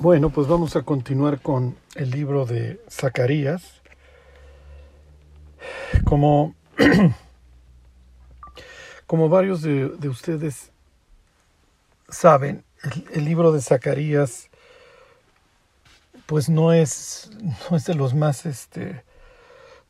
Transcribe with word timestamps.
Bueno, 0.00 0.30
pues 0.30 0.46
vamos 0.46 0.76
a 0.76 0.82
continuar 0.82 1.40
con 1.40 1.74
el 1.96 2.12
libro 2.12 2.46
de 2.46 2.80
Zacarías. 2.88 3.82
Como, 6.04 6.54
como 9.08 9.28
varios 9.28 9.62
de, 9.62 9.86
ustedes 10.08 10.70
saben, 12.08 12.62
el, 13.12 13.24
libro 13.24 13.50
de 13.50 13.60
Zacarías 13.60 14.50
pues 16.26 16.48
no 16.48 16.72
es, 16.72 17.32
no 17.68 17.76
es 17.76 17.84
de 17.84 17.96
los 17.96 18.14
más, 18.14 18.46
este, 18.46 19.02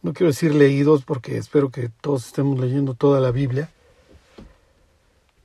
no 0.00 0.14
quiero 0.14 0.28
decir 0.28 0.54
leídos 0.54 1.04
porque 1.04 1.36
espero 1.36 1.68
que 1.68 1.90
todos 2.00 2.28
estemos 2.28 2.58
leyendo 2.58 2.94
toda 2.94 3.20
la 3.20 3.30
Biblia, 3.30 3.68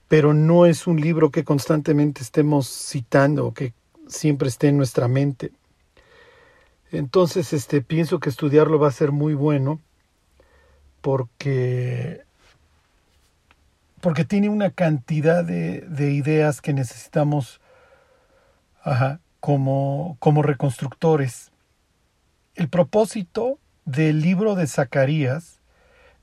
pero 0.07 0.33
no 0.33 0.65
es 0.65 0.87
un 0.87 1.01
libro 1.01 1.31
que 1.31 1.43
constantemente 1.43 2.23
estemos 2.23 2.69
citando 2.69 3.53
que 3.53 3.73
siempre 4.13 4.47
esté 4.47 4.69
en 4.69 4.77
nuestra 4.77 5.07
mente. 5.07 5.51
Entonces, 6.91 7.53
este, 7.53 7.81
pienso 7.81 8.19
que 8.19 8.29
estudiarlo 8.29 8.79
va 8.79 8.87
a 8.87 8.91
ser 8.91 9.11
muy 9.11 9.33
bueno 9.33 9.81
porque, 11.01 12.21
porque 13.99 14.25
tiene 14.25 14.49
una 14.49 14.69
cantidad 14.69 15.43
de, 15.43 15.81
de 15.81 16.13
ideas 16.13 16.61
que 16.61 16.73
necesitamos 16.73 17.59
como, 19.39 20.17
como 20.19 20.41
reconstructores. 20.41 21.51
El 22.55 22.69
propósito 22.69 23.57
del 23.85 24.21
libro 24.21 24.55
de 24.55 24.67
Zacarías 24.67 25.59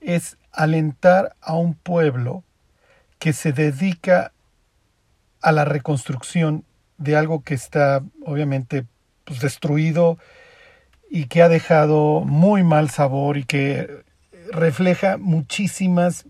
es 0.01 0.39
alentar 0.53 1.37
a 1.41 1.55
un 1.55 1.75
pueblo 1.75 2.45
que 3.19 3.33
se 3.33 3.53
dedica 3.53 4.33
a 5.43 5.53
la 5.53 5.65
reconstrucción 5.65 6.65
de 7.01 7.17
algo 7.17 7.43
que 7.43 7.55
está 7.55 8.03
obviamente 8.25 8.85
pues, 9.25 9.41
destruido 9.41 10.19
y 11.11 11.25
que 11.25 11.43
ha 11.43 11.49
dejado 11.49 12.21
muy 12.21 12.63
mal 12.63 12.91
sabor 12.91 13.39
y 13.39 13.45
que 13.45 14.05
refleja 14.53 15.17
muchísimas 15.17 16.27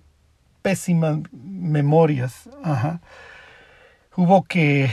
pésimas 0.62 1.18
memorias. 1.32 2.48
Hubo 4.16 4.44
que, 4.44 4.88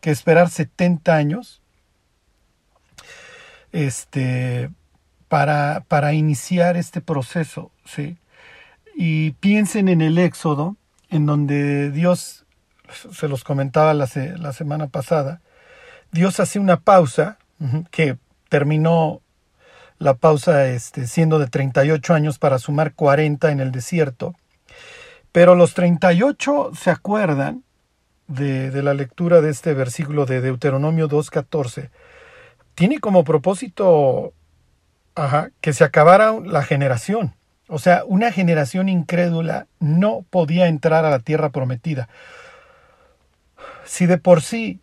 que, 0.00 0.10
esperar 0.10 0.48
70 0.48 1.14
años 1.14 1.60
este, 3.72 4.70
para, 5.28 5.84
para 5.88 6.12
iniciar 6.12 6.76
este 6.76 7.00
proceso. 7.00 7.72
¿sí? 7.84 8.16
Y 8.94 9.32
piensen 9.32 9.88
en 9.88 10.02
el 10.02 10.18
Éxodo, 10.18 10.76
en 11.10 11.26
donde 11.26 11.90
Dios 11.90 12.44
se 12.88 13.28
los 13.28 13.44
comentaba 13.44 13.94
la, 13.94 14.08
la 14.38 14.52
semana 14.52 14.88
pasada, 14.88 15.40
Dios 16.12 16.40
hace 16.40 16.58
una 16.58 16.80
pausa 16.80 17.38
que 17.90 18.18
terminó 18.48 19.22
la 19.98 20.14
pausa 20.14 20.66
este, 20.68 21.06
siendo 21.06 21.38
de 21.38 21.46
38 21.46 22.14
años 22.14 22.38
para 22.38 22.58
sumar 22.58 22.94
40 22.94 23.50
en 23.50 23.60
el 23.60 23.72
desierto. 23.72 24.34
Pero 25.32 25.54
los 25.54 25.74
38 25.74 26.72
se 26.78 26.90
acuerdan 26.90 27.64
de, 28.28 28.70
de 28.70 28.82
la 28.82 28.94
lectura 28.94 29.40
de 29.40 29.50
este 29.50 29.74
versículo 29.74 30.26
de 30.26 30.40
Deuteronomio 30.40 31.08
2.14. 31.08 31.90
Tiene 32.74 33.00
como 33.00 33.24
propósito 33.24 34.34
ajá, 35.14 35.50
que 35.60 35.72
se 35.72 35.84
acabara 35.84 36.32
la 36.40 36.62
generación. 36.62 37.34
O 37.68 37.78
sea, 37.78 38.04
una 38.06 38.30
generación 38.30 38.88
incrédula 38.88 39.66
no 39.80 40.24
podía 40.28 40.66
entrar 40.66 41.04
a 41.04 41.10
la 41.10 41.20
tierra 41.20 41.50
prometida 41.50 42.08
si 43.84 44.06
de 44.06 44.18
por 44.18 44.42
sí 44.42 44.80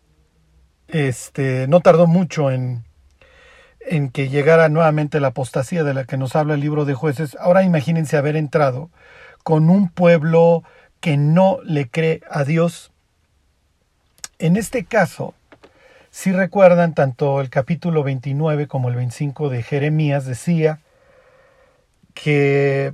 este, 0.88 1.66
no 1.68 1.80
tardó 1.80 2.06
mucho 2.06 2.50
en, 2.50 2.84
en 3.80 4.10
que 4.10 4.28
llegara 4.28 4.68
nuevamente 4.68 5.20
la 5.20 5.28
apostasía 5.28 5.84
de 5.84 5.94
la 5.94 6.04
que 6.04 6.16
nos 6.16 6.36
habla 6.36 6.54
el 6.54 6.60
libro 6.60 6.84
de 6.84 6.94
jueces, 6.94 7.36
ahora 7.40 7.62
imagínense 7.62 8.16
haber 8.16 8.36
entrado 8.36 8.90
con 9.42 9.70
un 9.70 9.88
pueblo 9.88 10.62
que 11.00 11.16
no 11.16 11.58
le 11.64 11.88
cree 11.88 12.20
a 12.30 12.44
Dios. 12.44 12.92
En 14.38 14.56
este 14.56 14.84
caso, 14.84 15.34
si 16.10 16.30
recuerdan, 16.30 16.94
tanto 16.94 17.40
el 17.40 17.50
capítulo 17.50 18.02
29 18.02 18.68
como 18.68 18.88
el 18.88 18.96
25 18.96 19.48
de 19.48 19.62
Jeremías 19.62 20.26
decía 20.26 20.80
que, 22.14 22.92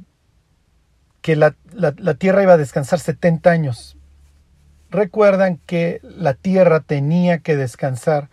que 1.21 1.37
la, 1.37 1.55
la 1.72 2.15
tierra 2.15 2.43
iba 2.43 2.55
a 2.55 2.59
descansar 2.59 3.00
70 3.00 3.50
años 3.50 3.97
recuerdan 4.91 5.59
que 5.66 6.00
la 6.03 6.34
tierra 6.34 6.81
tenía 6.81 7.38
que 7.38 7.56
descansar, 7.56 8.28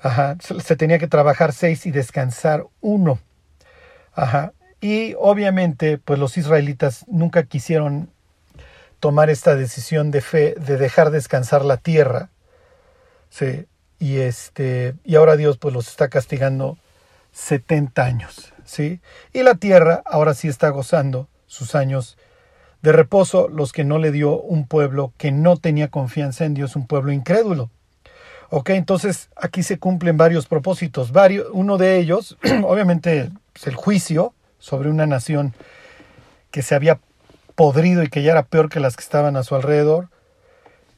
ajá, 0.00 0.36
se 0.40 0.76
tenía 0.76 0.98
que 0.98 1.08
trabajar 1.08 1.52
seis 1.52 1.86
y 1.86 1.90
descansar 1.90 2.66
uno. 2.80 3.18
Ajá. 4.14 4.52
Y 4.80 5.14
obviamente, 5.18 5.98
pues 5.98 6.18
los 6.18 6.36
israelitas 6.36 7.04
nunca 7.08 7.44
quisieron 7.44 8.10
tomar 9.00 9.30
esta 9.30 9.54
decisión 9.56 10.10
de 10.10 10.20
fe 10.20 10.54
de 10.58 10.76
dejar 10.76 11.10
descansar 11.10 11.64
la 11.64 11.76
tierra. 11.76 12.30
Y 13.98 14.18
este 14.18 14.94
y 15.04 15.16
ahora 15.16 15.36
Dios 15.36 15.58
pues 15.58 15.74
los 15.74 15.88
está 15.88 16.08
castigando 16.08 16.78
70 17.32 18.04
años, 18.04 18.52
¿sí? 18.64 19.00
Y 19.32 19.42
la 19.42 19.54
tierra 19.54 20.02
ahora 20.06 20.34
sí 20.34 20.48
está 20.48 20.70
gozando 20.70 21.28
sus 21.46 21.74
años 21.74 22.16
de 22.86 22.92
reposo 22.92 23.48
los 23.48 23.72
que 23.72 23.82
no 23.82 23.98
le 23.98 24.12
dio 24.12 24.40
un 24.40 24.64
pueblo 24.64 25.12
que 25.18 25.32
no 25.32 25.56
tenía 25.56 25.88
confianza 25.88 26.44
en 26.44 26.54
Dios, 26.54 26.76
un 26.76 26.86
pueblo 26.86 27.10
incrédulo. 27.10 27.68
Ok, 28.48 28.70
entonces 28.70 29.28
aquí 29.34 29.64
se 29.64 29.80
cumplen 29.80 30.16
varios 30.16 30.46
propósitos. 30.46 31.10
Varios, 31.10 31.48
uno 31.52 31.78
de 31.78 31.98
ellos, 31.98 32.38
obviamente, 32.62 33.32
es 33.56 33.66
el 33.66 33.74
juicio 33.74 34.34
sobre 34.60 34.88
una 34.88 35.04
nación 35.04 35.52
que 36.52 36.62
se 36.62 36.76
había 36.76 37.00
podrido 37.56 38.04
y 38.04 38.08
que 38.08 38.22
ya 38.22 38.30
era 38.30 38.44
peor 38.44 38.68
que 38.68 38.78
las 38.78 38.94
que 38.94 39.02
estaban 39.02 39.36
a 39.36 39.42
su 39.42 39.56
alrededor. 39.56 40.08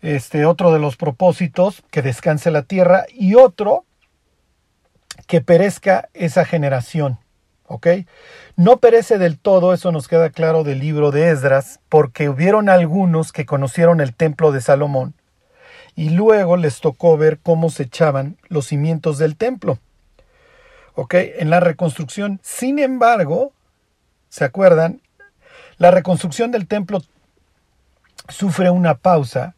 Este, 0.03 0.45
otro 0.45 0.75
de 0.75 0.81
los 0.81 0.99
propósitos, 0.99 1.83
que 1.91 2.03
descanse 2.03 2.51
la 2.51 2.65
tierra. 2.65 3.07
Y 3.15 3.35
otro, 3.35 3.87
que 5.27 5.41
perezca 5.41 6.11
esa 6.13 6.45
generación. 6.45 7.19
¿Ok? 7.69 7.87
No 8.57 8.79
perece 8.79 9.19
del 9.19 9.39
todo, 9.39 9.73
eso 9.73 9.93
nos 9.93 10.09
queda 10.09 10.31
claro 10.31 10.65
del 10.65 10.81
libro 10.81 11.11
de 11.11 11.31
Esdras, 11.31 11.81
porque 11.89 12.29
hubieron 12.29 12.69
algunos 12.69 13.31
que 13.31 13.47
conocieron 13.47 14.01
el 14.01 14.15
templo 14.15 14.51
de 14.51 14.61
Salomón 14.61 15.15
y 15.95 16.11
luego 16.11 16.57
les 16.57 16.81
tocó 16.81 17.17
ver 17.17 17.39
cómo 17.39 17.71
se 17.71 17.85
echaban 17.85 18.37
los 18.49 18.67
cimientos 18.67 19.19
del 19.19 19.37
templo. 19.37 19.79
¿Ok? 20.95 21.15
En 21.15 21.51
la 21.51 21.61
reconstrucción, 21.61 22.41
sin 22.43 22.79
embargo, 22.79 23.53
¿se 24.29 24.45
acuerdan? 24.45 25.01
La 25.77 25.91
reconstrucción 25.91 26.51
del 26.51 26.67
templo 26.67 27.03
sufre 28.29 28.71
una 28.71 28.97
pausa 28.97 29.55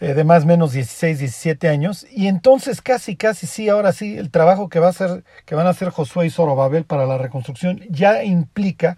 eh, 0.00 0.14
de 0.14 0.24
más 0.24 0.44
o 0.44 0.46
menos 0.46 0.72
16, 0.72 1.18
17 1.18 1.68
años. 1.68 2.06
Y 2.10 2.28
entonces 2.28 2.80
casi, 2.80 3.16
casi 3.16 3.46
sí, 3.46 3.68
ahora 3.68 3.92
sí, 3.92 4.16
el 4.16 4.30
trabajo 4.30 4.68
que, 4.68 4.78
va 4.78 4.86
a 4.86 4.90
hacer, 4.90 5.24
que 5.44 5.54
van 5.54 5.66
a 5.66 5.70
hacer 5.70 5.90
Josué 5.90 6.26
y 6.26 6.30
Zorobabel 6.30 6.84
para 6.84 7.06
la 7.06 7.18
reconstrucción 7.18 7.80
ya 7.88 8.22
implica 8.22 8.96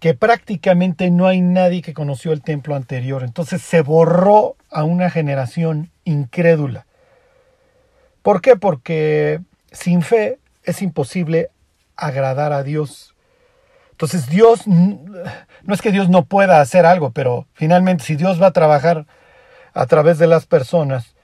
que 0.00 0.14
prácticamente 0.14 1.10
no 1.10 1.26
hay 1.26 1.42
nadie 1.42 1.82
que 1.82 1.94
conoció 1.94 2.32
el 2.32 2.42
templo 2.42 2.74
anterior. 2.74 3.22
Entonces 3.22 3.62
se 3.62 3.82
borró 3.82 4.56
a 4.70 4.82
una 4.82 5.10
generación 5.10 5.90
incrédula. 6.04 6.86
¿Por 8.22 8.40
qué? 8.40 8.56
Porque 8.56 9.40
sin 9.70 10.02
fe 10.02 10.38
es 10.64 10.82
imposible 10.82 11.50
agradar 11.96 12.52
a 12.52 12.62
Dios. 12.62 13.14
Entonces 13.92 14.28
Dios, 14.28 14.66
no 14.66 15.74
es 15.74 15.82
que 15.82 15.92
Dios 15.92 16.08
no 16.08 16.24
pueda 16.24 16.60
hacer 16.60 16.86
algo, 16.86 17.10
pero 17.10 17.46
finalmente 17.52 18.04
si 18.04 18.16
Dios 18.16 18.42
va 18.42 18.48
a 18.48 18.52
trabajar 18.52 19.06
a 19.72 19.86
través 19.86 20.18
de 20.18 20.26
las 20.26 20.46
personas, 20.46 21.14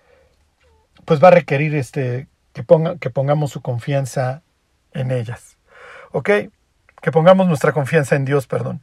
pues 1.04 1.22
va 1.22 1.28
a 1.28 1.32
requerir 1.32 1.74
este, 1.74 2.28
que, 2.52 2.64
que 3.00 3.10
pongamos 3.10 3.50
su 3.52 3.62
confianza 3.62 4.42
en 4.92 5.10
ellas. 5.10 5.56
¿Ok? 6.12 6.30
Que 7.00 7.12
pongamos 7.12 7.46
nuestra 7.46 7.72
confianza 7.72 8.16
en 8.16 8.24
Dios, 8.24 8.46
perdón. 8.46 8.80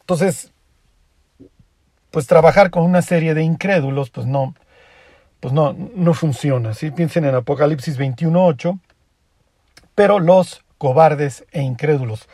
Entonces, 0.00 0.52
pues 2.10 2.26
trabajar 2.26 2.70
con 2.70 2.82
una 2.82 3.02
serie 3.02 3.34
de 3.34 3.42
incrédulos, 3.42 4.10
pues 4.10 4.26
no, 4.26 4.54
pues 5.40 5.52
no, 5.52 5.74
no 5.94 6.14
funciona. 6.14 6.74
¿sí? 6.74 6.90
Piensen 6.90 7.24
en 7.24 7.34
Apocalipsis 7.34 7.98
21.8, 7.98 8.78
pero 9.94 10.18
los 10.18 10.64
cobardes 10.78 11.44
e 11.52 11.62
incrédulos. 11.62 12.28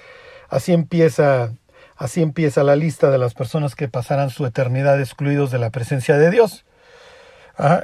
Así 0.49 0.73
empieza 0.73 1.53
Así 1.97 2.23
empieza 2.23 2.63
la 2.63 2.77
lista 2.77 3.11
de 3.11 3.19
las 3.19 3.35
personas 3.35 3.75
que 3.75 3.89
pasarán 3.89 4.31
su 4.31 4.45
eternidad 4.45 5.01
excluidos 5.01 5.51
de 5.51 5.59
la 5.59 5.71
presencia 5.71 6.17
de 6.19 6.31
Dios. 6.31 6.65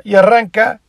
y 0.04 0.16
arranca 0.16 0.80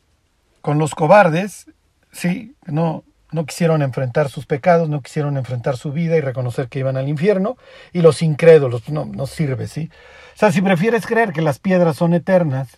con 0.62 0.78
los 0.78 0.94
cobardes, 0.94 1.68
sí, 2.12 2.56
no, 2.66 3.04
no 3.32 3.46
quisieron 3.46 3.82
enfrentar 3.82 4.30
sus 4.30 4.46
pecados, 4.46 4.90
no 4.90 5.02
quisieron 5.02 5.38
enfrentar 5.38 5.78
su 5.78 5.92
vida 5.92 6.16
y 6.16 6.22
reconocer 6.22 6.68
que 6.70 6.80
iban 6.80 6.98
al 6.98 7.10
infierno, 7.10 7.58
y 7.92 8.02
los 8.02 8.22
incrédulos, 8.22 8.88
no, 8.90 9.06
no 9.06 9.28
sirve, 9.28 9.68
¿sí? 9.68 9.90
O 10.36 10.38
sea, 10.38 10.52
si 10.52 10.62
prefieres 10.62 11.06
creer 11.06 11.34
que 11.34 11.42
las 11.42 11.60
piedras 11.60 11.98
son 11.98 12.14
eternas 12.14 12.78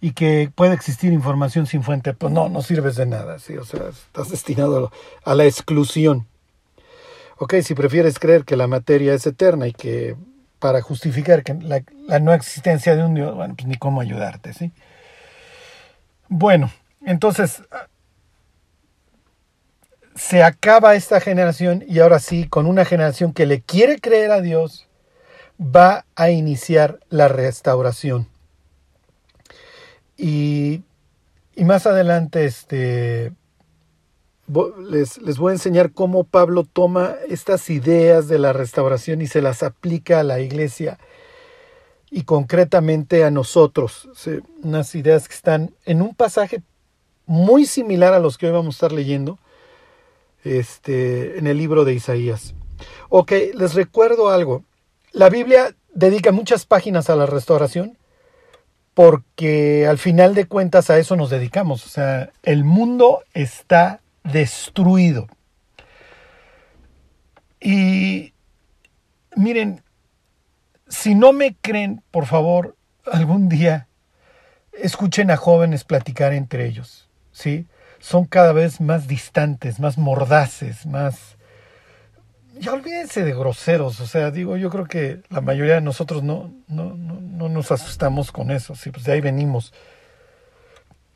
y 0.00 0.12
que 0.12 0.50
puede 0.54 0.74
existir 0.74 1.12
información 1.12 1.66
sin 1.66 1.82
fuente, 1.82 2.12
pues 2.14 2.32
no, 2.32 2.48
no 2.48 2.62
sirves 2.62 2.96
de 2.96 3.06
nada, 3.06 3.38
¿sí? 3.38 3.56
O 3.56 3.64
sea, 3.64 3.88
estás 3.88 4.30
destinado 4.30 4.90
a 5.24 5.34
la 5.34 5.44
exclusión. 5.44 6.26
Ok, 7.42 7.54
si 7.64 7.74
prefieres 7.74 8.20
creer 8.20 8.44
que 8.44 8.54
la 8.54 8.68
materia 8.68 9.14
es 9.14 9.26
eterna 9.26 9.66
y 9.66 9.72
que 9.72 10.14
para 10.60 10.80
justificar 10.80 11.42
la, 11.62 11.82
no 12.20 12.32
existencia 12.32 12.94
de 12.94 13.02
un 13.02 13.14
Dios, 13.14 13.34
bueno, 13.34 13.56
pues 13.56 13.66
ni 13.66 13.74
cómo 13.74 14.00
ayudarte, 14.00 14.52
¿sí? 14.52 14.70
Bueno, 16.28 16.70
entonces 17.04 17.64
se 20.14 20.44
acaba 20.44 20.94
esta 20.94 21.20
generación 21.20 21.84
y 21.88 21.98
ahora 21.98 22.20
sí, 22.20 22.46
con 22.46 22.66
una 22.66 22.84
generación 22.84 23.32
que 23.32 23.44
le 23.44 23.60
quiere 23.60 23.98
creer 23.98 24.30
a 24.30 24.40
Dios, 24.40 24.86
va 25.60 26.04
a 26.14 26.30
iniciar 26.30 27.00
la 27.08 27.26
restauración. 27.26 28.28
Y, 30.16 30.82
y 31.56 31.64
más 31.64 31.88
adelante 31.88 32.44
este, 32.44 33.32
les, 34.80 35.38
voy 35.38 35.50
a 35.50 35.54
enseñar 35.54 35.92
cómo 35.92 36.24
Pablo 36.24 36.64
toma 36.64 37.14
estas 37.28 37.70
ideas 37.70 38.28
de 38.28 38.38
la 38.38 38.52
restauración 38.52 39.22
y 39.22 39.26
se 39.26 39.42
las 39.42 39.62
aplica 39.62 40.20
a 40.20 40.24
la 40.24 40.40
iglesia 40.40 40.98
y 42.10 42.24
concretamente 42.24 43.24
a 43.24 43.30
nosotros. 43.30 44.08
Unas 44.62 44.94
ideas 44.94 45.28
que 45.28 45.34
están 45.34 45.74
en 45.84 46.02
un 46.02 46.14
pasaje 46.14 46.62
muy 47.26 47.66
similar 47.66 48.12
a 48.12 48.20
los 48.20 48.36
que 48.36 48.46
hoy 48.46 48.52
vamos 48.52 48.74
a 48.74 48.76
estar 48.76 48.92
leyendo 48.92 49.38
este, 50.44 51.38
en 51.38 51.46
el 51.46 51.56
libro 51.56 51.84
de 51.84 51.94
Isaías. 51.94 52.54
Ok, 53.08 53.32
les 53.54 53.74
recuerdo 53.74 54.28
algo. 54.28 54.64
La 55.12 55.30
Biblia 55.30 55.74
dedica 55.94 56.32
muchas 56.32 56.66
páginas 56.66 57.10
a 57.10 57.16
la 57.16 57.26
restauración 57.26 57.96
porque 58.94 59.86
al 59.86 59.98
final 59.98 60.34
de 60.34 60.46
cuentas 60.46 60.90
a 60.90 60.98
eso 60.98 61.16
nos 61.16 61.30
dedicamos. 61.30 61.86
O 61.86 61.88
sea, 61.88 62.30
el 62.42 62.64
mundo 62.64 63.22
está 63.32 64.00
destruido. 64.24 65.26
Y 67.60 68.32
miren, 69.36 69.82
si 70.88 71.14
no 71.14 71.32
me 71.32 71.54
creen, 71.60 72.02
por 72.10 72.26
favor, 72.26 72.76
algún 73.10 73.48
día 73.48 73.88
escuchen 74.72 75.30
a 75.30 75.36
jóvenes 75.36 75.84
platicar 75.84 76.32
entre 76.32 76.66
ellos, 76.66 77.08
¿sí? 77.30 77.66
Son 77.98 78.24
cada 78.24 78.52
vez 78.52 78.80
más 78.80 79.06
distantes, 79.06 79.80
más 79.80 79.98
mordaces, 79.98 80.86
más... 80.86 81.36
Ya 82.54 82.72
olvídense 82.72 83.24
de 83.24 83.32
groseros, 83.32 84.00
o 84.00 84.06
sea, 84.06 84.30
digo, 84.30 84.56
yo 84.56 84.68
creo 84.70 84.84
que 84.86 85.22
la 85.30 85.40
mayoría 85.40 85.76
de 85.76 85.80
nosotros 85.80 86.22
no, 86.22 86.52
no, 86.68 86.94
no, 86.94 87.20
no 87.20 87.48
nos 87.48 87.72
asustamos 87.72 88.30
con 88.30 88.50
eso, 88.50 88.74
sí, 88.74 88.90
pues 88.90 89.04
de 89.04 89.12
ahí 89.12 89.20
venimos. 89.20 89.72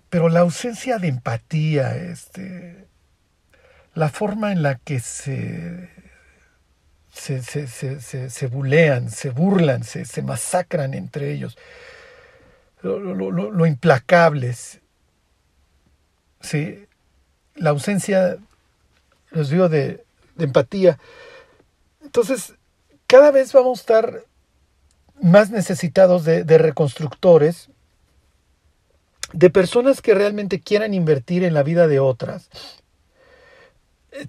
Pero 0.08 0.28
la 0.28 0.40
ausencia 0.40 0.98
de 0.98 1.08
empatía, 1.08 1.94
este, 1.96 2.86
la 3.96 4.10
forma 4.10 4.52
en 4.52 4.62
la 4.62 4.76
que 4.76 5.00
se 5.00 5.90
se, 7.10 7.42
se, 7.42 7.66
se, 7.66 8.30
se, 8.30 8.46
bulean, 8.46 9.10
se 9.10 9.30
burlan, 9.30 9.84
se, 9.84 10.22
masacran 10.22 10.92
entre 10.92 11.32
ellos, 11.32 11.56
lo, 12.82 12.98
lo, 12.98 13.30
lo, 13.30 13.66
implacables, 13.66 14.80
¿sí? 16.42 16.84
la 17.54 17.70
ausencia, 17.70 18.36
les 19.30 19.48
digo, 19.48 19.70
de, 19.70 20.04
de 20.34 20.44
empatía. 20.44 20.98
Entonces, 22.04 22.52
cada 23.06 23.30
vez 23.30 23.54
vamos 23.54 23.78
a 23.78 23.80
estar 23.80 24.24
más 25.22 25.48
necesitados 25.50 26.24
de, 26.24 26.44
de, 26.44 26.58
reconstructores, 26.58 27.70
de 29.32 29.48
personas 29.48 30.02
que 30.02 30.14
realmente 30.14 30.60
quieran 30.60 30.92
invertir 30.92 31.44
en 31.44 31.54
la 31.54 31.62
vida 31.62 31.88
de 31.88 31.98
otras, 31.98 32.50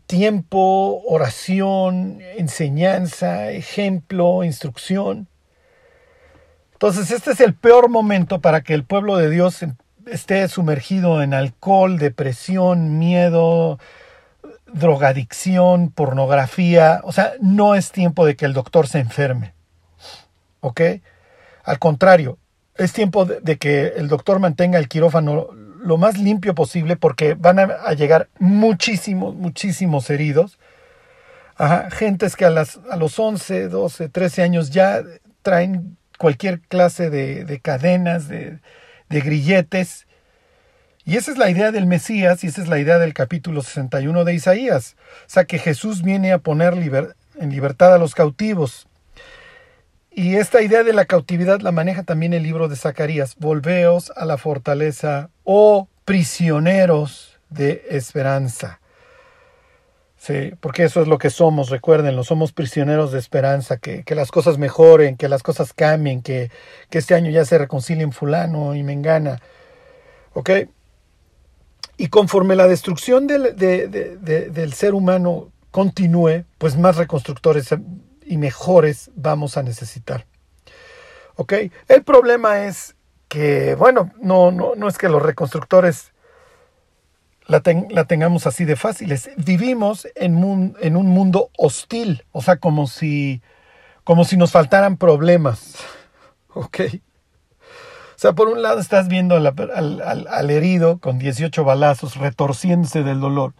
tiempo, 0.06 1.02
oración, 1.08 2.20
enseñanza, 2.38 3.52
ejemplo, 3.52 4.44
instrucción. 4.44 5.28
Entonces 6.74 7.12
este 7.12 7.32
es 7.32 7.40
el 7.40 7.54
peor 7.54 7.90
momento 7.90 8.40
para 8.40 8.62
que 8.62 8.74
el 8.74 8.84
pueblo 8.84 9.18
de 9.18 9.30
Dios 9.30 9.66
esté 10.06 10.48
sumergido 10.48 11.22
en 11.22 11.34
alcohol, 11.34 11.98
depresión, 11.98 13.00
miedo, 13.00 13.80
drogadicción, 14.72 15.90
pornografía. 15.90 17.02
O 17.04 17.12
sea, 17.12 17.34
no 17.42 17.76
es 17.76 17.92
tiempo 17.92 18.26
de 18.26 18.36
que 18.36 18.46
el 18.46 18.54
doctor 18.54 18.88
se 18.88 19.00
enferme. 19.00 19.54
¿Ok? 20.62 20.82
Al 21.64 21.80
contrario, 21.80 22.38
es 22.76 22.94
tiempo 22.94 23.26
de 23.26 23.58
que 23.58 23.88
el 23.96 24.08
doctor 24.08 24.40
mantenga 24.40 24.78
el 24.78 24.88
quirófano 24.88 25.50
lo 25.88 25.96
más 25.98 26.18
limpio 26.18 26.54
posible 26.54 26.98
porque 26.98 27.34
van 27.34 27.60
a, 27.60 27.94
llegar 27.94 28.28
muchísimos, 28.40 29.34
muchísimos 29.36 30.10
heridos. 30.10 30.60
Ajá, 31.56 31.90
gentes 31.90 32.36
que 32.36 32.44
a, 32.44 32.50
las, 32.50 32.82
a 32.92 32.98
los 32.98 33.18
11, 33.18 33.70
12, 33.70 34.10
13 34.10 34.44
años 34.44 34.70
ya 34.70 35.02
traen 35.44 35.96
cualquier 36.18 36.60
clase 36.60 37.10
de, 37.10 37.46
de 37.46 37.60
cadenas, 37.62 38.28
de, 38.28 38.60
de, 39.08 39.22
grilletes. 39.22 40.08
Y 41.06 41.16
esa 41.16 41.32
es 41.32 41.38
la 41.38 41.50
idea 41.50 41.72
del 41.72 41.88
Mesías 41.88 42.44
y 42.44 42.48
esa 42.48 42.62
es 42.62 42.68
la 42.68 42.80
idea 42.80 43.00
del 43.00 43.14
capítulo 43.14 43.62
61 43.62 44.26
de 44.26 44.34
Isaías. 44.34 44.98
O 45.22 45.30
sea 45.30 45.46
que 45.46 45.58
Jesús 45.58 46.04
viene 46.04 46.34
a 46.34 46.40
poner 46.40 46.74
en 47.40 47.50
libertad 47.50 47.96
a 47.96 47.98
los 47.98 48.14
cautivos. 48.14 48.90
Y 50.18 50.38
esta 50.38 50.64
idea 50.64 50.82
de 50.84 50.94
la 50.94 51.06
cautividad 51.06 51.60
la 51.62 51.72
maneja 51.72 52.02
también 52.02 52.34
el 52.34 52.42
libro 52.42 52.68
de 52.68 52.76
Zacarías. 52.76 53.36
Volveos 53.36 54.12
a 54.16 54.26
la 54.26 54.40
fortaleza, 54.40 55.30
oh 55.44 55.90
prisioneros 56.06 57.40
de 57.52 57.86
esperanza. 57.92 58.80
Sí, 60.18 60.54
porque 60.60 60.86
eso 60.86 61.04
es 61.04 61.08
lo 61.08 61.20
que 61.20 61.30
somos, 61.30 61.70
recuérdenlo, 61.70 62.24
somos 62.24 62.52
prisioneros 62.52 63.12
de 63.12 63.20
esperanza, 63.20 63.78
que, 63.78 64.04
que 64.06 64.16
las 64.16 64.32
cosas 64.32 64.58
mejoren, 64.58 65.18
que 65.18 65.30
las 65.30 65.44
cosas 65.44 65.72
cambien, 65.72 66.24
que, 66.24 66.50
que, 66.90 66.98
este 66.98 67.14
año 67.14 67.30
ya 67.30 67.46
se 67.46 67.60
reconcilien 67.60 68.12
fulano 68.12 68.74
y 68.74 68.82
mengana. 68.82 69.40
¿Ok? 70.34 70.50
Y 71.98 72.08
conforme 72.08 72.56
la 72.56 72.68
destrucción 72.68 73.28
del, 73.28 73.56
de, 73.56 73.88
de, 73.88 74.50
del 74.50 74.74
ser 74.74 74.96
humano 74.96 75.52
continúe, 75.70 76.44
pues 76.58 76.76
más 76.76 76.98
reconstructores 76.98 77.72
y 78.28 78.38
mejores 78.38 79.12
vamos 79.16 79.58
a 79.58 79.64
necesitar. 79.64 80.26
¿Ok? 81.36 81.54
El 81.88 82.04
problema 82.04 82.66
es 82.66 82.96
que, 83.28 83.76
bueno, 83.76 84.12
no, 84.20 84.52
no, 84.52 84.76
no 84.76 84.88
es 84.88 84.98
que 84.98 85.10
los 85.10 85.22
reconstructores 85.22 86.12
la, 87.46 87.62
la 87.90 88.06
tengamos 88.06 88.48
así 88.48 88.66
de 88.66 88.76
fáciles. 88.76 89.30
Vivimos 89.38 90.08
en, 90.16 90.76
en, 90.82 90.98
un 90.98 91.08
mundo 91.08 91.50
hostil, 91.58 92.26
o 92.32 92.42
sea, 92.42 92.58
como 92.58 92.88
si, 92.88 93.42
como 94.04 94.26
si 94.26 94.38
nos 94.38 94.52
faltaran 94.52 94.98
problemas. 94.98 95.76
¿Ok? 96.54 96.80
O 98.16 98.20
sea, 98.20 98.34
por 98.34 98.48
un 98.48 98.64
lado 98.64 98.80
estás 98.80 99.08
viendo 99.08 99.36
al, 99.36 99.46
al, 99.46 100.28
al, 100.28 100.50
herido 100.50 100.98
con 100.98 101.20
18 101.20 101.64
balazos 101.64 102.18
retorciéndose 102.18 103.04
del 103.04 103.20
dolor. 103.20 103.54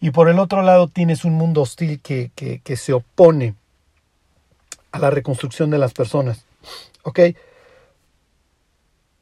Y 0.00 0.12
por 0.12 0.28
el 0.28 0.38
otro 0.38 0.62
lado 0.62 0.86
tienes 0.88 1.24
un 1.24 1.34
mundo 1.34 1.62
hostil 1.62 2.00
que, 2.00 2.30
que, 2.36 2.60
que 2.60 2.76
se 2.76 2.92
opone 2.92 3.54
a 4.92 4.98
la 4.98 5.10
reconstrucción 5.10 5.70
de 5.70 5.78
las 5.78 5.92
personas. 5.92 6.44
¿Ok? 7.02 7.20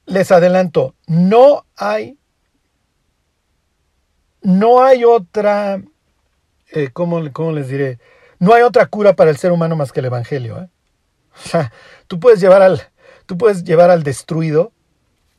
Les 0.06 0.30
adelanto, 0.32 0.94
no 1.06 1.64
hay, 1.76 2.18
no 4.42 4.82
hay 4.82 5.04
otra, 5.04 5.80
eh, 6.72 6.90
¿cómo, 6.92 7.20
les 7.20 7.68
diré? 7.68 7.98
No 8.40 8.52
hay 8.52 8.62
otra 8.62 8.86
cura 8.86 9.14
para 9.14 9.30
el 9.30 9.36
ser 9.36 9.52
humano 9.52 9.76
más 9.76 9.92
que 9.92 10.00
el 10.00 10.06
Evangelio. 10.06 10.58
¿eh? 10.58 10.68
O 11.36 11.48
sea, 11.48 11.72
tú 12.08 12.18
puedes 12.18 12.40
llevar 12.40 12.62
al, 12.62 12.82
tú 13.26 13.38
puedes 13.38 13.62
llevar 13.62 13.90
al 13.90 14.02
destruido, 14.02 14.72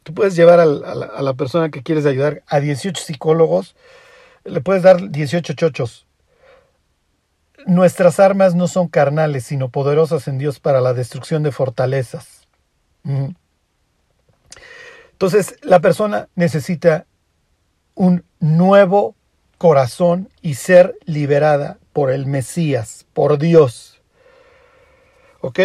tú 0.03 0.13
puedes 0.13 0.35
llevar 0.35 0.61
a, 0.61 0.65
la, 0.65 1.05
a 1.05 1.21
la 1.21 1.33
persona 1.33 1.69
que 1.69 1.83
quieres 1.83 2.05
ayudar 2.05 2.41
a 2.47 2.61
18 2.61 3.03
psicólogos, 3.03 3.75
le 4.45 4.61
puedes 4.61 4.83
dar 4.83 5.11
18 5.11 5.53
chochos, 5.53 6.07
Nuestras 7.65 8.19
armas 8.19 8.55
no 8.55 8.67
son 8.67 8.87
carnales, 8.87 9.45
sino 9.45 9.69
poderosas 9.69 10.27
en 10.27 10.37
Dios 10.37 10.59
para 10.59 10.81
la 10.81 10.93
destrucción 10.93 11.43
de 11.43 11.51
fortalezas. 11.51 12.47
Entonces, 15.11 15.55
la 15.61 15.79
persona 15.79 16.29
necesita 16.35 17.05
un 17.95 18.23
nuevo 18.39 19.15
corazón 19.57 20.29
y 20.41 20.55
ser 20.55 20.95
liberada 21.05 21.77
por 21.93 22.11
el 22.11 22.25
Mesías, 22.25 23.05
por 23.13 23.37
Dios. 23.37 24.01
¿Ok? 25.41 25.59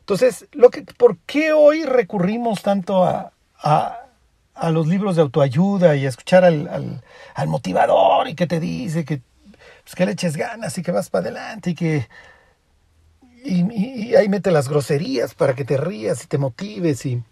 Entonces, 0.00 0.46
lo 0.52 0.70
que, 0.70 0.82
¿por 0.82 1.18
qué 1.18 1.52
hoy 1.52 1.84
recurrimos 1.84 2.62
tanto 2.62 3.04
a, 3.04 3.32
a, 3.58 4.06
a 4.54 4.70
los 4.70 4.86
libros 4.86 5.16
de 5.16 5.22
autoayuda 5.22 5.96
y 5.96 6.06
a 6.06 6.08
escuchar 6.08 6.44
al, 6.44 6.68
al, 6.68 7.02
al 7.34 7.48
motivador 7.48 8.28
y 8.28 8.34
que 8.34 8.46
te 8.46 8.60
dice 8.60 9.04
que 9.04 9.20
pues 9.88 9.94
que 9.94 10.04
le 10.04 10.12
eches 10.12 10.36
ganas 10.36 10.76
y 10.76 10.82
que 10.82 10.92
vas 10.92 11.08
para 11.08 11.22
adelante 11.22 11.70
y 11.70 11.74
que... 11.74 12.08
Y, 13.42 14.14
ahí 14.16 14.28
mete 14.28 14.50
las 14.50 14.68
groserías 14.68 15.32
para 15.32 15.54
que 15.54 15.64
te 15.64 15.78
rías 15.78 16.22
y 16.22 16.26
te 16.26 16.36
motives 16.36 17.06
y... 17.06 17.22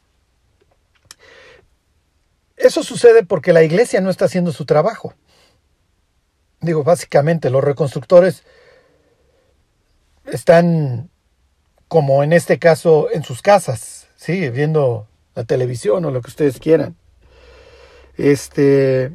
eso 2.57 2.83
sucede 2.83 3.27
porque 3.27 3.53
la 3.53 3.63
iglesia 3.63 4.01
no 4.01 4.09
está 4.09 4.25
haciendo 4.25 4.53
su 4.53 4.65
trabajo. 4.65 5.13
Digo, 6.63 6.83
básicamente 6.83 7.51
los 7.51 7.63
reconstructores 7.63 8.43
están, 10.25 11.11
como 11.89 12.23
en 12.23 12.33
este 12.33 12.59
caso, 12.59 13.11
en 13.13 13.23
sus 13.23 13.43
casas, 13.43 14.07
¿sí? 14.17 14.49
viendo 14.49 15.07
la 15.35 15.45
televisión 15.45 16.07
o 16.07 16.11
lo 16.11 16.23
que 16.23 16.31
ustedes 16.31 16.59
quieran. 16.59 16.97
Este, 18.17 19.13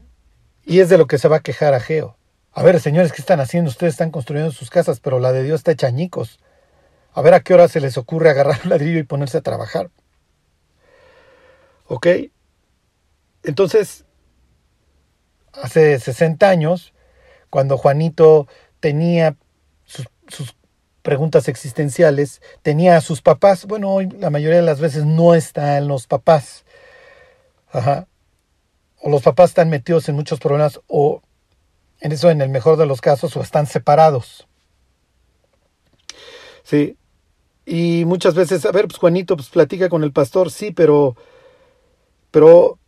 y 0.63 0.81
es 0.81 0.89
de 0.89 0.99
lo 0.99 1.07
que 1.07 1.17
se 1.17 1.27
va 1.27 1.37
a 1.37 1.41
quejar 1.41 1.73
Ageo. 1.73 2.20
A 2.53 2.63
ver, 2.63 2.79
señores, 2.81 3.13
¿qué 3.13 3.21
están 3.21 3.39
haciendo? 3.39 3.69
Ustedes 3.69 3.93
están 3.93 4.11
construyendo 4.11 4.51
sus 4.51 4.69
casas, 4.69 4.99
pero 4.99 5.19
la 5.19 5.31
de 5.31 5.43
Dios 5.43 5.61
está 5.61 5.71
hecha 5.71 5.87
añicos. 5.87 6.39
A 7.13 7.21
ver 7.21 7.33
a 7.33 7.39
qué 7.39 7.53
hora 7.53 7.67
se 7.67 7.79
les 7.79 7.97
ocurre 7.97 8.29
agarrar 8.29 8.59
un 8.63 8.69
ladrillo 8.69 8.99
y 8.99 9.03
ponerse 9.03 9.37
a 9.37 9.41
trabajar. 9.41 9.89
¿Ok? 11.87 12.07
Entonces, 13.43 14.05
hace 15.53 15.97
60 15.97 16.49
años, 16.49 16.93
cuando 17.49 17.77
Juanito 17.77 18.47
tenía 18.79 19.37
sus, 19.85 20.07
sus, 20.27 20.55
preguntas 21.01 21.47
existenciales, 21.47 22.43
tenía 22.61 22.95
a 22.95 23.01
sus 23.01 23.23
papás, 23.23 23.65
bueno, 23.65 23.89
hoy 23.89 24.07
la 24.19 24.29
mayoría 24.29 24.57
de 24.57 24.65
las 24.65 24.79
veces 24.79 25.03
no 25.03 25.33
están 25.33 25.87
los 25.87 26.05
papás. 26.05 26.63
Ajá. 27.71 28.07
O 29.01 29.09
los 29.09 29.23
papás 29.23 29.49
están 29.49 29.69
metidos 29.69 30.07
en 30.09 30.15
muchos 30.15 30.39
problemas, 30.39 30.79
o 30.87 31.23
en 32.01 32.11
eso 32.11 32.29
en 32.29 32.41
el 32.41 32.49
mejor 32.49 32.77
de 32.77 32.85
los 32.85 32.99
casos, 32.99 33.37
o 33.37 33.41
están 33.41 33.67
separados. 33.67 34.47
Sí. 36.63 36.97
Y 37.65 38.03
muchas 38.05 38.33
veces, 38.35 38.65
a 38.65 38.71
ver, 38.71 38.87
pues 38.87 38.99
Juanito, 38.99 39.35
pues 39.37 39.49
platica 39.49 39.87
con 39.87 40.03
el 40.03 40.11
pastor, 40.11 40.51
sí, 40.51 40.71
pero, 40.71 41.15
pero, 42.31 42.79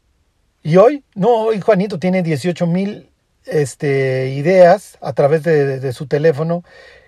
¿y 0.63 0.77
hoy? 0.77 1.03
No, 1.15 1.29
hoy 1.45 1.61
Juanito 1.61 1.99
tiene 1.99 2.23
18 2.23 2.65
mil 2.67 3.09
este, 3.45 4.29
ideas 4.29 4.97
a 5.01 5.13
través 5.13 5.43
de, 5.43 5.79
de, 5.79 5.93
su 5.93 6.07
teléfono 6.07 6.63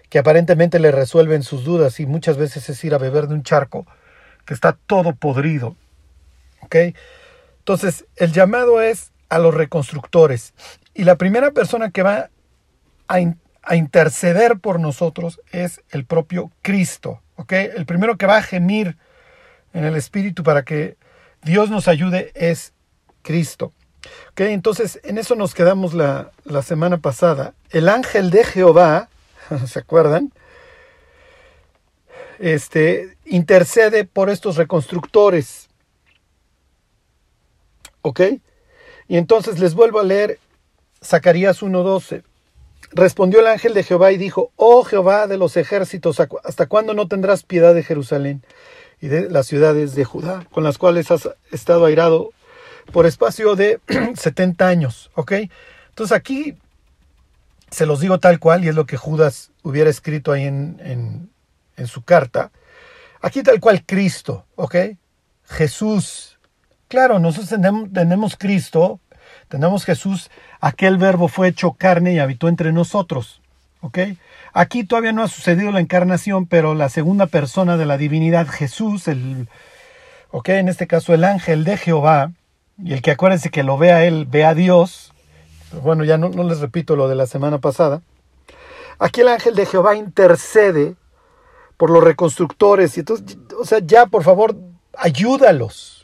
que 0.09 0.19
aparentemente 0.19 0.79
le 0.79 0.91
resuelven 0.91 1.43
sus 1.43 1.63
dudas 1.63 1.99
y 1.99 2.05
muchas 2.05 2.37
veces 2.37 2.69
es 2.69 2.83
ir 2.83 2.93
a 2.93 2.99
beber 2.99 3.27
de 3.27 3.35
un 3.35 3.43
charco 3.43 3.85
que 4.45 4.53
está 4.53 4.73
todo 4.73 5.15
podrido. 5.15 5.75
¿Ok? 6.61 6.75
Entonces, 7.59 8.05
el 8.15 8.31
llamado 8.31 8.81
es 8.81 9.11
a 9.29 9.39
los 9.39 9.53
reconstructores. 9.53 10.53
Y 10.95 11.03
la 11.03 11.17
primera 11.17 11.51
persona 11.51 11.91
que 11.91 12.01
va 12.01 12.31
a, 13.07 13.19
in, 13.19 13.39
a 13.61 13.75
interceder 13.75 14.59
por 14.59 14.79
nosotros 14.79 15.39
es 15.51 15.81
el 15.91 16.05
propio 16.05 16.51
Cristo. 16.63 17.21
¿Ok? 17.35 17.51
El 17.51 17.85
primero 17.85 18.17
que 18.17 18.25
va 18.25 18.37
a 18.37 18.41
gemir 18.41 18.97
en 19.73 19.83
el 19.83 19.95
Espíritu 19.95 20.41
para 20.41 20.63
que 20.63 20.97
Dios 21.43 21.69
nos 21.69 21.87
ayude 21.87 22.31
es 22.33 22.73
Cristo. 23.21 23.73
Ok, 24.31 24.41
entonces 24.41 24.99
en 25.03 25.17
eso 25.17 25.35
nos 25.35 25.53
quedamos 25.53 25.93
la, 25.93 26.31
la 26.43 26.61
semana 26.61 26.97
pasada. 26.97 27.53
El 27.71 27.89
ángel 27.89 28.29
de 28.29 28.43
Jehová, 28.43 29.09
¿se 29.67 29.79
acuerdan? 29.79 30.31
Este 32.39 33.17
intercede 33.25 34.05
por 34.05 34.29
estos 34.29 34.57
reconstructores. 34.57 35.67
¿Ok? 38.01 38.21
Y 39.07 39.17
entonces 39.17 39.59
les 39.59 39.73
vuelvo 39.73 39.99
a 39.99 40.03
leer 40.03 40.39
Zacarías 41.05 41.61
1.12. 41.61 42.23
Respondió 42.91 43.39
el 43.39 43.47
ángel 43.47 43.73
de 43.73 43.83
Jehová 43.83 44.11
y 44.11 44.17
dijo, 44.17 44.51
Oh 44.55 44.83
Jehová 44.83 45.27
de 45.27 45.37
los 45.37 45.57
ejércitos, 45.57 46.19
¿hasta 46.43 46.67
cuándo 46.67 46.93
no 46.93 47.07
tendrás 47.07 47.43
piedad 47.43 47.73
de 47.73 47.83
Jerusalén 47.83 48.43
y 49.01 49.07
de 49.07 49.29
las 49.29 49.47
ciudades 49.47 49.95
de 49.95 50.05
Judá, 50.05 50.45
con 50.51 50.63
las 50.63 50.77
cuales 50.77 51.11
has 51.11 51.29
estado 51.51 51.85
airado 51.85 52.31
por 52.91 53.05
espacio 53.05 53.55
de 53.55 53.79
70 54.15 54.67
años? 54.67 55.11
¿Ok? 55.15 55.33
Entonces 55.89 56.15
aquí 56.15 56.57
se 57.71 57.85
los 57.85 57.99
digo 57.99 58.19
tal 58.19 58.39
cual, 58.39 58.63
y 58.63 58.69
es 58.69 58.75
lo 58.75 58.85
que 58.85 58.97
Judas 58.97 59.51
hubiera 59.63 59.89
escrito 59.89 60.31
ahí 60.31 60.43
en, 60.43 61.29
en, 61.75 61.87
su 61.87 62.03
carta. 62.03 62.51
Aquí 63.21 63.43
tal 63.43 63.59
cual 63.59 63.83
Cristo, 63.85 64.45
¿ok? 64.55 64.75
Jesús. 65.45 66.37
Claro, 66.87 67.19
nosotros 67.19 67.49
tenemos, 67.49 67.91
tenemos 67.91 68.37
Cristo, 68.37 69.01
tenemos 69.55 69.85
Jesús, 69.85 70.31
aquel 70.59 70.97
verbo 70.97 71.29
fue 71.29 71.47
hecho 71.47 71.71
carne 71.71 72.13
y 72.13 72.19
habitó 72.19 72.49
entre 72.49 72.73
nosotros. 72.73 73.39
¿Ok? 73.79 73.99
Aquí 74.51 74.83
todavía 74.83 75.13
no 75.13 75.23
ha 75.23 75.29
sucedido 75.29 75.71
la 75.71 75.79
encarnación, 75.79 76.45
pero 76.45 76.75
la 76.75 76.89
segunda 76.89 77.27
persona 77.27 77.77
de 77.77 77.85
la 77.85 77.97
divinidad, 77.97 78.47
Jesús, 78.47 79.07
el, 79.07 79.47
¿ok? 80.31 80.49
En 80.49 80.67
este 80.67 80.87
caso 80.87 81.13
el 81.13 81.23
ángel 81.23 81.63
de 81.63 81.77
Jehová, 81.77 82.33
y 82.83 82.91
el 82.91 83.01
que 83.01 83.11
acuérdense 83.11 83.49
que 83.49 83.63
lo 83.63 83.77
vea 83.77 84.03
él, 84.03 84.25
ve 84.29 84.43
a 84.43 84.55
Dios. 84.55 85.13
Bueno, 85.81 86.03
ya 86.03 86.17
no, 86.17 86.27
no 86.27 86.43
les 86.43 86.59
repito 86.59 86.97
lo 86.97 87.07
de 87.07 87.15
la 87.15 87.25
semana 87.25 87.59
pasada. 87.59 88.01
Aquí 88.99 89.21
el 89.21 89.29
ángel 89.29 89.55
de 89.55 89.65
Jehová 89.65 89.95
intercede 89.95 90.95
por 91.77 91.89
los 91.89 92.03
reconstructores. 92.03 92.97
Y 92.97 93.01
entonces, 93.01 93.37
o 93.57 93.63
sea, 93.63 93.79
ya 93.79 94.05
por 94.05 94.23
favor, 94.23 94.53
ayúdalos. 94.97 95.94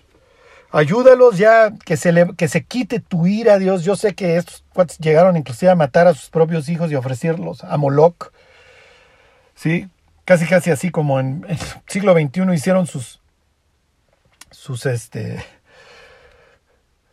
Ayúdalos 0.74 1.38
ya, 1.38 1.74
que 1.86 1.98
se, 1.98 2.14
le, 2.14 2.34
que 2.36 2.48
se 2.48 2.64
quite 2.64 3.02
tu 3.02 3.28
ira, 3.28 3.60
Dios. 3.60 3.84
Yo 3.84 3.98
sé 3.98 4.16
que 4.16 4.38
estos 4.38 4.64
llegaron 5.00 5.36
inclusive 5.36 5.70
a 5.70 5.76
matar 5.76 6.08
a 6.08 6.14
sus 6.14 6.30
propios 6.30 6.70
hijos 6.70 6.92
y 6.92 6.96
ofrecerlos 6.96 7.64
a 7.64 7.76
Moloch. 7.78 8.32
¿Sí? 9.54 9.90
Casi, 10.24 10.46
casi 10.46 10.72
así 10.72 10.90
como 10.90 11.20
en 11.20 11.46
el 11.50 11.58
siglo 11.88 12.14
XXI 12.14 12.54
hicieron 12.54 12.88
sus, 12.88 13.20
sus, 14.50 14.86
este, 14.86 15.44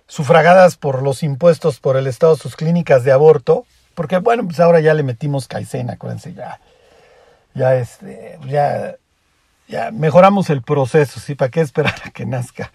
sufragadas 0.07 0.77
por 0.77 1.03
los 1.03 1.25
impuestos 1.25 1.81
por 1.81 1.97
el 1.97 2.07
Estado, 2.07 2.37
sus 2.37 2.55
clínicas 2.55 3.03
de 3.03 3.11
aborto. 3.11 3.67
Porque, 3.95 4.19
bueno, 4.19 4.45
pues 4.45 4.61
ahora 4.61 4.79
ya 4.79 4.95
le 4.95 5.03
metimos 5.03 5.49
caicena, 5.49 5.95
acuérdense, 5.95 6.33
ya, 6.33 6.61
ya, 7.55 7.75
este, 7.75 8.39
ya, 8.47 8.95
ya 9.67 9.91
mejoramos 9.91 10.49
el 10.51 10.63
proceso, 10.63 11.19
¿sí? 11.19 11.35
¿Para 11.35 11.51
qué 11.51 11.61
esperar 11.61 11.97
a 12.05 12.11
que 12.11 12.25
nazca? 12.25 12.71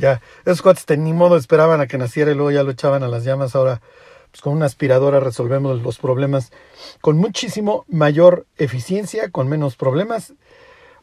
Ya, 0.00 0.22
esos 0.44 0.62
cuates 0.62 0.98
ni 0.98 1.12
modo 1.12 1.36
esperaban 1.36 1.80
a 1.80 1.86
que 1.86 1.98
naciera 1.98 2.30
y 2.30 2.34
luego 2.34 2.50
ya 2.50 2.62
lo 2.62 2.70
echaban 2.70 3.02
a 3.02 3.08
las 3.08 3.24
llamas. 3.24 3.54
Ahora, 3.54 3.80
pues 4.30 4.40
con 4.40 4.54
una 4.54 4.66
aspiradora 4.66 5.20
resolvemos 5.20 5.82
los 5.82 5.98
problemas 5.98 6.52
con 7.00 7.18
muchísimo 7.18 7.84
mayor 7.88 8.46
eficiencia, 8.56 9.30
con 9.30 9.48
menos 9.48 9.76
problemas. 9.76 10.32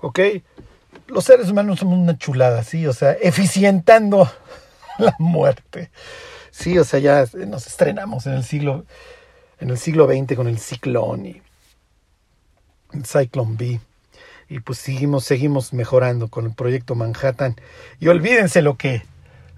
¿Ok? 0.01 0.19
Los 1.07 1.25
seres 1.25 1.49
humanos 1.49 1.79
somos 1.79 1.99
una 1.99 2.17
chulada, 2.17 2.63
¿sí? 2.63 2.87
O 2.87 2.93
sea, 2.93 3.13
eficientando 3.13 4.29
la 4.97 5.15
muerte. 5.19 5.91
Sí, 6.51 6.77
o 6.79 6.83
sea, 6.83 6.99
ya 6.99 7.25
nos 7.47 7.67
estrenamos 7.67 8.25
en 8.25 8.33
el 8.33 8.43
siglo, 8.43 8.85
en 9.59 9.69
el 9.69 9.77
siglo 9.77 10.07
XX 10.07 10.35
con 10.35 10.47
el 10.47 10.57
ciclón 10.57 11.25
y 11.25 11.41
el 12.93 13.05
Cyclone 13.05 13.55
B 13.57 13.79
y 14.49 14.59
pues 14.59 14.79
seguimos, 14.79 15.25
seguimos 15.25 15.73
mejorando 15.73 16.29
con 16.29 16.45
el 16.45 16.53
proyecto 16.53 16.95
Manhattan. 16.95 17.55
Y 17.99 18.07
olvídense 18.07 18.61
lo 18.61 18.77
que, 18.77 19.03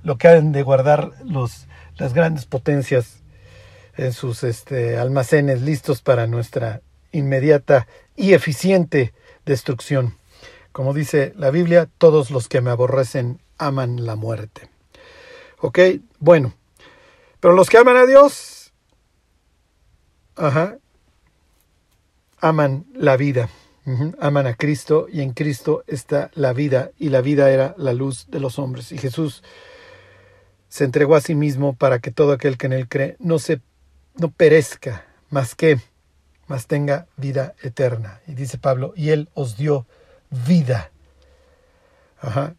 lo 0.03 0.17
que 0.17 0.27
han 0.27 0.51
de 0.51 0.63
guardar 0.63 1.11
los, 1.23 1.67
las 1.97 2.13
grandes 2.13 2.45
potencias 2.45 3.19
en 3.97 4.13
sus 4.13 4.43
este, 4.43 4.97
almacenes 4.97 5.61
listos 5.61 6.01
para 6.01 6.25
nuestra 6.25 6.81
inmediata 7.11 7.87
y 8.15 8.33
eficiente 8.33 9.13
destrucción. 9.45 10.15
Como 10.71 10.93
dice 10.93 11.33
la 11.35 11.51
Biblia, 11.51 11.89
todos 11.97 12.31
los 12.31 12.47
que 12.47 12.61
me 12.61 12.71
aborrecen 12.71 13.39
aman 13.57 14.05
la 14.05 14.15
muerte. 14.15 14.69
¿Ok? 15.59 15.79
Bueno, 16.19 16.53
pero 17.39 17.53
los 17.53 17.69
que 17.69 17.77
aman 17.77 17.97
a 17.97 18.05
Dios, 18.05 18.71
ajá, 20.35 20.77
aman 22.39 22.85
la 22.93 23.17
vida. 23.17 23.49
Aman 24.19 24.47
a 24.47 24.55
Cristo 24.55 25.07
y 25.11 25.21
en 25.21 25.33
Cristo 25.33 25.83
está 25.87 26.29
la 26.33 26.53
vida 26.53 26.91
y 26.97 27.09
la 27.09 27.21
vida 27.21 27.49
era 27.49 27.73
la 27.77 27.93
luz 27.93 28.27
de 28.29 28.39
los 28.39 28.59
hombres. 28.59 28.91
Y 28.91 28.97
Jesús 28.97 29.43
se 30.67 30.83
entregó 30.83 31.15
a 31.15 31.21
sí 31.21 31.33
mismo 31.33 31.73
para 31.73 31.99
que 31.99 32.11
todo 32.11 32.31
aquel 32.31 32.57
que 32.57 32.67
en 32.67 32.73
él 32.73 32.87
cree 32.87 33.15
no 33.19 33.39
se 33.39 33.61
no 34.15 34.29
perezca, 34.29 35.05
más 35.29 35.55
que 35.55 35.79
más 36.47 36.67
tenga 36.67 37.07
vida 37.15 37.53
eterna. 37.61 38.21
Y 38.27 38.33
dice 38.33 38.57
Pablo, 38.57 38.93
y 38.95 39.11
él 39.11 39.29
os 39.33 39.55
dio 39.55 39.85
vida. 40.29 40.91
Ajá. 42.19 42.55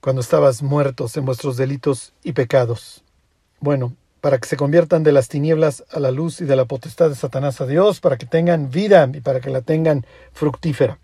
Cuando 0.00 0.20
estabas 0.20 0.62
muertos 0.62 1.16
en 1.16 1.24
vuestros 1.24 1.56
delitos 1.56 2.12
y 2.22 2.32
pecados. 2.32 3.02
Bueno, 3.58 3.96
para 4.20 4.38
que 4.38 4.48
se 4.48 4.56
conviertan 4.56 5.02
de 5.02 5.12
las 5.12 5.28
tinieblas 5.28 5.84
a 5.90 6.00
la 6.00 6.10
luz 6.10 6.40
y 6.40 6.44
de 6.44 6.56
la 6.56 6.64
potestad 6.64 7.08
de 7.08 7.14
Satanás 7.14 7.60
a 7.60 7.66
Dios, 7.66 8.00
para 8.00 8.18
que 8.18 8.26
tengan 8.26 8.70
vida 8.70 9.08
y 9.12 9.20
para 9.20 9.40
que 9.40 9.50
la 9.50 9.62
tengan 9.62 10.04
fructífera. 10.32 10.98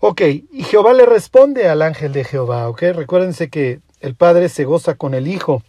Ok, 0.00 0.20
y 0.22 0.64
Jehová 0.64 0.92
le 0.92 1.06
responde 1.06 1.68
al 1.68 1.82
ángel 1.82 2.12
de 2.12 2.24
Jehová, 2.24 2.68
ok, 2.68 2.82
recuérdense 2.94 3.48
que 3.48 3.80
el 4.00 4.16
Padre 4.16 4.48
se 4.48 4.64
goza 4.64 4.96
con 4.96 5.14
el 5.14 5.28
Hijo, 5.28 5.62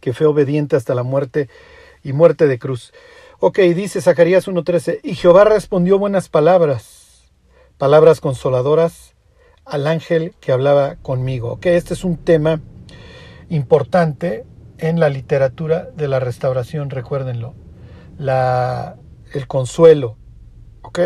que 0.00 0.12
fue 0.12 0.26
obediente 0.26 0.74
hasta 0.74 0.94
la 0.94 1.04
muerte 1.04 1.48
y 2.02 2.12
muerte 2.12 2.46
de 2.48 2.58
cruz. 2.58 2.92
Ok, 3.38 3.58
dice 3.58 4.00
Zacarías 4.00 4.48
1.13, 4.48 5.00
y 5.04 5.14
Jehová 5.14 5.44
respondió 5.44 5.98
buenas 5.98 6.28
palabras, 6.28 7.30
palabras 7.78 8.20
consoladoras, 8.20 9.14
al 9.64 9.86
ángel 9.86 10.34
que 10.40 10.50
hablaba 10.50 10.96
conmigo. 10.96 11.52
¿ok? 11.52 11.66
Este 11.66 11.94
es 11.94 12.02
un 12.02 12.16
tema 12.16 12.60
importante 13.48 14.44
en 14.78 15.00
la 15.00 15.08
literatura 15.08 15.88
de 15.96 16.08
la 16.08 16.20
restauración, 16.20 16.90
recuérdenlo. 16.90 17.54
La, 18.18 18.96
el 19.32 19.46
consuelo. 19.46 20.16
¿ok? 20.82 21.00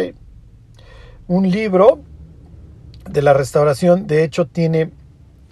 Un 1.27 1.51
libro 1.51 2.01
de 3.09 3.23
la 3.23 3.33
restauración, 3.33 4.07
de 4.07 4.23
hecho, 4.25 4.47
tiene 4.47 4.93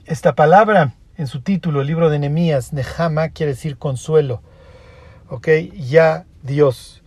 esta 0.06 0.34
palabra 0.34 0.94
en 1.16 1.26
su 1.26 1.40
título, 1.42 1.80
el 1.80 1.88
libro 1.88 2.10
de 2.10 2.18
Nehemías. 2.18 2.72
Nehama 2.72 3.30
quiere 3.30 3.52
decir 3.52 3.76
consuelo. 3.76 4.40
¿Ok? 5.28 5.48
Ya 5.74 6.26
Dios. 6.42 7.02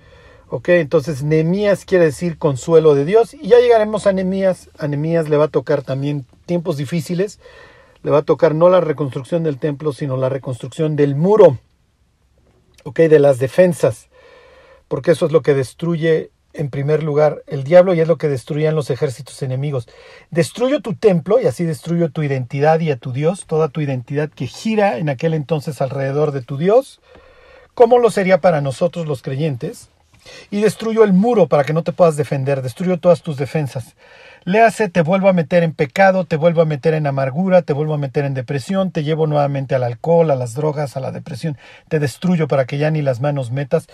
¿Ok? 0.50 0.70
Entonces, 0.70 1.24
Nehemías 1.24 1.86
quiere 1.86 2.06
decir 2.06 2.38
consuelo 2.38 2.94
de 2.94 3.06
Dios. 3.06 3.34
Y 3.34 3.48
ya 3.48 3.60
llegaremos 3.60 4.06
a 4.06 4.14
Nehemías. 4.14 4.70
A 4.78 4.88
Nehemías 4.88 5.30
le 5.30 5.38
va 5.38 5.46
a 5.46 5.50
tocar 5.50 5.82
también 5.82 6.26
tiempos 6.46 6.78
difíciles. 6.78 7.40
Le 8.04 8.12
va 8.12 8.20
a 8.20 8.24
tocar 8.24 8.54
no 8.54 8.70
la 8.70 8.82
reconstrucción 8.82 9.44
del 9.44 9.58
templo, 9.58 9.94
sino 9.94 10.18
la 10.18 10.30
reconstrucción 10.30 10.96
del 10.96 11.16
muro. 11.16 11.58
¿Ok? 12.84 13.00
De 13.00 13.20
las 13.20 13.40
defensas. 13.40 14.10
Porque 14.88 15.12
eso 15.12 15.26
es 15.26 15.32
lo 15.32 15.42
que 15.42 15.54
destruye 15.54 16.32
en 16.54 16.70
primer 16.70 17.04
lugar 17.04 17.44
el 17.48 17.64
diablo 17.64 17.94
y 17.94 18.00
es 18.00 18.08
lo 18.08 18.18
que 18.18 18.30
destruían 18.30 18.76
los 18.76 18.90
ejércitos 18.90 19.42
enemigos. 19.42 19.88
Destruyo 20.30 20.82
tu 20.82 20.94
templo 20.94 21.42
y 21.42 21.48
así 21.48 21.66
destruyo 21.66 22.12
tu 22.12 22.22
identidad 22.22 22.80
y 22.80 22.92
a 22.92 22.98
tu 22.98 23.12
Dios, 23.12 23.46
toda 23.48 23.70
tu 23.70 23.82
identidad 23.82 24.30
que 24.30 24.48
gira 24.48 24.98
en 24.98 25.10
aquel 25.10 25.34
entonces 25.34 25.82
alrededor 25.82 26.32
de 26.32 26.42
tu 26.42 26.58
Dios, 26.58 27.02
como 27.74 27.98
lo 27.98 28.12
sería 28.12 28.40
para 28.40 28.62
nosotros 28.62 29.08
los 29.08 29.24
creyentes, 29.24 29.90
y 30.52 30.62
destruyo 30.62 31.04
el 31.04 31.12
muro 31.12 31.48
para 31.48 31.64
que 31.64 31.74
no 31.74 31.84
te 31.84 31.92
puedas 31.92 32.16
defender, 32.16 32.62
destruyo 32.62 33.00
todas 33.00 33.24
tus 33.24 33.36
defensas. 33.36 33.96
Le 34.46 34.60
hace, 34.62 34.90
te 34.90 35.02
vuelvo 35.02 35.30
a 35.30 35.34
meter 35.34 35.64
en 35.64 35.74
pecado, 35.74 36.26
te 36.26 36.36
vuelvo 36.36 36.62
a 36.62 36.66
meter 36.66 36.94
en 36.94 37.08
amargura, 37.08 37.62
te 37.62 37.72
vuelvo 37.72 37.94
a 37.94 37.98
meter 37.98 38.26
en 38.26 38.34
depresión, 38.34 38.92
te 38.92 39.04
llevo 39.04 39.26
nuevamente 39.26 39.74
al 39.74 39.84
alcohol, 39.84 40.32
a 40.32 40.36
las 40.36 40.54
drogas, 40.54 40.98
a 40.98 41.00
la 41.00 41.12
depresión, 41.12 41.58
te 41.88 42.00
destruyo 42.00 42.50
para 42.50 42.66
que 42.66 42.78
ya 42.78 42.92
ni 42.92 43.02
las 43.02 43.22
manos 43.22 43.52
metas 43.52 43.88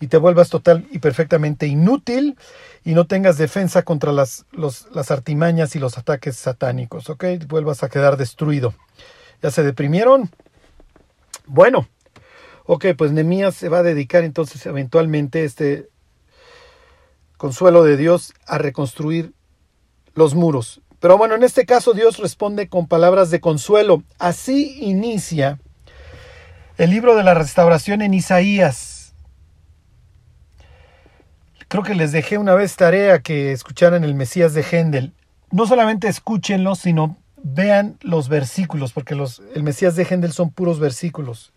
y 0.00 0.06
te 0.06 0.16
vuelvas 0.16 0.48
total 0.48 0.86
y 0.92 1.00
perfectamente 1.00 1.66
inútil 1.66 2.38
y 2.84 2.94
no 2.94 3.06
tengas 3.08 3.36
defensa 3.36 3.82
contra 3.82 4.12
las, 4.12 4.46
las 4.52 5.10
artimañas 5.10 5.74
y 5.74 5.80
los 5.80 5.98
ataques 5.98 6.36
satánicos, 6.36 7.10
¿ok? 7.10 7.24
Vuelvas 7.48 7.82
a 7.82 7.88
quedar 7.88 8.16
destruido. 8.16 8.74
¿Ya 9.42 9.50
se 9.50 9.64
deprimieron? 9.64 10.30
Bueno, 11.46 11.88
ok, 12.64 12.86
pues 12.96 13.10
Nemías 13.10 13.56
se 13.56 13.68
va 13.68 13.78
a 13.78 13.82
dedicar 13.82 14.22
entonces 14.22 14.64
eventualmente 14.66 15.44
este 15.44 15.88
consuelo 17.36 17.82
de 17.82 17.96
Dios 17.96 18.34
a 18.46 18.58
reconstruir 18.58 19.35
los 20.16 20.34
muros. 20.34 20.80
Pero 20.98 21.16
bueno, 21.16 21.36
en 21.36 21.44
este 21.44 21.66
caso 21.66 21.92
Dios 21.92 22.18
responde 22.18 22.68
con 22.68 22.88
palabras 22.88 23.30
de 23.30 23.40
consuelo. 23.40 24.02
Así 24.18 24.78
inicia 24.80 25.60
el 26.78 26.90
libro 26.90 27.14
de 27.14 27.22
la 27.22 27.34
restauración 27.34 28.02
en 28.02 28.14
Isaías. 28.14 29.14
Creo 31.68 31.82
que 31.82 31.94
les 31.94 32.12
dejé 32.12 32.38
una 32.38 32.54
vez 32.54 32.76
tarea 32.76 33.20
que 33.20 33.52
escucharan 33.52 34.04
el 34.04 34.14
Mesías 34.14 34.54
de 34.54 34.64
Hendel. 34.68 35.12
No 35.50 35.66
solamente 35.66 36.08
escúchenlo, 36.08 36.74
sino 36.74 37.16
vean 37.42 37.98
los 38.02 38.28
versículos, 38.28 38.92
porque 38.92 39.14
los, 39.14 39.42
el 39.54 39.62
Mesías 39.62 39.96
de 39.96 40.06
Hendel 40.08 40.32
son 40.32 40.50
puros 40.50 40.80
versículos. 40.80 41.52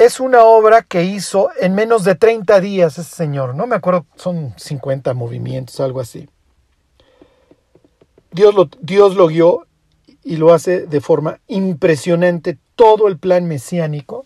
Es 0.00 0.18
una 0.18 0.44
obra 0.44 0.80
que 0.80 1.04
hizo 1.04 1.50
en 1.60 1.74
menos 1.74 2.04
de 2.04 2.14
30 2.14 2.58
días 2.60 2.96
ese 2.96 3.14
señor. 3.14 3.54
No 3.54 3.66
me 3.66 3.76
acuerdo, 3.76 4.06
son 4.16 4.54
50 4.56 5.12
movimientos, 5.12 5.78
algo 5.78 6.00
así. 6.00 6.26
Dios 8.32 8.54
lo, 8.54 8.70
Dios 8.80 9.14
lo 9.14 9.26
guió 9.26 9.66
y 10.24 10.36
lo 10.36 10.54
hace 10.54 10.86
de 10.86 11.02
forma 11.02 11.40
impresionante 11.48 12.56
todo 12.76 13.08
el 13.08 13.18
plan 13.18 13.44
mesiánico 13.44 14.24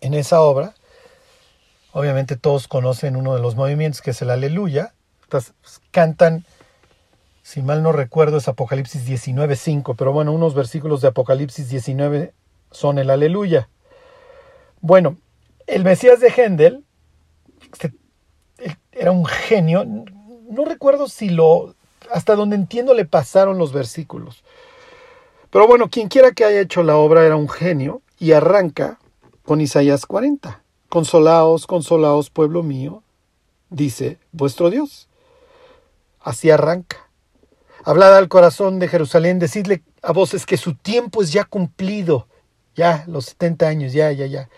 en 0.00 0.14
esa 0.14 0.40
obra. 0.40 0.76
Obviamente 1.90 2.36
todos 2.36 2.68
conocen 2.68 3.16
uno 3.16 3.34
de 3.34 3.42
los 3.42 3.56
movimientos 3.56 4.02
que 4.02 4.12
es 4.12 4.22
el 4.22 4.30
aleluya. 4.30 4.94
Entonces, 5.24 5.52
cantan, 5.90 6.46
si 7.42 7.60
mal 7.60 7.82
no 7.82 7.90
recuerdo, 7.90 8.36
es 8.36 8.46
Apocalipsis 8.46 9.04
19.5, 9.04 9.96
pero 9.98 10.12
bueno, 10.12 10.30
unos 10.30 10.54
versículos 10.54 11.00
de 11.00 11.08
Apocalipsis 11.08 11.68
19 11.70 12.32
son 12.70 12.98
el 12.98 13.10
aleluya. 13.10 13.68
Bueno, 14.82 15.16
el 15.68 15.84
Mesías 15.84 16.18
de 16.18 16.28
Händel 16.28 16.84
este, 17.72 17.94
era 18.90 19.12
un 19.12 19.24
genio. 19.24 19.84
No 19.84 20.64
recuerdo 20.64 21.08
si 21.08 21.30
lo, 21.30 21.76
hasta 22.10 22.34
donde 22.34 22.56
entiendo 22.56 22.92
le 22.92 23.04
pasaron 23.04 23.58
los 23.58 23.72
versículos. 23.72 24.42
Pero 25.50 25.68
bueno, 25.68 25.88
quien 25.88 26.08
quiera 26.08 26.32
que 26.32 26.44
haya 26.44 26.60
hecho 26.60 26.82
la 26.82 26.96
obra 26.96 27.24
era 27.24 27.36
un 27.36 27.48
genio 27.48 28.02
y 28.18 28.32
arranca 28.32 28.98
con 29.44 29.60
Isaías 29.60 30.04
40. 30.04 30.64
Consolaos, 30.88 31.68
consolaos, 31.68 32.28
pueblo 32.28 32.64
mío, 32.64 33.04
dice 33.70 34.18
vuestro 34.32 34.68
Dios. 34.68 35.08
Así 36.18 36.50
arranca. 36.50 37.08
Hablad 37.84 38.16
al 38.16 38.28
corazón 38.28 38.80
de 38.80 38.88
Jerusalén, 38.88 39.38
decidle 39.38 39.84
a 40.02 40.12
voces 40.12 40.44
que 40.44 40.56
su 40.56 40.74
tiempo 40.74 41.22
es 41.22 41.32
ya 41.32 41.44
cumplido 41.44 42.26
ya 42.74 43.04
los 43.06 43.26
70 43.26 43.66
años, 43.66 43.92
ya, 43.92 44.12
ya, 44.12 44.26
ya, 44.26 44.48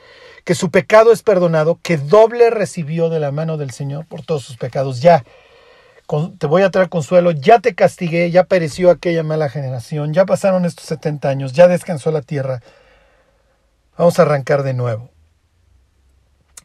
que 0.44 0.54
su 0.54 0.70
pecado 0.70 1.12
es 1.12 1.22
perdonado, 1.22 1.78
que 1.82 1.96
doble 1.96 2.50
recibió 2.50 3.08
de 3.08 3.20
la 3.20 3.32
mano 3.32 3.56
del 3.56 3.70
Señor 3.70 4.06
por 4.06 4.24
todos 4.24 4.44
sus 4.44 4.56
pecados, 4.56 5.00
ya, 5.00 5.24
te 6.38 6.46
voy 6.46 6.62
a 6.62 6.70
traer 6.70 6.88
consuelo, 6.88 7.30
ya 7.30 7.60
te 7.60 7.74
castigué, 7.74 8.30
ya 8.30 8.44
pereció 8.44 8.90
aquella 8.90 9.22
mala 9.22 9.48
generación, 9.48 10.12
ya 10.12 10.26
pasaron 10.26 10.64
estos 10.64 10.84
70 10.86 11.28
años, 11.28 11.52
ya 11.52 11.66
descansó 11.66 12.10
la 12.10 12.20
tierra, 12.20 12.60
vamos 13.96 14.18
a 14.18 14.22
arrancar 14.22 14.62
de 14.62 14.74
nuevo. 14.74 15.10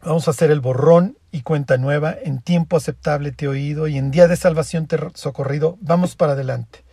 Vamos 0.02 0.28
a 0.28 0.32
hacer 0.32 0.50
el 0.50 0.62
borrón 0.62 1.18
y 1.30 1.42
cuenta 1.42 1.78
nueva. 1.78 2.16
En 2.24 2.42
tiempo 2.42 2.78
aceptable 2.78 3.34
te 3.34 3.46
he 3.46 3.48
oído 3.50 3.88
y 3.88 3.98
en 3.98 4.12
día 4.12 4.30
de 4.30 4.38
salvación 4.38 4.88
te 4.88 4.96
he 4.96 5.00
socorrido. 5.14 5.78
Vamos 5.82 6.16
para 6.16 6.34
adelante. 6.34 6.86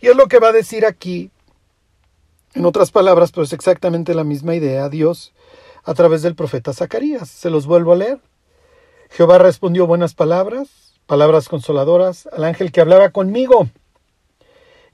Y 0.00 0.08
es 0.08 0.16
lo 0.16 0.26
que 0.26 0.40
va 0.40 0.48
a 0.48 0.52
decir 0.52 0.84
aquí 0.84 1.30
en 2.54 2.66
otras 2.66 2.90
palabras, 2.90 3.32
pero 3.32 3.44
es 3.44 3.52
exactamente 3.52 4.14
la 4.14 4.24
misma 4.24 4.54
idea, 4.54 4.88
Dios, 4.88 5.32
a 5.84 5.94
través 5.94 6.22
del 6.22 6.34
profeta 6.34 6.72
Zacarías. 6.72 7.28
Se 7.28 7.50
los 7.50 7.66
vuelvo 7.66 7.92
a 7.92 7.96
leer. 7.96 8.20
Jehová 9.10 9.38
respondió 9.38 9.86
buenas 9.86 10.14
palabras, 10.14 10.94
palabras 11.06 11.48
consoladoras, 11.48 12.28
al 12.32 12.44
ángel 12.44 12.72
que 12.72 12.80
hablaba 12.80 13.10
conmigo. 13.10 13.68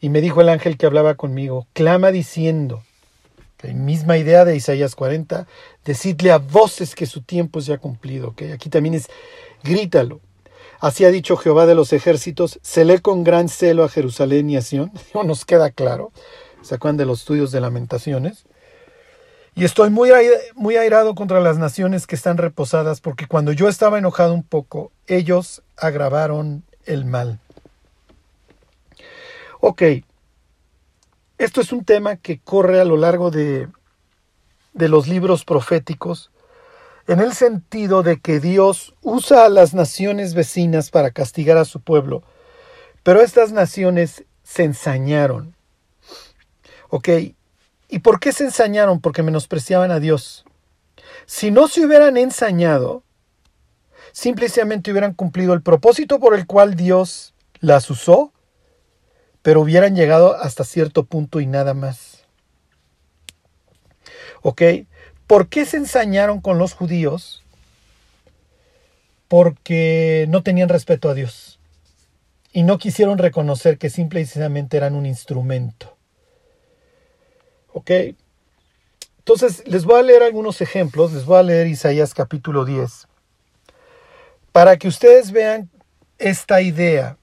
Y 0.00 0.08
me 0.08 0.20
dijo 0.20 0.40
el 0.40 0.48
ángel 0.48 0.76
que 0.76 0.86
hablaba 0.86 1.14
conmigo, 1.14 1.66
clama 1.72 2.10
diciendo, 2.10 2.82
la 3.62 3.72
misma 3.72 4.18
idea 4.18 4.44
de 4.44 4.56
Isaías 4.56 4.94
40, 4.94 5.46
decidle 5.84 6.30
a 6.30 6.38
voces 6.38 6.94
que 6.94 7.06
su 7.06 7.22
tiempo 7.22 7.60
se 7.60 7.72
ha 7.72 7.78
cumplido. 7.78 8.28
¿okay? 8.28 8.52
Aquí 8.52 8.70
también 8.70 8.94
es, 8.94 9.08
grítalo. 9.64 10.20
Así 10.80 11.04
ha 11.04 11.10
dicho 11.10 11.36
Jehová 11.36 11.66
de 11.66 11.74
los 11.74 11.92
ejércitos, 11.92 12.60
se 12.62 12.84
lee 12.84 12.98
con 12.98 13.24
gran 13.24 13.48
celo 13.48 13.82
a 13.82 13.88
Jerusalén 13.88 14.48
y 14.50 14.56
a 14.56 14.62
Sión. 14.62 14.92
No 15.14 15.24
nos 15.24 15.44
queda 15.44 15.70
claro. 15.70 16.12
¿Se 16.62 16.74
acuerdan 16.74 16.96
de 16.96 17.06
los 17.06 17.20
estudios 17.20 17.52
de 17.52 17.60
lamentaciones? 17.60 18.44
Y 19.54 19.64
estoy 19.64 19.90
muy, 19.90 20.10
muy 20.54 20.76
airado 20.76 21.14
contra 21.14 21.40
las 21.40 21.58
naciones 21.58 22.06
que 22.06 22.14
están 22.14 22.36
reposadas, 22.36 23.00
porque 23.00 23.26
cuando 23.26 23.52
yo 23.52 23.68
estaba 23.68 23.98
enojado 23.98 24.32
un 24.32 24.44
poco, 24.44 24.92
ellos 25.06 25.62
agravaron 25.76 26.62
el 26.84 27.04
mal. 27.04 27.40
Ok, 29.60 29.82
esto 31.38 31.60
es 31.60 31.72
un 31.72 31.84
tema 31.84 32.16
que 32.16 32.38
corre 32.38 32.80
a 32.80 32.84
lo 32.84 32.96
largo 32.96 33.32
de, 33.32 33.68
de 34.74 34.88
los 34.88 35.08
libros 35.08 35.44
proféticos, 35.44 36.30
en 37.08 37.18
el 37.18 37.32
sentido 37.32 38.04
de 38.04 38.20
que 38.20 38.38
Dios 38.38 38.94
usa 39.02 39.44
a 39.44 39.48
las 39.48 39.74
naciones 39.74 40.34
vecinas 40.34 40.90
para 40.90 41.10
castigar 41.10 41.56
a 41.56 41.64
su 41.64 41.80
pueblo, 41.80 42.22
pero 43.02 43.22
estas 43.22 43.50
naciones 43.50 44.24
se 44.44 44.62
ensañaron, 44.62 45.56
Ok, 46.90 47.08
¿y 47.88 47.98
por 47.98 48.18
qué 48.18 48.32
se 48.32 48.44
ensañaron? 48.44 49.00
Porque 49.00 49.22
menospreciaban 49.22 49.90
a 49.90 50.00
Dios. 50.00 50.44
Si 51.26 51.50
no 51.50 51.68
se 51.68 51.84
hubieran 51.84 52.16
ensañado, 52.16 53.02
simplemente 54.12 54.90
hubieran 54.90 55.12
cumplido 55.12 55.52
el 55.52 55.62
propósito 55.62 56.18
por 56.18 56.34
el 56.34 56.46
cual 56.46 56.74
Dios 56.74 57.34
las 57.60 57.90
usó, 57.90 58.32
pero 59.42 59.60
hubieran 59.60 59.94
llegado 59.94 60.34
hasta 60.34 60.64
cierto 60.64 61.04
punto 61.04 61.40
y 61.40 61.46
nada 61.46 61.74
más. 61.74 62.24
¿Ok? 64.42 64.62
¿Por 65.26 65.48
qué 65.48 65.66
se 65.66 65.76
ensañaron 65.76 66.40
con 66.40 66.58
los 66.58 66.72
judíos? 66.72 67.44
Porque 69.28 70.24
no 70.30 70.42
tenían 70.42 70.70
respeto 70.70 71.10
a 71.10 71.14
Dios 71.14 71.58
y 72.50 72.62
no 72.62 72.78
quisieron 72.78 73.18
reconocer 73.18 73.76
que 73.76 73.90
simple 73.90 74.22
y 74.22 74.24
sencillamente 74.24 74.78
eran 74.78 74.94
un 74.94 75.04
instrumento. 75.04 75.97
¿Ok? 77.78 77.92
Entonces, 79.18 79.62
les 79.68 79.84
voy 79.84 80.00
a 80.00 80.02
leer 80.02 80.24
algunos 80.24 80.60
ejemplos, 80.60 81.12
les 81.12 81.24
voy 81.24 81.38
a 81.38 81.44
leer 81.44 81.68
Isaías 81.68 82.12
capítulo 82.12 82.64
10, 82.64 83.06
para 84.50 84.76
que 84.78 84.88
ustedes 84.88 85.30
vean 85.30 85.70
esta 86.18 86.60
idea, 86.60 87.18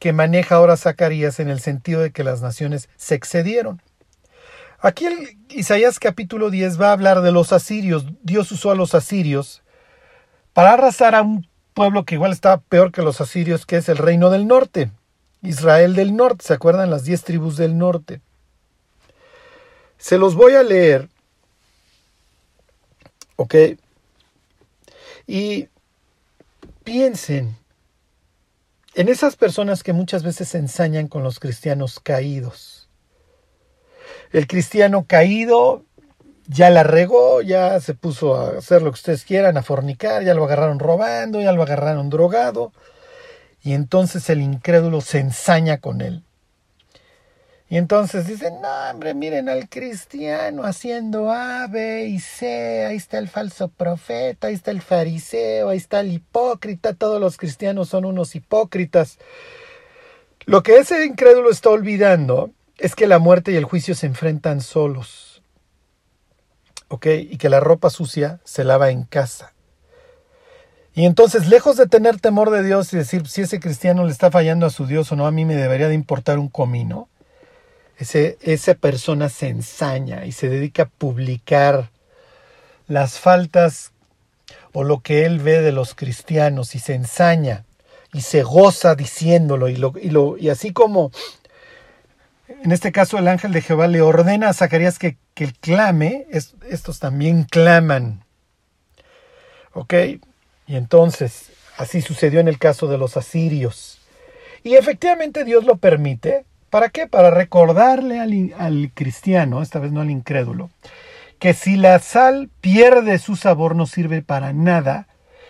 que 0.00 0.12
maneja 0.12 0.56
ahora 0.56 0.76
Zacarías 0.76 1.38
en 1.38 1.48
el 1.48 1.60
sentido 1.60 2.00
de 2.00 2.10
que 2.10 2.24
las 2.24 2.42
naciones 2.42 2.88
se 2.96 3.14
excedieron. 3.14 3.80
Aquí 4.80 5.06
Isaías 5.48 6.00
capítulo 6.00 6.50
10 6.50 6.80
va 6.80 6.88
a 6.88 6.92
hablar 6.92 7.20
de 7.20 7.30
los 7.30 7.52
asirios. 7.52 8.04
Dios 8.24 8.50
usó 8.50 8.72
a 8.72 8.74
los 8.74 8.96
asirios 8.96 9.62
para 10.54 10.72
arrasar 10.72 11.14
a 11.14 11.22
un 11.22 11.46
pueblo 11.72 12.04
que 12.04 12.16
igual 12.16 12.32
estaba 12.32 12.58
peor 12.58 12.90
que 12.90 13.02
los 13.02 13.20
asirios, 13.20 13.64
que 13.64 13.76
es 13.76 13.88
el 13.88 13.98
reino 13.98 14.30
del 14.30 14.48
norte, 14.48 14.90
Israel 15.40 15.94
del 15.94 16.16
norte. 16.16 16.44
¿Se 16.44 16.54
acuerdan 16.54 16.90
las 16.90 17.04
diez 17.04 17.22
tribus 17.22 17.56
del 17.56 17.78
norte? 17.78 18.20
Se 19.98 20.18
los 20.18 20.34
voy 20.34 20.54
a 20.54 20.62
leer. 20.62 21.08
¿Ok? 23.36 23.54
Y 25.26 25.68
piensen 26.84 27.56
en 28.94 29.08
esas 29.08 29.36
personas 29.36 29.82
que 29.82 29.92
muchas 29.92 30.22
veces 30.22 30.48
se 30.48 30.58
ensañan 30.58 31.08
con 31.08 31.24
los 31.24 31.40
cristianos 31.40 31.98
caídos. 31.98 32.88
El 34.32 34.46
cristiano 34.46 35.04
caído 35.06 35.84
ya 36.46 36.70
la 36.70 36.82
regó, 36.82 37.40
ya 37.40 37.80
se 37.80 37.94
puso 37.94 38.36
a 38.36 38.58
hacer 38.58 38.82
lo 38.82 38.90
que 38.90 38.96
ustedes 38.96 39.24
quieran, 39.24 39.56
a 39.56 39.62
fornicar, 39.62 40.24
ya 40.24 40.34
lo 40.34 40.44
agarraron 40.44 40.78
robando, 40.78 41.40
ya 41.40 41.52
lo 41.52 41.62
agarraron 41.62 42.10
drogado, 42.10 42.72
y 43.62 43.72
entonces 43.72 44.28
el 44.28 44.42
incrédulo 44.42 45.00
se 45.00 45.20
ensaña 45.20 45.78
con 45.78 46.00
él. 46.00 46.23
Y 47.74 47.76
entonces 47.76 48.28
dicen, 48.28 48.60
no, 48.62 48.68
hombre, 48.88 49.14
miren 49.14 49.48
al 49.48 49.68
cristiano 49.68 50.62
haciendo 50.62 51.32
A, 51.32 51.66
B 51.66 52.06
y 52.06 52.20
C, 52.20 52.86
ahí 52.86 52.94
está 52.94 53.18
el 53.18 53.28
falso 53.28 53.66
profeta, 53.66 54.46
ahí 54.46 54.54
está 54.54 54.70
el 54.70 54.80
fariseo, 54.80 55.70
ahí 55.70 55.78
está 55.78 55.98
el 55.98 56.12
hipócrita, 56.12 56.94
todos 56.94 57.20
los 57.20 57.36
cristianos 57.36 57.88
son 57.88 58.04
unos 58.04 58.36
hipócritas. 58.36 59.18
Lo 60.44 60.62
que 60.62 60.76
ese 60.76 61.04
incrédulo 61.04 61.50
está 61.50 61.70
olvidando 61.70 62.52
es 62.78 62.94
que 62.94 63.08
la 63.08 63.18
muerte 63.18 63.50
y 63.50 63.56
el 63.56 63.64
juicio 63.64 63.96
se 63.96 64.06
enfrentan 64.06 64.60
solos. 64.60 65.42
¿Ok? 66.86 67.06
Y 67.06 67.38
que 67.38 67.48
la 67.48 67.58
ropa 67.58 67.90
sucia 67.90 68.38
se 68.44 68.62
lava 68.62 68.90
en 68.90 69.02
casa. 69.02 69.52
Y 70.94 71.06
entonces, 71.06 71.48
lejos 71.48 71.76
de 71.76 71.88
tener 71.88 72.20
temor 72.20 72.50
de 72.50 72.62
Dios 72.62 72.92
y 72.92 72.98
decir 72.98 73.26
si 73.26 73.42
ese 73.42 73.58
cristiano 73.58 74.04
le 74.04 74.12
está 74.12 74.30
fallando 74.30 74.64
a 74.64 74.70
su 74.70 74.86
Dios 74.86 75.10
o 75.10 75.16
no, 75.16 75.26
a 75.26 75.32
mí 75.32 75.44
me 75.44 75.56
debería 75.56 75.88
de 75.88 75.94
importar 75.94 76.38
un 76.38 76.48
comino 76.48 77.08
esa 77.98 78.74
persona 78.74 79.28
se 79.28 79.48
ensaña 79.48 80.24
y 80.26 80.32
se 80.32 80.48
dedica 80.48 80.84
a 80.84 80.88
publicar 80.88 81.90
las 82.86 83.18
faltas 83.18 83.92
o 84.72 84.84
lo 84.84 85.00
que 85.00 85.24
él 85.24 85.38
ve 85.38 85.62
de 85.62 85.72
los 85.72 85.94
cristianos 85.94 86.74
y 86.74 86.78
se 86.78 86.94
ensaña 86.94 87.64
y 88.12 88.22
se 88.22 88.42
goza 88.42 88.94
diciéndolo 88.94 89.68
y, 89.68 89.76
lo, 89.76 89.92
y, 90.00 90.10
lo, 90.10 90.36
y 90.36 90.48
así 90.48 90.72
como 90.72 91.12
en 92.62 92.72
este 92.72 92.92
caso 92.92 93.18
el 93.18 93.28
ángel 93.28 93.52
de 93.52 93.62
Jehová 93.62 93.86
le 93.88 94.02
ordena 94.02 94.48
a 94.48 94.54
Zacarías 94.54 94.98
que, 94.98 95.16
que 95.34 95.52
clame, 95.52 96.26
estos 96.30 96.98
también 96.98 97.44
claman. 97.44 98.24
¿Ok? 99.72 99.94
Y 100.66 100.76
entonces, 100.76 101.50
así 101.76 102.00
sucedió 102.00 102.40
en 102.40 102.48
el 102.48 102.58
caso 102.58 102.86
de 102.86 102.98
los 102.98 103.16
asirios. 103.16 103.98
Y 104.62 104.76
efectivamente 104.76 105.44
Dios 105.44 105.64
lo 105.64 105.76
permite 105.76 106.44
¿Para 106.74 106.88
qué? 106.88 107.06
Para 107.06 107.30
recordarle 107.30 108.18
al, 108.18 108.90
cristiano, 108.94 109.62
esta 109.62 109.78
vez 109.78 109.92
no 109.92 110.00
al 110.00 110.10
incrédulo, 110.10 110.70
que 111.38 111.54
si 111.54 111.76
la 111.76 112.00
sal 112.00 112.50
pierde 112.60 113.20
su 113.20 113.36
sabor 113.36 113.76
no 113.76 113.86
sirve 113.86 114.22
para 114.22 114.52
nada, 114.52 115.06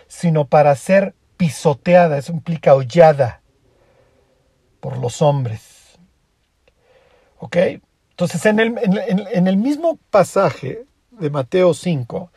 sino 0.07 0.45
para 0.45 0.75
ser 0.75 1.15
pisoteada, 1.35 2.19
eso 2.19 2.31
implica 2.31 2.75
hollada 2.75 3.41
por 4.79 4.99
los 4.99 5.23
hombres. 5.23 5.97
¿Ok? 7.39 7.57
Entonces, 8.11 8.45
en 8.45 8.59
el, 8.59 9.57
mismo 9.57 9.97
pasaje 10.11 10.85
de 11.09 11.31
Mateo 11.31 11.73
5, 11.73 12.29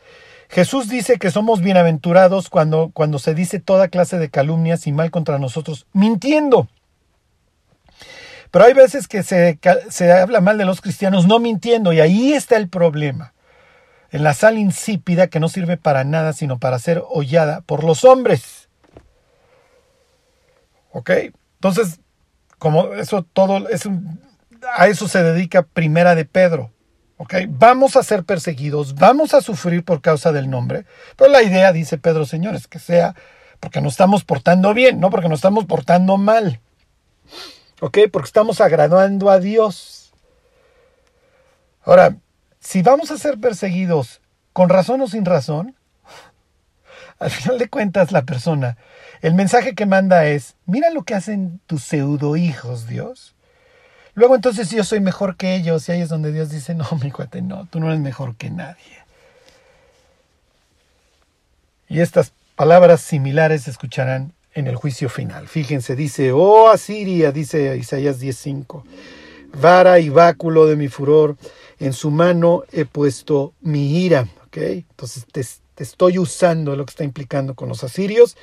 Jesús 0.49 0.89
dice 0.89 1.19
que 1.19 1.29
somos 1.29 1.61
bienaventurados 1.61 2.49
cuando, 2.49 2.89
cuando 2.91 3.19
se 3.19 3.35
dice 3.35 3.59
toda 3.59 3.89
clase 3.89 4.17
de 4.17 4.31
calumnias 4.31 4.87
y 4.87 4.93
mal 4.93 5.11
contra 5.11 5.37
nosotros, 5.37 5.85
mintiendo. 5.93 6.67
Pero 8.51 8.65
hay 8.65 8.73
veces 8.73 9.07
que 9.07 9.23
se, 9.23 9.59
se 9.89 10.11
habla 10.11 10.41
mal 10.41 10.57
de 10.57 10.65
los 10.65 10.81
cristianos 10.81 11.27
no 11.27 11.39
mintiendo 11.39 11.93
y 11.93 11.99
ahí 11.99 12.33
está 12.33 12.57
el 12.57 12.69
problema. 12.69 13.33
En 14.11 14.23
la 14.23 14.33
sal 14.33 14.57
insípida 14.57 15.27
que 15.27 15.39
no 15.39 15.49
sirve 15.49 15.77
para 15.77 16.03
nada 16.03 16.33
sino 16.33 16.57
para 16.57 16.79
ser 16.79 17.03
hollada 17.09 17.61
por 17.61 17.83
los 17.83 18.03
hombres. 18.03 18.69
¿Ok? 20.91 21.11
Entonces, 21.55 21.99
como 22.57 22.93
eso 22.93 23.23
todo 23.23 23.69
es 23.69 23.85
un, 23.85 24.19
a 24.75 24.87
eso 24.87 25.07
se 25.07 25.23
dedica 25.23 25.63
Primera 25.63 26.15
de 26.15 26.25
Pedro. 26.25 26.71
Vamos 27.49 27.97
a 27.97 28.03
ser 28.03 28.23
perseguidos, 28.23 28.95
vamos 28.95 29.33
a 29.33 29.41
sufrir 29.41 29.83
por 29.83 30.01
causa 30.01 30.31
del 30.31 30.49
nombre. 30.49 30.85
Pero 31.17 31.29
la 31.29 31.43
idea, 31.43 31.73
dice 31.73 31.97
Pedro, 31.97 32.25
señores, 32.25 32.67
que 32.67 32.79
sea 32.79 33.13
porque 33.59 33.81
nos 33.81 33.93
estamos 33.93 34.23
portando 34.23 34.73
bien, 34.73 35.01
no 35.01 35.09
porque 35.09 35.27
nos 35.27 35.39
estamos 35.39 35.65
portando 35.65 36.15
mal. 36.17 36.61
¿Ok? 37.81 37.99
Porque 38.11 38.27
estamos 38.27 38.61
agradando 38.61 39.29
a 39.29 39.39
Dios. 39.39 40.11
Ahora, 41.83 42.15
si 42.59 42.81
vamos 42.81 43.11
a 43.11 43.17
ser 43.17 43.39
perseguidos 43.39 44.21
con 44.53 44.69
razón 44.69 45.01
o 45.01 45.07
sin 45.07 45.25
razón, 45.25 45.75
al 47.19 47.31
final 47.31 47.57
de 47.57 47.69
cuentas 47.69 48.11
la 48.11 48.23
persona, 48.23 48.77
el 49.21 49.33
mensaje 49.33 49.75
que 49.75 49.85
manda 49.85 50.25
es, 50.25 50.55
mira 50.65 50.89
lo 50.89 51.03
que 51.03 51.15
hacen 51.15 51.61
tus 51.67 51.83
pseudo 51.83 52.35
hijos, 52.35 52.87
Dios. 52.87 53.35
Luego 54.13 54.35
entonces 54.35 54.69
yo 54.69 54.83
soy 54.83 54.99
mejor 54.99 55.37
que 55.37 55.55
ellos 55.55 55.87
y 55.87 55.93
ahí 55.93 56.01
es 56.01 56.09
donde 56.09 56.31
Dios 56.31 56.49
dice, 56.49 56.75
no, 56.75 56.85
mi 57.01 57.11
cuate, 57.11 57.41
no, 57.41 57.65
tú 57.67 57.79
no 57.79 57.87
eres 57.87 57.99
mejor 57.99 58.35
que 58.35 58.49
nadie. 58.49 58.99
Y 61.87 62.01
estas 62.01 62.33
palabras 62.55 63.01
similares 63.01 63.63
se 63.63 63.71
escucharán 63.71 64.33
en 64.53 64.67
el 64.67 64.75
juicio 64.75 65.09
final. 65.09 65.47
Fíjense, 65.47 65.95
dice, 65.95 66.31
oh 66.31 66.69
Asiria, 66.69 67.31
dice 67.31 67.77
Isaías 67.77 68.19
10:5, 68.21 68.83
vara 69.59 69.99
y 69.99 70.09
báculo 70.09 70.65
de 70.65 70.75
mi 70.75 70.87
furor, 70.87 71.37
en 71.79 71.93
su 71.93 72.11
mano 72.11 72.63
he 72.71 72.85
puesto 72.85 73.53
mi 73.61 74.03
ira. 74.03 74.27
¿okay? 74.47 74.85
Entonces 74.89 75.25
te, 75.31 75.45
estoy 75.83 76.19
usando, 76.19 76.73
es 76.73 76.77
lo 76.77 76.85
que 76.85 76.91
está 76.91 77.03
implicando 77.03 77.53
con 77.53 77.69
los 77.69 77.83
asirios, 77.83 78.35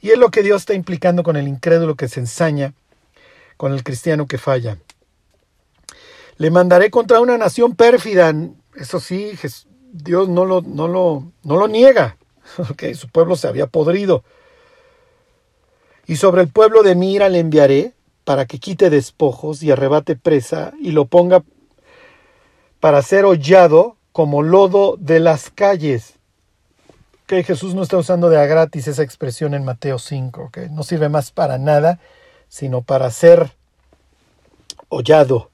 y 0.00 0.10
es 0.10 0.18
lo 0.18 0.30
que 0.30 0.42
Dios 0.42 0.62
está 0.62 0.74
implicando 0.74 1.22
con 1.22 1.36
el 1.36 1.48
incrédulo 1.48 1.96
que 1.96 2.08
se 2.08 2.20
ensaña, 2.20 2.74
con 3.56 3.72
el 3.72 3.82
cristiano 3.82 4.26
que 4.26 4.38
falla. 4.38 4.78
Le 6.36 6.50
mandaré 6.50 6.90
contra 6.90 7.20
una 7.20 7.36
nación 7.36 7.74
pérfida. 7.74 8.32
Eso 8.76 9.00
sí, 9.00 9.32
Dios 9.92 10.28
no 10.28 10.44
lo, 10.44 10.62
no 10.62 10.86
lo, 10.86 11.32
no 11.42 11.56
lo 11.56 11.68
niega. 11.68 12.16
Okay, 12.70 12.94
su 12.94 13.08
pueblo 13.08 13.36
se 13.36 13.46
había 13.46 13.66
podrido. 13.66 14.24
Y 16.08 16.16
sobre 16.16 16.40
el 16.40 16.48
pueblo 16.48 16.82
de 16.82 16.94
Mira 16.94 17.28
le 17.28 17.38
enviaré 17.38 17.92
para 18.24 18.46
que 18.46 18.58
quite 18.58 18.88
despojos 18.88 19.62
y 19.62 19.70
arrebate 19.70 20.16
presa 20.16 20.72
y 20.80 20.92
lo 20.92 21.04
ponga 21.04 21.44
para 22.80 23.02
ser 23.02 23.26
hollado 23.26 23.96
como 24.12 24.42
lodo 24.42 24.96
de 24.98 25.20
las 25.20 25.50
calles. 25.50 26.14
Que 27.26 27.44
Jesús 27.44 27.74
no 27.74 27.82
está 27.82 27.98
usando 27.98 28.30
de 28.30 28.40
a 28.40 28.46
gratis 28.46 28.88
esa 28.88 29.02
expresión 29.02 29.52
en 29.52 29.66
Mateo 29.66 29.98
5, 29.98 30.50
que 30.50 30.70
no 30.70 30.82
sirve 30.82 31.10
más 31.10 31.30
para 31.30 31.58
nada, 31.58 32.00
sino 32.48 32.80
para 32.80 33.10
ser 33.10 33.52
hollado, 34.88 35.50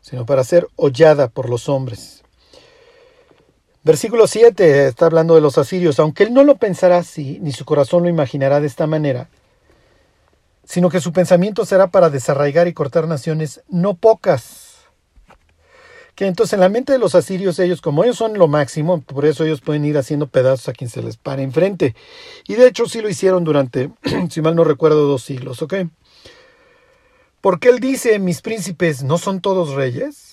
sino 0.00 0.26
para 0.26 0.44
ser 0.44 0.68
hollada 0.76 1.26
por 1.26 1.48
los 1.50 1.68
hombres. 1.68 2.22
Versículo 3.88 4.26
7 4.26 4.88
está 4.88 5.06
hablando 5.06 5.34
de 5.34 5.40
los 5.40 5.56
asirios, 5.56 5.98
aunque 5.98 6.24
él 6.24 6.34
no 6.34 6.44
lo 6.44 6.56
pensará 6.58 6.98
así, 6.98 7.38
ni 7.40 7.52
su 7.52 7.64
corazón 7.64 8.02
lo 8.02 8.10
imaginará 8.10 8.60
de 8.60 8.66
esta 8.66 8.86
manera, 8.86 9.30
sino 10.62 10.90
que 10.90 11.00
su 11.00 11.10
pensamiento 11.14 11.64
será 11.64 11.86
para 11.86 12.10
desarraigar 12.10 12.68
y 12.68 12.74
cortar 12.74 13.08
naciones 13.08 13.62
no 13.70 13.94
pocas. 13.94 14.80
Que 16.14 16.26
entonces 16.26 16.52
en 16.52 16.60
la 16.60 16.68
mente 16.68 16.92
de 16.92 16.98
los 16.98 17.14
asirios, 17.14 17.58
ellos, 17.60 17.80
como 17.80 18.04
ellos 18.04 18.18
son 18.18 18.36
lo 18.36 18.46
máximo, 18.46 19.00
por 19.00 19.24
eso 19.24 19.46
ellos 19.46 19.62
pueden 19.62 19.86
ir 19.86 19.96
haciendo 19.96 20.26
pedazos 20.26 20.68
a 20.68 20.74
quien 20.74 20.90
se 20.90 21.02
les 21.02 21.16
pare 21.16 21.42
enfrente. 21.42 21.96
Y 22.46 22.56
de 22.56 22.66
hecho 22.66 22.84
sí 22.84 23.00
lo 23.00 23.08
hicieron 23.08 23.42
durante, 23.42 23.88
si 24.28 24.42
mal 24.42 24.54
no 24.54 24.64
recuerdo, 24.64 25.06
dos 25.06 25.22
siglos, 25.22 25.62
¿ok? 25.62 25.76
Porque 27.40 27.70
él 27.70 27.80
dice, 27.80 28.18
mis 28.18 28.42
príncipes 28.42 29.02
no 29.02 29.16
son 29.16 29.40
todos 29.40 29.72
reyes. 29.72 30.27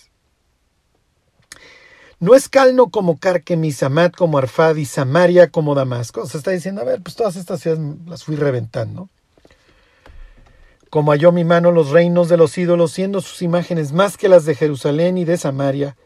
No 2.20 2.34
es 2.34 2.48
Calno 2.48 2.90
como 2.90 3.20
Carquemis, 3.20 3.84
Amat 3.84 4.16
como 4.16 4.38
Arfad 4.38 4.78
y 4.78 4.86
Samaria 4.86 5.50
como 5.52 5.76
Damasco. 5.76 6.26
Se 6.26 6.38
está 6.38 6.52
diciendo, 6.52 6.82
a 6.82 6.86
ver, 6.86 7.02
pues 7.02 7.16
todas 7.16 7.36
estas 7.36 7.62
ciudades 7.62 7.84
las 8.08 8.24
fui 8.24 8.36
reventando. 8.36 9.10
Como 10.90 11.12
halló 11.12 11.32
mi 11.34 11.44
mano 11.44 11.72
los 11.72 11.90
reinos 11.90 12.30
de 12.30 12.38
los 12.38 12.58
ídolos, 12.58 12.94
siendo 12.94 13.20
sus 13.20 13.42
imágenes 13.42 13.92
más 13.92 14.16
que 14.16 14.30
las 14.30 14.46
de 14.46 14.56
Jerusalén 14.56 15.18
y 15.18 15.26
de 15.26 15.38
Samaria. 15.38 15.98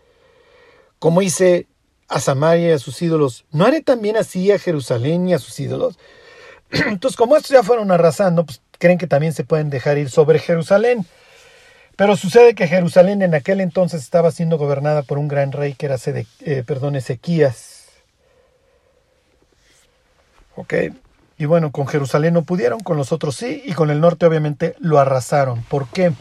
Como 0.98 1.22
hice 1.22 1.68
a 2.08 2.20
Samaria 2.20 2.70
y 2.70 2.72
a 2.72 2.80
sus 2.80 3.00
ídolos, 3.02 3.46
¿no 3.52 3.66
haré 3.66 3.82
también 3.82 4.18
así 4.18 4.52
a 4.52 4.58
Jerusalén 4.58 5.30
y 5.30 5.36
a 5.36 5.40
sus 5.40 5.60
ídolos? 5.60 6.00
Entonces, 6.72 7.16
como 7.16 7.36
estos 7.36 7.52
ya 7.52 7.62
fueron 7.62 7.92
arrasando, 7.92 8.46
pues 8.46 8.62
creen 8.80 8.98
que 8.98 9.06
también 9.06 9.34
se 9.34 9.44
pueden 9.44 9.70
dejar 9.70 10.00
ir 10.00 10.10
sobre 10.10 10.40
Jerusalén. 10.40 11.06
Pero 12.00 12.16
sucede 12.16 12.56
que 12.56 12.66
Jerusalén 12.66 13.22
en 13.24 13.36
aquel 13.36 13.60
entonces 13.60 14.02
estaba 14.02 14.32
siendo 14.32 14.58
gobernada 14.58 15.04
por 15.04 15.18
un 15.18 15.28
gran 15.28 15.52
rey 15.52 15.74
que 15.74 15.86
era 15.86 15.98
eh, 16.06 16.64
perdón, 16.66 16.96
Ezequías. 16.96 17.88
Ok, 20.56 20.76
y 21.38 21.44
bueno, 21.44 21.74
con 21.74 21.88
Jerusalén 21.88 22.36
no 22.36 22.44
pudieron, 22.44 22.80
con 22.80 22.96
los 22.96 23.12
otros 23.12 23.36
sí, 23.36 23.64
y 23.66 23.74
con 23.74 23.90
el 23.90 24.00
norte 24.00 24.26
obviamente 24.26 24.78
lo 24.80 24.98
arrasaron. 24.98 25.62
¿Por 25.64 25.90
qué? 25.90 26.14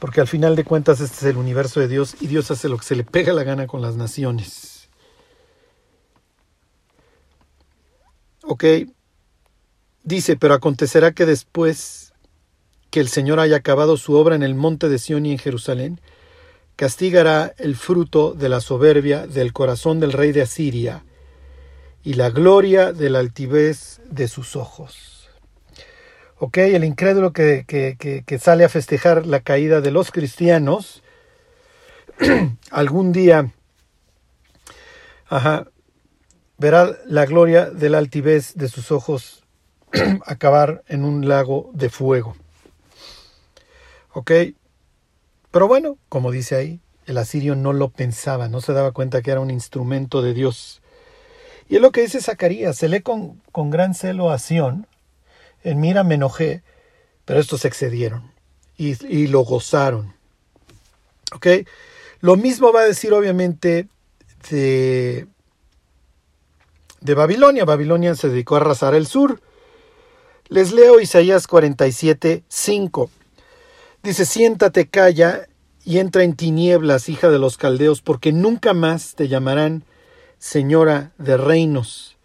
Porque 0.00 0.20
al 0.20 0.26
final 0.26 0.56
de 0.56 0.64
cuentas 0.64 0.98
este 0.98 1.18
es 1.18 1.22
el 1.30 1.36
universo 1.36 1.78
de 1.78 1.86
Dios 1.86 2.16
y 2.20 2.26
Dios 2.26 2.50
hace 2.50 2.68
lo 2.68 2.76
que 2.76 2.84
se 2.84 2.96
le 2.96 3.04
pega 3.04 3.32
la 3.32 3.44
gana 3.44 3.68
con 3.68 3.82
las 3.82 3.94
naciones. 3.94 4.88
Ok, 8.42 8.64
dice, 10.02 10.34
pero 10.34 10.54
acontecerá 10.54 11.12
que 11.12 11.24
después 11.24 11.99
que 12.90 13.00
el 13.00 13.08
Señor 13.08 13.40
haya 13.40 13.56
acabado 13.56 13.96
su 13.96 14.14
obra 14.14 14.34
en 14.34 14.42
el 14.42 14.54
monte 14.54 14.88
de 14.88 14.98
Sión 14.98 15.26
y 15.26 15.32
en 15.32 15.38
Jerusalén, 15.38 16.00
castigará 16.76 17.54
el 17.58 17.76
fruto 17.76 18.32
de 18.32 18.48
la 18.48 18.60
soberbia 18.60 19.26
del 19.26 19.52
corazón 19.52 20.00
del 20.00 20.12
rey 20.12 20.32
de 20.32 20.42
Asiria 20.42 21.04
y 22.02 22.14
la 22.14 22.30
gloria 22.30 22.92
de 22.92 23.10
la 23.10 23.18
altivez 23.18 24.00
de 24.08 24.28
sus 24.28 24.56
ojos. 24.56 25.28
Ok, 26.38 26.56
el 26.58 26.84
incrédulo 26.84 27.34
que, 27.34 27.64
que, 27.66 28.38
sale 28.38 28.64
a 28.64 28.70
festejar 28.70 29.26
la 29.26 29.40
caída 29.40 29.82
de 29.82 29.90
los 29.90 30.10
cristianos, 30.10 31.02
algún 32.70 33.12
día 33.12 33.52
ajá, 35.30 35.66
verá 36.58 36.96
la 37.06 37.24
gloria 37.24 37.70
de 37.70 37.88
la 37.88 37.98
altivez 37.98 38.54
de 38.54 38.68
sus 38.68 38.90
ojos 38.90 39.44
acabar 40.26 40.82
en 40.88 41.04
un 41.04 41.28
lago 41.28 41.70
de 41.72 41.88
fuego. 41.88 42.36
Ok, 44.12 44.32
pero 45.50 45.68
bueno, 45.68 45.98
como 46.08 46.30
dice 46.30 46.56
ahí, 46.56 46.80
el 47.06 47.18
asirio 47.18 47.56
no 47.56 47.72
lo 47.72 47.88
pensaba, 47.90 48.48
no 48.48 48.60
se 48.60 48.72
daba 48.72 48.92
cuenta 48.92 49.22
que 49.22 49.30
era 49.30 49.40
un 49.40 49.50
instrumento 49.50 50.22
de 50.22 50.34
Dios 50.34 50.80
y 51.70 51.76
es 51.76 51.82
lo 51.82 51.92
que 51.92 52.00
dice 52.02 52.20
Zacarías, 52.20 52.76
se 52.76 52.88
lee 52.88 53.00
con, 53.00 53.40
con 53.52 53.70
gran 53.70 53.94
celo 53.94 54.30
a 54.30 54.40
Sión, 54.40 54.88
en 55.62 55.78
mira 55.78 56.02
me 56.02 56.16
enojé, 56.16 56.64
pero 57.24 57.38
estos 57.38 57.64
excedieron 57.64 58.32
y, 58.76 58.96
y 59.06 59.28
lo 59.28 59.42
gozaron. 59.42 60.12
¿Ok? 61.32 61.46
Lo 62.22 62.34
mismo 62.34 62.72
va 62.72 62.80
a 62.80 62.86
decir 62.86 63.12
obviamente 63.12 63.86
de, 64.50 65.28
de 67.00 67.14
Babilonia. 67.14 67.64
Babilonia 67.64 68.16
se 68.16 68.30
dedicó 68.30 68.56
a 68.56 68.62
arrasar 68.62 68.96
el 68.96 69.06
sur. 69.06 69.40
Les 70.48 70.72
leo 70.72 70.98
Isaías 70.98 71.46
47, 71.46 72.42
5. 72.48 73.10
Dice, 74.02 74.24
siéntate, 74.24 74.88
calla 74.88 75.46
y 75.84 75.98
entra 75.98 76.24
en 76.24 76.34
tinieblas, 76.34 77.10
hija 77.10 77.28
de 77.28 77.38
los 77.38 77.58
caldeos, 77.58 78.00
porque 78.00 78.32
nunca 78.32 78.72
más 78.72 79.14
te 79.14 79.28
llamarán 79.28 79.84
señora 80.38 81.12
de 81.18 81.36
reinos. 81.36 82.16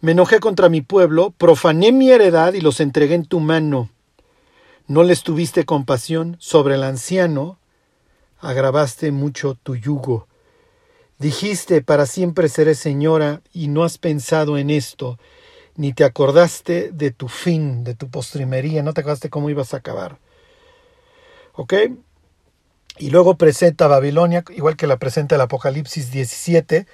Me 0.00 0.12
enojé 0.12 0.38
contra 0.38 0.68
mi 0.68 0.82
pueblo, 0.82 1.34
profané 1.36 1.90
mi 1.90 2.10
heredad 2.10 2.52
y 2.54 2.60
los 2.60 2.78
entregué 2.78 3.16
en 3.16 3.26
tu 3.26 3.40
mano. 3.40 3.90
No 4.86 5.02
les 5.02 5.24
tuviste 5.24 5.64
compasión 5.64 6.36
sobre 6.38 6.76
el 6.76 6.84
anciano, 6.84 7.58
agravaste 8.38 9.10
mucho 9.10 9.58
tu 9.60 9.74
yugo. 9.74 10.28
Dijiste, 11.18 11.82
para 11.82 12.06
siempre 12.06 12.48
seré 12.48 12.76
señora, 12.76 13.40
y 13.52 13.66
no 13.66 13.82
has 13.82 13.98
pensado 13.98 14.58
en 14.58 14.70
esto, 14.70 15.18
ni 15.74 15.92
te 15.92 16.04
acordaste 16.04 16.92
de 16.92 17.10
tu 17.10 17.26
fin, 17.26 17.82
de 17.82 17.96
tu 17.96 18.10
postrimería, 18.10 18.84
no 18.84 18.92
te 18.92 19.00
acordaste 19.00 19.28
cómo 19.28 19.50
ibas 19.50 19.74
a 19.74 19.78
acabar. 19.78 20.18
¿Ok? 21.54 21.74
Y 22.98 23.10
luego 23.10 23.36
presenta 23.36 23.88
Babilonia, 23.88 24.44
igual 24.50 24.76
que 24.76 24.86
la 24.86 24.98
presenta 24.98 25.34
el 25.34 25.40
Apocalipsis 25.40 26.10
17, 26.10 26.86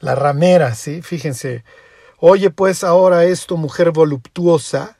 la 0.00 0.14
ramera, 0.14 0.74
¿sí? 0.74 1.02
Fíjense. 1.02 1.64
Oye 2.18 2.50
pues 2.50 2.82
ahora 2.82 3.24
esto, 3.24 3.56
mujer 3.56 3.92
voluptuosa, 3.92 4.98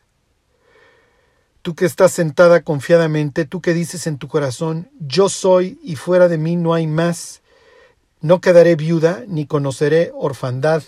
tú 1.62 1.74
que 1.74 1.85
estás 1.85 2.12
sentada 2.12 2.62
confiadamente, 2.62 3.44
tú 3.44 3.61
que 3.61 3.74
dices 3.74 4.07
en 4.07 4.18
tu 4.18 4.28
corazón, 4.28 4.88
yo 5.00 5.28
soy 5.28 5.81
y 5.83 5.96
fuera 5.96 6.28
de 6.28 6.38
mí 6.38 6.54
no 6.54 6.74
hay 6.74 6.87
más, 6.87 7.42
no 8.20 8.40
quedaré 8.40 8.76
viuda 8.76 9.24
ni 9.26 9.46
conoceré 9.46 10.12
orfandad. 10.14 10.85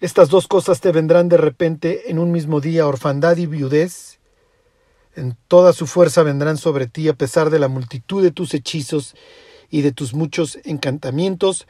Estas 0.00 0.28
dos 0.28 0.46
cosas 0.46 0.80
te 0.80 0.92
vendrán 0.92 1.28
de 1.28 1.38
repente 1.38 2.10
en 2.10 2.20
un 2.20 2.30
mismo 2.30 2.60
día, 2.60 2.86
orfandad 2.86 3.36
y 3.36 3.46
viudez. 3.46 4.19
En 5.16 5.36
toda 5.48 5.72
su 5.72 5.86
fuerza 5.86 6.22
vendrán 6.22 6.56
sobre 6.56 6.86
ti 6.86 7.08
a 7.08 7.14
pesar 7.14 7.50
de 7.50 7.58
la 7.58 7.68
multitud 7.68 8.22
de 8.22 8.30
tus 8.30 8.54
hechizos 8.54 9.14
y 9.70 9.82
de 9.82 9.92
tus 9.92 10.14
muchos 10.14 10.58
encantamientos, 10.64 11.66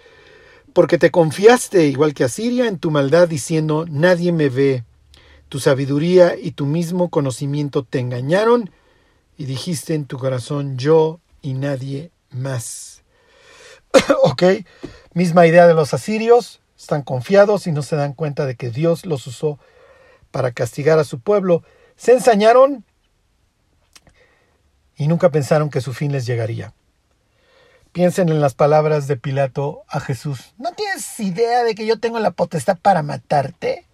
porque 0.72 0.98
te 0.98 1.10
confiaste, 1.10 1.86
igual 1.86 2.14
que 2.14 2.24
Asiria, 2.24 2.66
en 2.66 2.78
tu 2.78 2.90
maldad, 2.90 3.28
diciendo, 3.28 3.86
nadie 3.88 4.32
me 4.32 4.48
ve. 4.48 4.84
Tu 5.48 5.58
sabiduría 5.58 6.36
y 6.36 6.52
tu 6.52 6.66
mismo 6.66 7.10
conocimiento 7.10 7.82
te 7.82 7.98
engañaron, 7.98 8.70
y 9.36 9.46
dijiste 9.46 9.94
en 9.94 10.04
tu 10.04 10.18
corazón, 10.18 10.76
yo 10.76 11.18
y 11.40 11.54
nadie 11.54 12.10
más. 12.30 13.02
ok, 14.22 14.42
misma 15.14 15.46
idea 15.46 15.66
de 15.66 15.74
los 15.74 15.94
asirios, 15.94 16.60
están 16.78 17.02
confiados 17.02 17.66
y 17.66 17.72
no 17.72 17.82
se 17.82 17.96
dan 17.96 18.12
cuenta 18.12 18.46
de 18.46 18.54
que 18.54 18.70
Dios 18.70 19.06
los 19.06 19.26
usó 19.26 19.58
para 20.30 20.52
castigar 20.52 20.98
a 20.98 21.04
su 21.04 21.20
pueblo. 21.20 21.62
Se 21.96 22.12
ensañaron 22.12 22.84
y 25.00 25.08
nunca 25.08 25.30
pensaron 25.30 25.70
que 25.70 25.80
su 25.80 25.94
fin 25.94 26.12
les 26.12 26.26
llegaría. 26.26 26.74
Piensen 27.90 28.28
en 28.28 28.42
las 28.42 28.52
palabras 28.52 29.08
de 29.08 29.16
Pilato 29.16 29.82
a 29.88 29.98
Jesús. 29.98 30.52
¿No 30.58 30.74
tienes 30.74 31.18
idea 31.18 31.64
de 31.64 31.74
que 31.74 31.86
yo 31.86 31.98
tengo 31.98 32.18
la 32.18 32.32
potestad 32.32 32.76
para 32.76 33.02
matarte? 33.02 33.86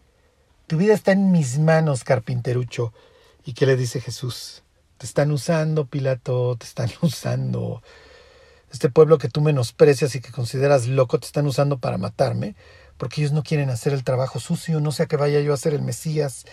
Tu 0.66 0.76
vida 0.78 0.94
está 0.94 1.12
en 1.12 1.30
mis 1.30 1.60
manos, 1.60 2.02
carpinterucho. 2.02 2.92
¿Y 3.44 3.52
qué 3.52 3.66
le 3.66 3.76
dice 3.76 4.00
Jesús? 4.00 4.64
Te 4.98 5.06
están 5.06 5.30
usando, 5.30 5.86
Pilato, 5.86 6.56
te 6.56 6.66
están 6.66 6.90
usando. 7.00 7.84
Este 8.72 8.90
pueblo 8.90 9.18
que 9.18 9.28
tú 9.28 9.40
menosprecias 9.40 10.16
y 10.16 10.20
que 10.20 10.32
consideras 10.32 10.88
loco, 10.88 11.20
te 11.20 11.26
están 11.26 11.46
usando 11.46 11.78
para 11.78 11.98
matarme, 11.98 12.56
porque 12.96 13.20
ellos 13.20 13.32
no 13.32 13.44
quieren 13.44 13.70
hacer 13.70 13.92
el 13.92 14.02
trabajo 14.02 14.40
sucio, 14.40 14.80
no 14.80 14.90
sea 14.90 15.06
que 15.06 15.16
vaya 15.16 15.38
yo 15.38 15.54
a 15.54 15.56
ser 15.56 15.72
el 15.72 15.82
Mesías. 15.82 16.46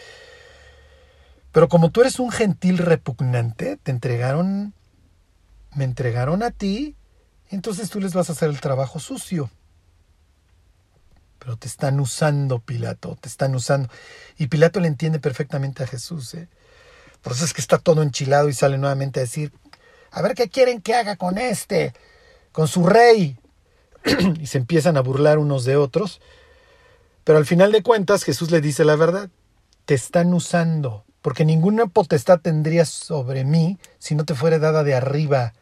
Pero 1.53 1.69
como 1.69 1.89
tú 1.91 2.01
eres 2.01 2.19
un 2.19 2.31
gentil 2.31 2.77
repugnante, 2.77 3.77
te 3.77 3.91
entregaron, 3.91 4.73
me 5.73 5.85
entregaron 5.85 6.43
a 6.43 6.51
ti 6.51 6.97
entonces 7.53 7.91
tú 7.91 7.99
les 7.99 8.15
vas 8.15 8.29
a 8.29 8.33
hacer 8.33 8.49
el 8.49 8.59
trabajo 8.59 8.99
sucio. 8.99 9.51
Pero 11.37 11.55
te 11.55 11.67
están 11.67 11.99
usando, 11.99 12.57
Pilato, 12.57 13.15
te 13.21 13.29
están 13.29 13.53
usando. 13.53 13.89
Y 14.39 14.47
Pilato 14.47 14.79
le 14.79 14.87
entiende 14.87 15.19
perfectamente 15.19 15.83
a 15.83 15.87
Jesús. 15.87 16.33
¿eh? 16.33 16.47
Por 17.21 17.33
eso 17.33 17.45
es 17.45 17.53
que 17.53 17.61
está 17.61 17.77
todo 17.77 18.01
enchilado 18.01 18.49
y 18.49 18.53
sale 18.53 18.79
nuevamente 18.79 19.19
a 19.19 19.23
decir, 19.23 19.53
a 20.09 20.23
ver 20.23 20.33
qué 20.33 20.49
quieren 20.49 20.81
que 20.81 20.95
haga 20.95 21.15
con 21.15 21.37
este, 21.37 21.93
con 22.51 22.67
su 22.67 22.87
rey. 22.87 23.37
y 24.39 24.47
se 24.47 24.57
empiezan 24.57 24.97
a 24.97 25.01
burlar 25.01 25.37
unos 25.37 25.63
de 25.63 25.75
otros. 25.75 26.21
Pero 27.23 27.37
al 27.37 27.45
final 27.45 27.71
de 27.71 27.83
cuentas 27.83 28.23
Jesús 28.23 28.49
le 28.49 28.61
dice 28.61 28.83
la 28.83 28.95
verdad. 28.95 29.29
Te 29.85 29.93
están 29.93 30.33
usando, 30.33 31.05
porque 31.23 31.45
ninguna 31.45 31.87
potestad 31.87 32.41
tendrías 32.41 32.89
sobre 32.89 33.45
mí 33.45 33.79
si 33.97 34.13
no 34.13 34.25
te 34.25 34.35
fuera 34.35 34.59
dada 34.59 34.83
de 34.83 34.93
arriba. 34.93 35.53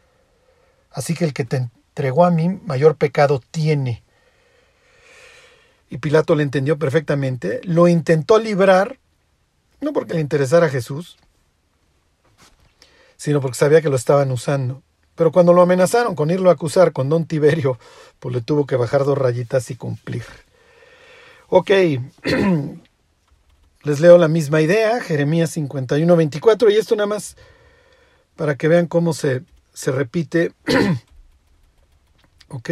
Así 0.90 1.14
que 1.14 1.24
el 1.24 1.32
que 1.32 1.44
te 1.44 1.56
entregó 1.56 2.24
a 2.24 2.32
mí, 2.32 2.60
mayor 2.66 2.96
pecado 2.96 3.40
tiene. 3.52 4.02
Y 5.88 5.98
Pilato 5.98 6.34
le 6.34 6.42
entendió 6.42 6.78
perfectamente, 6.78 7.60
lo 7.62 7.86
intentó 7.86 8.40
librar, 8.40 8.98
no 9.80 9.92
porque 9.92 10.14
le 10.14 10.20
interesara 10.20 10.66
a 10.66 10.70
Jesús, 10.70 11.16
sino 13.16 13.40
porque 13.40 13.56
sabía 13.56 13.80
que 13.80 13.88
lo 13.88 13.96
estaban 13.96 14.32
usando. 14.32 14.82
Pero 15.14 15.30
cuando 15.30 15.52
lo 15.52 15.62
amenazaron 15.62 16.16
con 16.16 16.32
irlo 16.32 16.50
a 16.50 16.54
acusar 16.54 16.92
con 16.92 17.08
don 17.08 17.24
Tiberio, 17.24 17.78
pues 18.18 18.34
le 18.34 18.40
tuvo 18.40 18.66
que 18.66 18.74
bajar 18.74 19.04
dos 19.04 19.16
rayitas 19.16 19.70
y 19.70 19.76
cumplir. 19.76 20.24
Ok, 21.46 21.70
les 23.84 24.00
leo 24.00 24.18
la 24.18 24.28
misma 24.28 24.60
idea, 24.60 25.00
Jeremías 25.00 25.50
51, 25.50 26.16
24, 26.16 26.70
y 26.70 26.76
esto 26.76 26.96
nada 26.96 27.06
más 27.06 27.36
para 28.36 28.56
que 28.56 28.68
vean 28.68 28.86
cómo 28.86 29.12
se, 29.12 29.42
se 29.72 29.92
repite 29.92 30.52
¿Ok? 32.52 32.70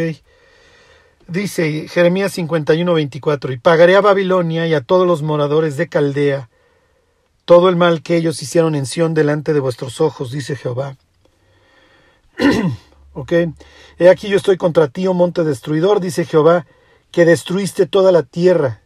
Dice 1.27 1.87
Jeremías 1.87 2.33
51, 2.33 2.93
24, 2.93 3.53
y 3.53 3.57
pagaré 3.57 3.95
a 3.95 4.01
Babilonia 4.01 4.67
y 4.67 4.73
a 4.73 4.81
todos 4.81 5.07
los 5.07 5.21
moradores 5.23 5.75
de 5.77 5.87
Caldea 5.89 6.49
todo 7.45 7.67
el 7.67 7.75
mal 7.75 8.01
que 8.03 8.15
ellos 8.15 8.41
hicieron 8.41 8.75
en 8.75 8.85
Sión 8.85 9.13
delante 9.13 9.53
de 9.53 9.59
vuestros 9.59 9.99
ojos, 9.99 10.31
dice 10.31 10.55
Jehová. 10.55 10.97
¿Ok? 13.13 13.33
He 13.97 14.09
aquí 14.09 14.29
yo 14.29 14.37
estoy 14.37 14.57
contra 14.57 14.87
ti, 14.87 15.07
oh 15.07 15.13
monte 15.13 15.43
destruidor, 15.43 15.99
dice 15.99 16.25
Jehová, 16.25 16.65
que 17.11 17.25
destruiste 17.25 17.87
toda 17.87 18.11
la 18.11 18.23
tierra, 18.23 18.80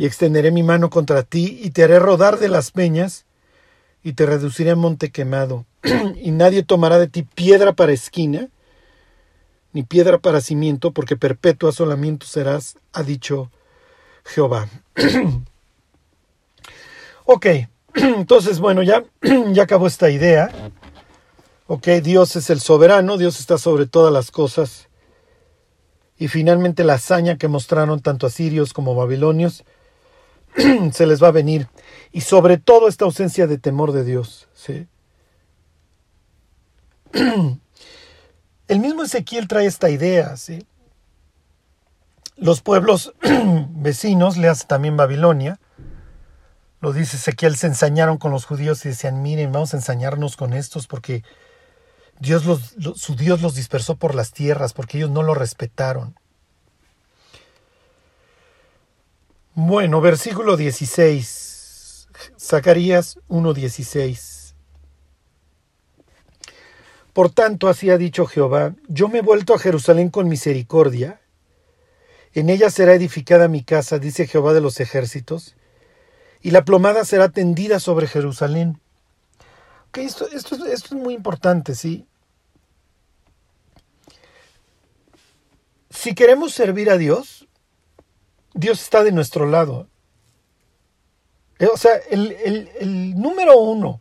y 0.00 0.06
extenderé 0.06 0.50
mi 0.50 0.62
mano 0.62 0.88
contra 0.88 1.24
ti 1.24 1.60
y 1.62 1.72
te 1.72 1.84
haré 1.84 1.98
rodar 1.98 2.38
de 2.38 2.48
las 2.48 2.70
peñas 2.70 3.26
y 4.02 4.14
te 4.14 4.24
reduciré 4.24 4.70
a 4.70 4.74
monte 4.74 5.10
quemado 5.10 5.66
y 6.16 6.30
nadie 6.30 6.62
tomará 6.62 6.98
de 6.98 7.06
ti 7.06 7.22
piedra 7.22 7.74
para 7.74 7.92
esquina 7.92 8.48
ni 9.74 9.82
piedra 9.82 10.16
para 10.16 10.40
cimiento 10.40 10.92
porque 10.92 11.18
perpetuo 11.18 11.68
asolamiento 11.68 12.24
serás, 12.24 12.78
ha 12.94 13.02
dicho 13.02 13.50
Jehová. 14.24 14.70
ok, 17.26 17.46
entonces 17.94 18.58
bueno, 18.58 18.82
ya, 18.82 19.04
ya 19.52 19.64
acabó 19.64 19.86
esta 19.86 20.08
idea. 20.08 20.50
Ok, 21.66 21.88
Dios 22.02 22.36
es 22.36 22.48
el 22.48 22.60
soberano, 22.60 23.18
Dios 23.18 23.38
está 23.38 23.58
sobre 23.58 23.84
todas 23.84 24.14
las 24.14 24.30
cosas. 24.30 24.88
Y 26.16 26.28
finalmente 26.28 26.84
la 26.84 26.94
hazaña 26.94 27.36
que 27.36 27.48
mostraron 27.48 28.00
tanto 28.00 28.26
asirios 28.26 28.72
como 28.72 28.94
babilonios 28.94 29.62
se 30.92 31.06
les 31.06 31.22
va 31.22 31.28
a 31.28 31.32
venir. 31.32 31.68
Y 32.12 32.22
sobre 32.22 32.58
todo 32.58 32.88
esta 32.88 33.04
ausencia 33.04 33.46
de 33.46 33.58
temor 33.58 33.92
de 33.92 34.04
Dios. 34.04 34.48
¿sí? 34.54 34.86
El 38.68 38.78
mismo 38.78 39.02
Ezequiel 39.02 39.48
trae 39.48 39.66
esta 39.66 39.90
idea. 39.90 40.36
¿sí? 40.36 40.66
Los 42.36 42.62
pueblos 42.62 43.14
vecinos, 43.70 44.36
le 44.36 44.48
hace 44.48 44.66
también 44.66 44.96
Babilonia, 44.96 45.58
lo 46.80 46.92
dice 46.94 47.16
Ezequiel, 47.16 47.56
se 47.56 47.66
ensañaron 47.66 48.16
con 48.16 48.32
los 48.32 48.46
judíos 48.46 48.84
y 48.84 48.88
decían, 48.88 49.20
miren, 49.20 49.52
vamos 49.52 49.74
a 49.74 49.76
ensañarnos 49.76 50.36
con 50.36 50.54
estos 50.54 50.86
porque 50.86 51.22
Dios 52.18 52.46
los, 52.46 52.74
su 52.96 53.16
Dios 53.16 53.42
los 53.42 53.54
dispersó 53.54 53.96
por 53.96 54.14
las 54.14 54.32
tierras, 54.32 54.72
porque 54.72 54.98
ellos 54.98 55.10
no 55.10 55.22
lo 55.22 55.34
respetaron. 55.34 56.14
Bueno, 59.62 60.00
versículo 60.00 60.56
16. 60.56 62.08
Zacarías 62.40 63.18
1.16. 63.28 64.54
Por 67.12 67.30
tanto, 67.30 67.68
así 67.68 67.90
ha 67.90 67.98
dicho 67.98 68.24
Jehová, 68.24 68.74
yo 68.88 69.08
me 69.08 69.18
he 69.18 69.22
vuelto 69.22 69.52
a 69.52 69.58
Jerusalén 69.58 70.08
con 70.08 70.30
misericordia. 70.30 71.20
En 72.32 72.48
ella 72.48 72.70
será 72.70 72.94
edificada 72.94 73.48
mi 73.48 73.62
casa, 73.62 73.98
dice 73.98 74.26
Jehová 74.26 74.54
de 74.54 74.62
los 74.62 74.80
ejércitos, 74.80 75.56
y 76.40 76.52
la 76.52 76.64
plomada 76.64 77.04
será 77.04 77.28
tendida 77.28 77.80
sobre 77.80 78.06
Jerusalén. 78.06 78.80
esto, 79.92 80.26
esto, 80.30 80.54
esto 80.64 80.94
es 80.94 81.02
muy 81.02 81.12
importante, 81.12 81.74
¿sí? 81.74 82.06
Si 85.90 86.14
queremos 86.14 86.54
servir 86.54 86.88
a 86.88 86.96
Dios, 86.96 87.46
Dios 88.54 88.82
está 88.82 89.04
de 89.04 89.12
nuestro 89.12 89.46
lado. 89.46 89.88
Eh, 91.58 91.68
o 91.72 91.76
sea, 91.76 91.92
el, 92.10 93.14
número 93.20 93.58
uno, 93.58 94.00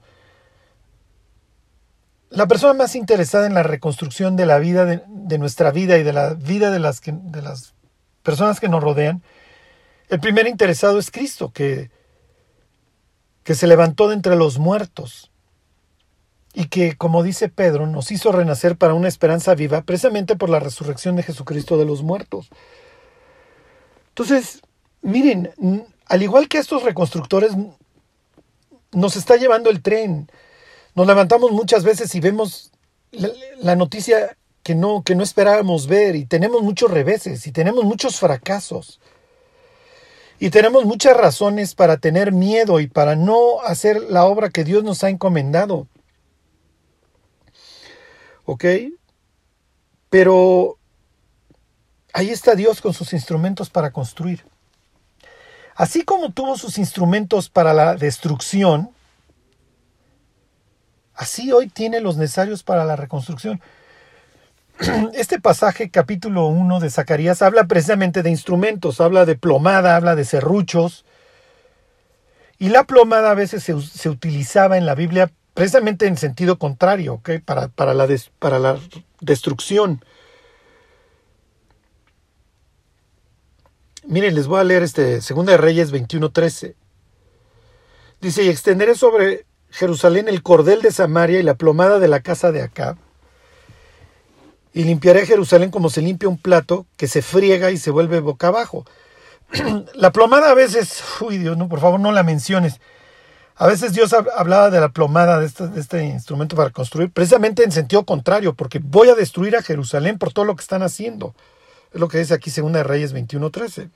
la 2.29 2.47
persona 2.47 2.73
más 2.73 2.95
interesada 2.95 3.47
en 3.47 3.53
la 3.53 3.63
reconstrucción 3.63 4.35
de 4.35 4.45
la 4.45 4.59
vida, 4.59 4.85
de, 4.85 5.37
nuestra 5.37 5.71
vida 5.71 5.97
y 5.97 6.03
de 6.03 6.13
la 6.13 6.33
vida 6.33 6.71
de 6.71 6.79
las, 6.79 7.01
de 7.03 7.41
las 7.41 7.73
personas 8.23 8.59
que 8.59 8.69
nos 8.69 8.83
rodean, 8.83 9.21
el 10.09 10.19
primer 10.19 10.47
interesado 10.47 10.99
es 10.99 11.11
Cristo, 11.11 11.51
que, 11.51 11.91
que 13.43 13.55
se 13.55 13.67
levantó 13.67 14.07
de 14.07 14.15
entre 14.15 14.35
los 14.35 14.57
muertos 14.57 15.31
y 16.53 16.65
que, 16.65 16.95
como 16.95 17.23
dice 17.23 17.49
Pedro, 17.49 17.87
nos 17.87 18.11
hizo 18.11 18.31
renacer 18.31 18.75
para 18.75 18.93
una 18.93 19.07
esperanza 19.07 19.53
viva 19.53 19.81
precisamente 19.81 20.35
por 20.35 20.49
la 20.49 20.59
resurrección 20.59 21.15
de 21.15 21.23
Jesucristo 21.23 21.77
de 21.77 21.85
los 21.85 22.03
muertos. 22.03 22.49
Entonces, 24.19 24.59
miren, 25.01 25.49
al 26.05 26.21
igual 26.21 26.49
que 26.49 26.57
estos 26.57 26.83
reconstructores, 26.83 27.53
nos 28.91 29.15
está 29.15 29.37
llevando 29.37 29.69
el 29.69 29.81
tren. 29.81 30.29
Nos 30.93 31.07
levantamos 31.07 31.53
muchas 31.53 31.85
veces 31.85 32.13
y 32.15 32.19
vemos 32.19 32.73
la, 33.11 33.77
noticia 33.77 34.35
que 34.61 34.75
no, 34.75 35.03
que 35.03 35.15
no 35.15 35.23
esperábamos 35.23 35.87
ver 35.87 36.17
y 36.17 36.25
tenemos 36.25 36.61
muchos 36.63 36.91
reveses 36.91 37.47
y 37.47 37.53
tenemos 37.53 37.85
muchos 37.85 38.19
fracasos. 38.19 38.99
Y 40.37 40.49
tenemos 40.49 40.83
muchas 40.83 41.15
razones 41.15 41.73
para 41.73 41.95
tener 41.95 42.33
miedo 42.33 42.81
y 42.81 42.87
para 42.87 43.15
no 43.15 43.61
hacer 43.61 44.01
la 44.01 44.25
obra 44.25 44.49
que 44.49 44.65
Dios 44.65 44.83
nos 44.83 45.05
ha 45.05 45.09
encomendado. 45.09 45.87
¿Ok? 48.43 48.65
Pero 50.09 50.78
Ahí 52.19 52.31
está 52.31 52.53
Dios 52.53 52.81
con 52.81 52.93
sus 52.93 53.13
instrumentos 53.13 53.69
para 53.69 53.91
construir. 53.91 54.43
Así 55.73 56.03
como 56.03 56.33
tuvo 56.33 56.57
sus 56.57 56.77
instrumentos 56.77 57.47
para 57.47 57.73
la 57.73 57.95
destrucción, 57.95 58.89
así 61.13 61.53
hoy 61.53 61.69
tiene 61.69 62.01
los 62.01 62.17
necesarios 62.17 62.61
para 62.61 62.83
la 62.83 62.97
reconstrucción. 62.97 63.61
Este 65.13 65.39
pasaje, 65.39 65.91
capítulo 65.91 66.47
1 66.47 66.81
de 66.81 66.89
Zacarías, 66.89 67.41
habla 67.41 67.67
precisamente 67.67 68.21
de 68.21 68.31
instrumentos, 68.31 68.99
habla 68.99 69.23
de 69.23 69.37
plomada, 69.37 69.95
habla 69.95 70.15
de 70.15 70.25
serruchos. 70.25 71.05
Y 72.57 72.67
la 72.67 72.83
plomada 72.83 73.31
a 73.31 73.35
veces 73.35 73.63
se, 73.63 74.09
utilizaba 74.09 74.77
en 74.77 74.85
la 74.85 74.93
Biblia 74.93 75.31
precisamente 75.53 76.05
en 76.05 76.17
sentido 76.17 76.59
contrario, 76.59 77.21
para, 77.45 77.69
para, 77.69 77.93
la 77.93 78.09
para 78.39 78.59
la 78.59 78.77
destrucción. 79.21 80.01
Miren, 84.09 84.33
les 84.33 84.47
voy 84.47 84.59
a 84.59 84.63
leer 84.63 84.81
este 84.81 85.21
Segunda 85.21 85.51
de 85.51 85.59
Reyes 85.59 85.91
21:13. 85.91 86.75
Dice, 88.19 88.43
"Y 88.43 88.49
extenderé 88.49 88.95
sobre 88.95 89.45
Jerusalén 89.69 90.27
el 90.27 90.41
cordel 90.41 90.81
de 90.81 90.91
Samaria 90.91 91.39
y 91.39 91.43
la 91.43 91.53
plomada 91.53 91.99
de 91.99 92.07
la 92.07 92.21
casa 92.21 92.51
de 92.51 92.63
Acab, 92.63 92.97
y 94.73 94.83
limpiaré 94.83 95.27
Jerusalén 95.27 95.69
como 95.69 95.91
se 95.91 96.01
limpia 96.01 96.27
un 96.27 96.39
plato 96.39 96.87
que 96.97 97.07
se 97.07 97.21
friega 97.21 97.69
y 97.69 97.77
se 97.77 97.91
vuelve 97.91 98.19
boca 98.19 98.47
abajo." 98.47 98.83
la 99.93 100.11
plomada 100.11 100.49
a 100.49 100.55
veces, 100.55 101.03
uy 101.21 101.37
Dios, 101.37 101.55
no, 101.55 101.69
por 101.69 101.79
favor 101.79 101.99
no 101.99 102.11
la 102.11 102.23
menciones. 102.23 102.81
A 103.57 103.67
veces 103.67 103.93
Dios 103.93 104.13
hablaba 104.13 104.71
de 104.71 104.79
la 104.79 104.89
plomada 104.89 105.39
de 105.39 105.45
este, 105.45 105.67
de 105.67 105.79
este, 105.79 106.03
instrumento 106.03 106.55
para 106.55 106.71
construir, 106.71 107.11
precisamente 107.11 107.63
en 107.63 107.71
sentido 107.71 108.03
contrario, 108.05 108.55
porque 108.55 108.79
voy 108.79 109.09
a 109.09 109.15
destruir 109.15 109.55
a 109.55 109.61
Jerusalén 109.61 110.17
por 110.17 110.33
todo 110.33 110.45
lo 110.45 110.55
que 110.55 110.61
están 110.61 110.81
haciendo. 110.81 111.35
Es 111.93 111.99
lo 111.99 112.07
que 112.07 112.17
dice 112.17 112.33
aquí 112.33 112.49
Segunda 112.49 112.79
de 112.79 112.83
Reyes 112.83 113.13
21:13. 113.13 113.89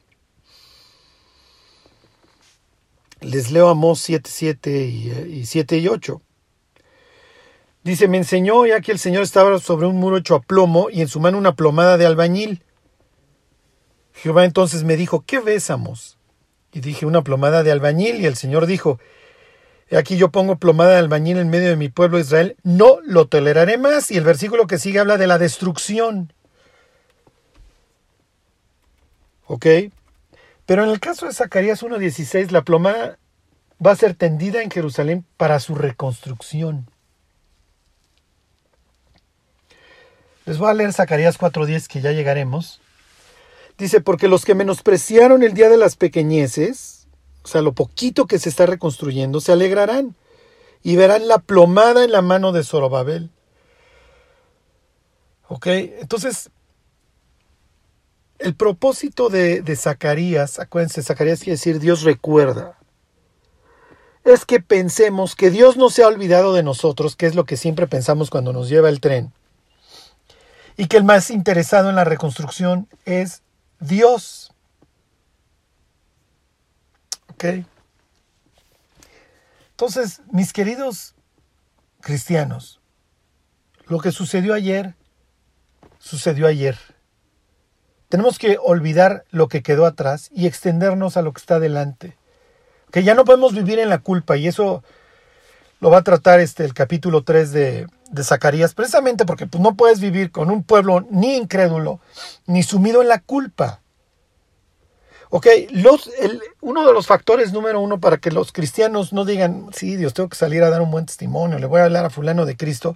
Les 3.24 3.52
leo 3.52 3.70
Amós 3.70 4.02
7, 4.02 4.30
7 4.30 4.86
y, 4.86 5.46
7 5.46 5.78
y 5.78 5.88
8. 5.88 6.22
Dice, 7.84 8.08
me 8.08 8.18
enseñó 8.18 8.66
ya 8.66 8.82
que 8.82 8.92
el 8.92 9.00
Señor 9.00 9.24
estaba 9.24 9.60
sobre 9.60 9.88
un 9.88 9.98
muro 9.98 10.18
hecho 10.18 10.36
a 10.36 10.42
plomo 10.42 10.90
y 10.90 11.02
en 11.02 11.08
su 11.08 11.20
mano 11.20 11.38
una 11.38 11.56
plomada 11.56 11.98
de 11.98 12.06
albañil. 12.06 12.64
Jehová 14.14 14.46
entonces 14.46 14.84
me 14.84 14.96
dijo, 14.96 15.24
¿qué 15.26 15.40
ves, 15.40 15.70
Amós? 15.70 16.18
Y 16.72 16.82
dije, 16.82 17.06
una 17.06 17.24
plomada 17.24 17.64
de 17.64 17.72
albañil. 17.72 18.22
Y 18.22 18.26
el 18.26 18.36
Señor 18.36 18.66
dijo, 18.66 19.00
aquí 19.92 20.18
yo 20.18 20.30
pongo 20.30 20.58
plomada 20.58 20.92
de 20.92 21.00
albañil 21.00 21.38
en 21.38 21.50
medio 21.50 21.70
de 21.70 21.76
mi 21.76 21.90
pueblo 21.90 22.20
Israel, 22.20 22.56
no 22.64 22.98
lo 23.04 23.28
toleraré 23.28 23.78
más. 23.78 24.12
Y 24.12 24.18
el 24.18 24.24
versículo 24.24 24.68
que 24.68 24.80
sigue 24.80 25.00
habla 25.00 25.18
de 25.18 25.28
la 25.28 25.38
destrucción. 25.38 26.34
¿Ok? 29.46 29.66
Pero 30.66 30.84
en 30.84 30.90
el 30.90 31.00
caso 31.00 31.26
de 31.26 31.34
Zacarías 31.34 31.84
1.16, 31.84 32.52
la 32.52 32.62
plomada 32.62 33.18
va 33.86 33.92
a 33.92 33.96
ser 33.96 34.16
tendida 34.16 34.62
en 34.62 34.72
Jerusalén 34.72 35.26
para 35.38 35.60
su 35.60 35.76
reconstrucción. 35.76 36.88
Les 40.46 40.58
voy 40.58 40.70
a 40.70 40.74
leer 40.74 40.94
Zacarías 40.94 41.40
4.10 41.40 41.88
que 41.88 42.02
ya 42.02 42.12
llegaremos. 42.12 42.82
Dice, 43.78 44.02
porque 44.02 44.28
los 44.28 44.46
que 44.46 44.56
menospreciaron 44.56 45.44
el 45.44 45.54
día 45.54 45.70
de 45.70 45.78
las 45.78 45.96
pequeñeces, 45.96 47.08
o 47.44 47.48
sea, 47.48 47.62
lo 47.62 47.74
poquito 47.74 48.28
que 48.28 48.40
se 48.40 48.50
está 48.50 48.66
reconstruyendo, 48.66 49.42
se 49.42 49.52
alegrarán 49.52 50.16
y 50.84 50.96
verán 50.96 51.28
la 51.28 51.40
plomada 51.40 52.04
en 52.04 52.12
la 52.12 52.22
mano 52.22 52.52
de 52.52 52.64
Zorobabel. 52.64 53.32
¿Ok? 55.48 55.68
Entonces, 55.68 56.50
el 58.44 58.56
propósito 58.56 59.30
de, 59.30 59.76
Zacarías, 59.78 60.60
acuérdense, 60.60 61.02
Zacarías 61.02 61.40
quiere 61.40 61.54
decir 61.54 61.80
Dios 61.80 62.04
recuerda, 62.04 62.78
es 64.26 64.44
que 64.44 64.60
pensemos 64.60 65.36
que 65.36 65.50
Dios 65.50 65.78
no 65.78 65.90
se 65.90 66.04
ha 66.04 66.08
olvidado 66.08 66.54
de 66.54 66.62
nosotros, 66.62 67.16
que 67.16 67.26
es 67.26 67.36
lo 67.36 67.46
que 67.46 67.56
siempre 67.56 67.88
pensamos 67.88 68.30
cuando 68.30 68.52
nos 68.52 68.68
lleva 68.68 68.90
el 68.90 69.00
tren, 69.00 69.32
y 70.76 70.88
que 70.88 70.98
el 70.98 71.06
más 71.06 71.30
interesado 71.30 71.90
en 71.90 71.96
la 71.96 72.04
reconstrucción 72.04 72.90
es 73.06 73.44
Dios. 73.80 74.52
¿Ok? 77.30 77.46
Entonces, 79.72 80.22
mis 80.34 80.52
queridos 80.52 81.16
cristianos, 82.02 82.82
lo 83.88 84.00
que 84.00 84.12
sucedió 84.12 84.54
ayer, 84.54 84.96
sucedió 85.98 86.46
ayer. 86.46 86.93
Tenemos 88.14 88.38
que 88.38 88.60
olvidar 88.62 89.26
lo 89.32 89.48
que 89.48 89.64
quedó 89.64 89.88
atrás 89.88 90.30
y 90.32 90.46
extendernos 90.46 91.18
a 91.18 91.24
lo 91.24 91.34
que 91.34 91.40
está 91.40 91.60
delante. 91.60 92.16
Que 92.92 93.04
ya 93.04 93.16
no 93.16 93.26
podemos 93.26 93.56
vivir 93.56 93.80
en 93.80 93.90
la 93.90 93.98
culpa 93.98 94.38
y 94.38 94.48
eso 94.48 94.84
lo 95.80 95.90
va 95.90 95.98
a 95.98 96.04
tratar 96.04 96.40
este, 96.40 96.64
el 96.64 96.76
capítulo 96.76 97.24
3 97.24 97.52
de, 97.52 97.88
de 98.12 98.24
Zacarías, 98.24 98.76
precisamente 98.76 99.26
porque 99.26 99.48
pues, 99.48 99.64
no 99.64 99.74
puedes 99.74 100.00
vivir 100.00 100.30
con 100.30 100.52
un 100.52 100.64
pueblo 100.64 101.08
ni 101.10 101.38
incrédulo 101.38 102.02
ni 102.46 102.62
sumido 102.62 103.02
en 103.02 103.08
la 103.08 103.18
culpa. 103.18 103.82
Ok, 105.32 105.48
uno 106.62 106.86
de 106.86 106.94
los 106.94 107.08
factores 107.08 107.52
número 107.52 107.82
uno 107.82 108.00
para 108.00 108.18
que 108.18 108.30
los 108.30 108.52
cristianos 108.52 109.12
no 109.12 109.26
digan, 109.26 109.70
sí, 109.74 109.96
Dios, 109.96 110.14
tengo 110.14 110.30
que 110.30 110.38
salir 110.38 110.62
a 110.62 110.70
dar 110.70 110.84
un 110.84 110.92
buen 110.92 111.08
testimonio, 111.08 111.58
le 111.58 111.66
voy 111.66 111.82
a 111.82 111.86
hablar 111.86 112.06
a 112.06 112.12
fulano 112.12 112.46
de 112.46 112.58
Cristo, 112.58 112.96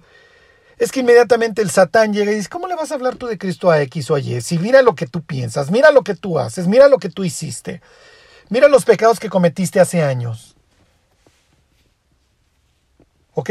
es 0.78 0.92
que 0.92 1.00
inmediatamente 1.00 1.60
el 1.60 1.70
Satán 1.70 2.12
llega 2.12 2.30
y 2.30 2.36
dice, 2.36 2.48
¿cómo 2.48 2.68
le 2.68 2.76
vas 2.76 2.92
a 2.92 2.94
hablar 2.94 3.16
tú 3.16 3.26
de 3.26 3.38
Cristo 3.38 3.70
a 3.70 3.82
X 3.82 4.10
o 4.10 4.14
a 4.14 4.20
Y? 4.20 4.40
Si 4.40 4.58
mira 4.58 4.82
lo 4.82 4.94
que 4.94 5.06
tú 5.06 5.22
piensas, 5.22 5.70
mira 5.70 5.90
lo 5.90 6.02
que 6.02 6.14
tú 6.14 6.38
haces, 6.38 6.68
mira 6.68 6.88
lo 6.88 6.98
que 6.98 7.08
tú 7.08 7.24
hiciste, 7.24 7.82
mira 8.48 8.68
los 8.68 8.84
pecados 8.84 9.18
que 9.18 9.28
cometiste 9.28 9.80
hace 9.80 10.02
años. 10.02 10.56
¿Ok? 13.34 13.50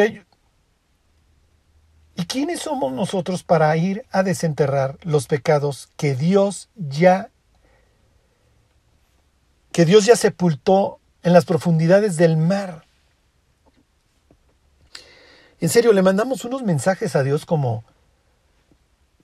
¿Y 2.15 2.25
quiénes 2.25 2.61
somos 2.61 2.93
nosotros 2.93 3.43
para 3.43 3.75
ir 3.77 4.05
a 4.11 4.23
desenterrar 4.23 4.97
los 5.03 5.27
pecados 5.27 5.89
que 5.97 6.15
Dios 6.15 6.69
ya 6.75 7.29
que 9.71 9.85
Dios 9.85 10.07
ya 10.07 10.15
sepultó 10.15 10.99
en 11.21 11.33
las 11.33 11.45
profundidades 11.45 12.17
del 12.17 12.35
mar? 12.35 12.86
En 15.59 15.69
serio, 15.69 15.93
le 15.93 16.01
mandamos 16.01 16.45
unos 16.45 16.63
mensajes 16.63 17.15
a 17.15 17.23
Dios 17.23 17.45
como 17.45 17.83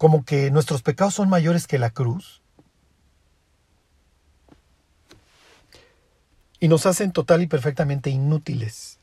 como 0.03 0.25
que 0.25 0.51
nuestros 0.51 0.81
pecados 0.81 1.13
son 1.13 1.29
mayores 1.29 1.65
que 1.65 1.79
la 1.79 1.89
cruz. 1.89 2.41
Y 6.59 6.67
nos 6.67 6.86
hacen 6.86 7.13
total 7.13 7.41
y 7.41 7.47
perfectamente 7.47 8.09
inútiles. 8.09 8.99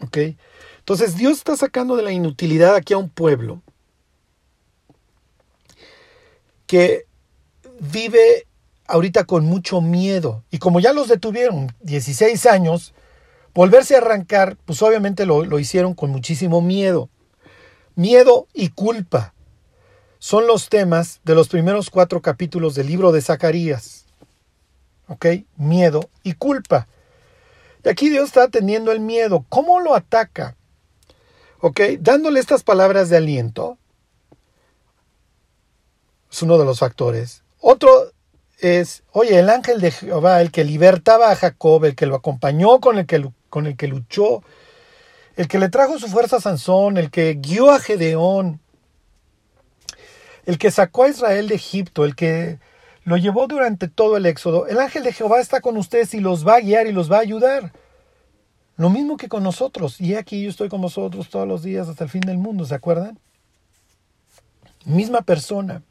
¿Ok? 0.00 0.18
Entonces 0.78 1.16
Dios 1.16 1.38
está 1.38 1.56
sacando 1.56 1.94
de 1.94 2.02
la 2.02 2.10
inutilidad 2.10 2.74
aquí 2.74 2.92
a 2.92 2.98
un 2.98 3.08
pueblo 3.08 3.62
que 6.66 7.06
vive 7.78 8.48
ahorita 8.88 9.26
con 9.26 9.44
mucho 9.44 9.80
miedo. 9.80 10.42
Y 10.50 10.58
como 10.58 10.80
ya 10.80 10.92
los 10.92 11.06
detuvieron 11.06 11.72
16 11.82 12.46
años, 12.46 12.94
volverse 13.54 13.94
a 13.94 13.98
arrancar, 13.98 14.56
pues 14.64 14.82
obviamente 14.82 15.26
lo, 15.26 15.44
lo 15.44 15.58
hicieron 15.58 15.94
con 15.94 16.10
muchísimo 16.10 16.60
miedo. 16.60 17.08
Miedo 17.94 18.46
y 18.54 18.68
culpa 18.68 19.34
son 20.18 20.46
los 20.46 20.68
temas 20.68 21.20
de 21.24 21.34
los 21.34 21.48
primeros 21.48 21.90
cuatro 21.90 22.20
capítulos 22.20 22.74
del 22.74 22.88
libro 22.88 23.12
de 23.12 23.22
Zacarías. 23.22 24.06
¿Ok? 25.06 25.26
Miedo 25.56 26.10
y 26.22 26.34
culpa. 26.34 26.88
Y 27.84 27.88
aquí 27.88 28.10
Dios 28.10 28.26
está 28.26 28.44
atendiendo 28.44 28.92
el 28.92 29.00
miedo. 29.00 29.46
¿Cómo 29.48 29.80
lo 29.80 29.94
ataca? 29.94 30.56
¿Ok? 31.60 31.80
Dándole 32.00 32.40
estas 32.40 32.62
palabras 32.62 33.08
de 33.08 33.16
aliento. 33.16 33.78
Es 36.30 36.42
uno 36.42 36.58
de 36.58 36.64
los 36.64 36.80
factores. 36.80 37.42
Otro 37.60 38.12
es, 38.58 39.04
oye, 39.12 39.38
el 39.38 39.48
ángel 39.48 39.80
de 39.80 39.92
Jehová, 39.92 40.40
el 40.42 40.50
que 40.50 40.64
libertaba 40.64 41.30
a 41.30 41.36
Jacob, 41.36 41.84
el 41.84 41.94
que 41.94 42.06
lo 42.06 42.16
acompañó 42.16 42.80
con 42.80 42.98
el 42.98 43.06
que, 43.06 43.30
con 43.50 43.66
el 43.66 43.76
que 43.76 43.88
luchó, 43.88 44.42
el 45.36 45.48
que 45.48 45.58
le 45.58 45.68
trajo 45.68 45.98
su 45.98 46.08
fuerza 46.08 46.36
a 46.36 46.40
Sansón, 46.40 46.96
el 46.96 47.10
que 47.10 47.34
guió 47.34 47.70
a 47.70 47.78
Gedeón, 47.78 48.60
el 50.46 50.58
que 50.58 50.70
sacó 50.70 51.04
a 51.04 51.10
Israel 51.10 51.48
de 51.48 51.54
Egipto, 51.54 52.04
el 52.04 52.16
que 52.16 52.58
lo 53.04 53.16
llevó 53.16 53.46
durante 53.46 53.88
todo 53.88 54.16
el 54.16 54.26
éxodo. 54.26 54.66
El 54.66 54.78
ángel 54.80 55.02
de 55.02 55.12
Jehová 55.12 55.40
está 55.40 55.60
con 55.60 55.76
ustedes 55.76 56.12
y 56.14 56.20
los 56.20 56.46
va 56.46 56.56
a 56.56 56.60
guiar 56.60 56.86
y 56.86 56.92
los 56.92 57.10
va 57.10 57.18
a 57.18 57.20
ayudar. 57.20 57.72
Lo 58.76 58.90
mismo 58.90 59.16
que 59.16 59.28
con 59.28 59.42
nosotros. 59.42 60.00
Y 60.00 60.14
aquí 60.14 60.42
yo 60.42 60.50
estoy 60.50 60.68
con 60.68 60.80
vosotros 60.80 61.28
todos 61.30 61.46
los 61.46 61.62
días 61.62 61.88
hasta 61.88 62.04
el 62.04 62.10
fin 62.10 62.20
del 62.20 62.38
mundo, 62.38 62.64
¿se 62.64 62.74
acuerdan? 62.74 63.18
Misma 64.84 65.22
persona. 65.22 65.82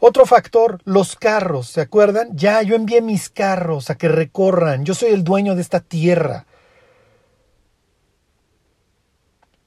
Otro 0.00 0.26
factor, 0.26 0.80
los 0.84 1.16
carros, 1.16 1.68
¿se 1.68 1.80
acuerdan? 1.80 2.36
Ya 2.36 2.60
yo 2.62 2.74
envié 2.74 3.00
mis 3.00 3.30
carros 3.30 3.90
a 3.90 3.96
que 3.96 4.08
recorran. 4.08 4.84
Yo 4.84 4.94
soy 4.94 5.12
el 5.12 5.24
dueño 5.24 5.54
de 5.54 5.62
esta 5.62 5.80
tierra. 5.80 6.46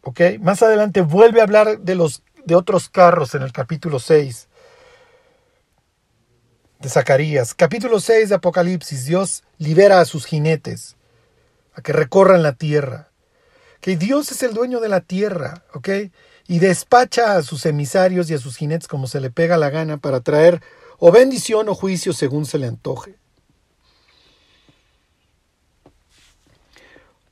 ¿Ok? 0.01 0.21
Más 0.39 0.61
adelante 0.61 1.01
vuelve 1.01 1.41
a 1.41 1.43
hablar 1.43 1.80
de 1.80 1.95
los 1.95 2.23
de 2.47 2.55
otros 2.55 2.88
carros 2.88 3.36
en 3.36 3.41
el 3.41 3.51
capítulo 3.51 3.99
6 3.99 4.47
de 6.80 6.89
Zacarías. 6.89 7.53
Capítulo 7.53 7.99
6 7.99 8.30
de 8.30 8.36
Apocalipsis, 8.36 9.05
Dios 9.05 9.43
libera 9.57 9.99
a 9.99 10.05
sus 10.05 10.25
jinetes 10.25 10.95
a 11.73 11.82
que 11.82 11.91
recorran 11.91 12.43
la 12.43 12.53
tierra. 12.53 13.09
Que 13.82 13.97
Dios 13.97 14.32
es 14.32 14.43
el 14.43 14.53
dueño 14.53 14.80
de 14.80 14.88
la 14.88 15.01
tierra, 15.01 15.65
¿ok? 15.73 15.89
Y 16.47 16.59
despacha 16.59 17.35
a 17.35 17.43
sus 17.43 17.65
emisarios 17.65 18.29
y 18.29 18.33
a 18.33 18.39
sus 18.39 18.57
jinetes 18.57 18.87
como 18.87 19.07
se 19.07 19.19
le 19.19 19.29
pega 19.29 19.57
la 19.57 19.69
gana 19.69 19.97
para 19.97 20.21
traer 20.21 20.61
o 20.97 21.11
bendición 21.11 21.69
o 21.69 21.75
juicio 21.75 22.13
según 22.13 22.45
se 22.45 22.57
le 22.57 22.67
antoje. 22.67 23.15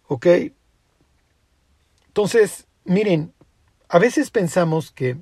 ¿Ok? 0.08 0.28
Entonces, 2.08 2.66
miren, 2.84 3.34
a 3.90 4.00
veces 4.00 4.30
pensamos 4.32 4.92
que 4.92 5.18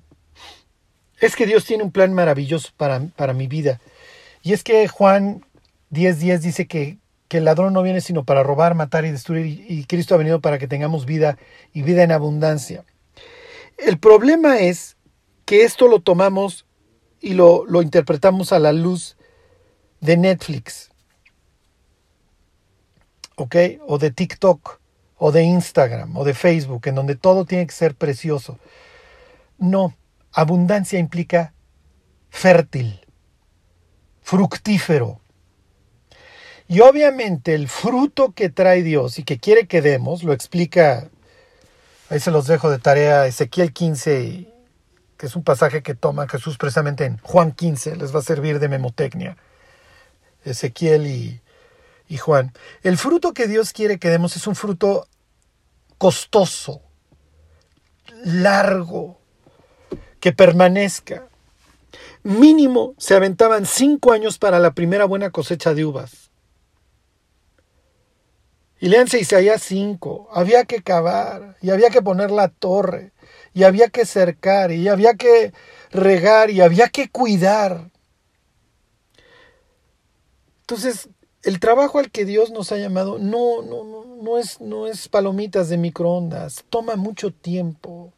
es 1.20 1.36
que 1.36 1.46
Dios 1.46 1.66
tiene 1.66 1.84
un 1.84 1.92
plan 1.92 2.14
maravilloso 2.14 2.70
para, 2.76 3.00
para 3.16 3.34
mi 3.34 3.48
vida. 3.48 3.80
Y 4.42 4.54
es 4.54 4.64
que 4.64 4.88
Juan 4.88 5.46
10:10 5.92 6.40
dice 6.40 6.68
que, 6.68 6.98
que, 7.30 7.38
el 7.38 7.46
ladrón 7.46 7.74
no 7.74 7.82
viene 7.82 8.02
sino 8.02 8.26
para 8.26 8.44
robar, 8.44 8.76
matar 8.76 9.06
y 9.06 9.12
destruir, 9.12 9.66
y 9.70 9.86
Cristo 9.86 10.16
ha 10.16 10.18
venido 10.18 10.42
para 10.42 10.60
que 10.60 10.68
tengamos 10.68 11.06
vida 11.06 11.38
y 11.72 11.82
vida 11.82 12.04
en 12.04 12.12
abundancia. 12.12 12.84
El 13.78 14.00
problema 14.00 14.60
es 14.60 14.98
que 15.46 15.64
esto 15.64 15.88
lo 15.88 16.02
tomamos 16.02 16.66
y 17.20 17.34
lo, 17.34 17.66
lo 17.66 17.82
interpretamos 17.82 18.52
a 18.52 18.60
la 18.60 18.74
luz 18.74 19.18
de 20.02 20.18
Netflix, 20.18 20.92
¿ok? 23.36 23.56
O 23.88 23.98
de 23.98 24.12
TikTok, 24.12 24.80
o 25.18 25.32
de 25.32 25.44
Instagram, 25.44 26.18
o 26.18 26.24
de 26.24 26.34
Facebook, 26.34 26.88
en 26.88 26.96
donde 26.96 27.16
todo 27.16 27.46
tiene 27.46 27.66
que 27.66 27.74
ser 27.74 27.96
precioso. 27.96 28.60
No, 29.58 29.96
abundancia 30.32 31.00
implica 31.00 31.54
fértil 32.30 33.04
fructífero. 34.24 35.20
Y 36.68 36.80
obviamente 36.80 37.54
el 37.54 37.68
fruto 37.68 38.32
que 38.32 38.50
trae 38.50 38.82
Dios 38.82 39.20
y 39.20 39.24
que 39.24 39.38
quiere 39.38 39.68
que 39.68 39.82
demos, 39.82 40.24
lo 40.24 40.34
explica, 40.34 41.10
ahí 42.14 42.20
se 42.20 42.30
los 42.30 42.46
dejo 42.46 42.70
de 42.70 42.78
tarea, 42.78 43.26
Ezequiel 43.26 43.74
15, 43.74 44.48
que 45.18 45.26
es 45.26 45.36
un 45.36 45.44
pasaje 45.44 45.82
que 45.82 45.96
toma 45.96 46.28
Jesús 46.28 46.58
precisamente 46.60 47.06
en 47.06 47.18
Juan 47.18 47.54
15, 47.54 47.96
les 47.96 48.14
va 48.14 48.20
a 48.20 48.24
servir 48.24 48.60
de 48.60 48.70
memotecnia. 48.70 49.36
Ezequiel 50.46 51.08
y, 51.08 51.42
y 52.08 52.18
Juan. 52.18 52.54
El 52.84 53.00
fruto 53.00 53.34
que 53.34 53.48
Dios 53.48 53.74
quiere 53.74 53.98
que 53.98 54.12
demos 54.12 54.36
es 54.36 54.46
un 54.46 54.56
fruto 54.56 55.08
costoso, 55.98 56.84
largo, 58.24 59.20
que 60.20 60.34
permanezca. 60.34 61.26
Mínimo 62.22 62.94
se 63.00 63.16
aventaban 63.16 63.66
cinco 63.66 64.12
años 64.12 64.38
para 64.38 64.60
la 64.60 64.76
primera 64.76 65.06
buena 65.06 65.32
cosecha 65.32 65.74
de 65.74 65.86
uvas. 65.86 66.23
Y 68.84 68.90
léanse 68.90 69.18
Isaías 69.18 69.64
5. 69.64 70.28
Había 70.34 70.66
que 70.66 70.84
cavar, 70.84 71.56
y 71.62 71.70
había 71.70 71.90
que 71.90 72.02
poner 72.02 72.32
la 72.32 72.50
torre, 72.50 73.14
y 73.54 73.64
había 73.64 73.88
que 73.88 74.06
cercar, 74.06 74.74
y 74.74 74.90
había 74.90 75.14
que 75.14 75.54
regar, 75.90 76.50
y 76.50 76.60
había 76.60 76.90
que 76.90 77.08
cuidar. 77.08 77.92
Entonces, 80.64 81.08
el 81.44 81.62
trabajo 81.62 81.98
al 81.98 82.12
que 82.12 82.26
Dios 82.26 82.52
nos 82.52 82.74
ha 82.74 82.78
llamado 82.78 83.20
no, 83.20 83.62
no, 83.62 83.86
no, 83.86 84.04
no, 84.22 84.38
es, 84.38 84.60
no 84.60 84.86
es 84.86 85.08
palomitas 85.08 85.70
de 85.70 85.78
microondas. 85.78 86.66
Toma 86.70 86.98
mucho 86.98 87.32
tiempo. 87.32 88.12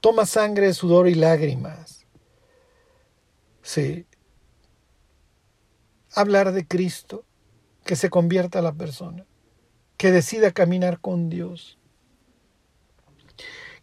Toma 0.00 0.24
sangre, 0.24 0.72
sudor 0.72 1.08
y 1.08 1.16
lágrimas. 1.16 2.06
Sí. 3.60 4.06
Hablar 6.14 6.52
de 6.52 6.64
Cristo, 6.64 7.24
que 7.84 7.96
se 7.96 8.08
convierta 8.08 8.60
a 8.60 8.62
la 8.62 8.72
persona, 8.72 9.26
que 9.96 10.10
decida 10.10 10.50
caminar 10.50 11.00
con 11.00 11.28
Dios, 11.28 11.78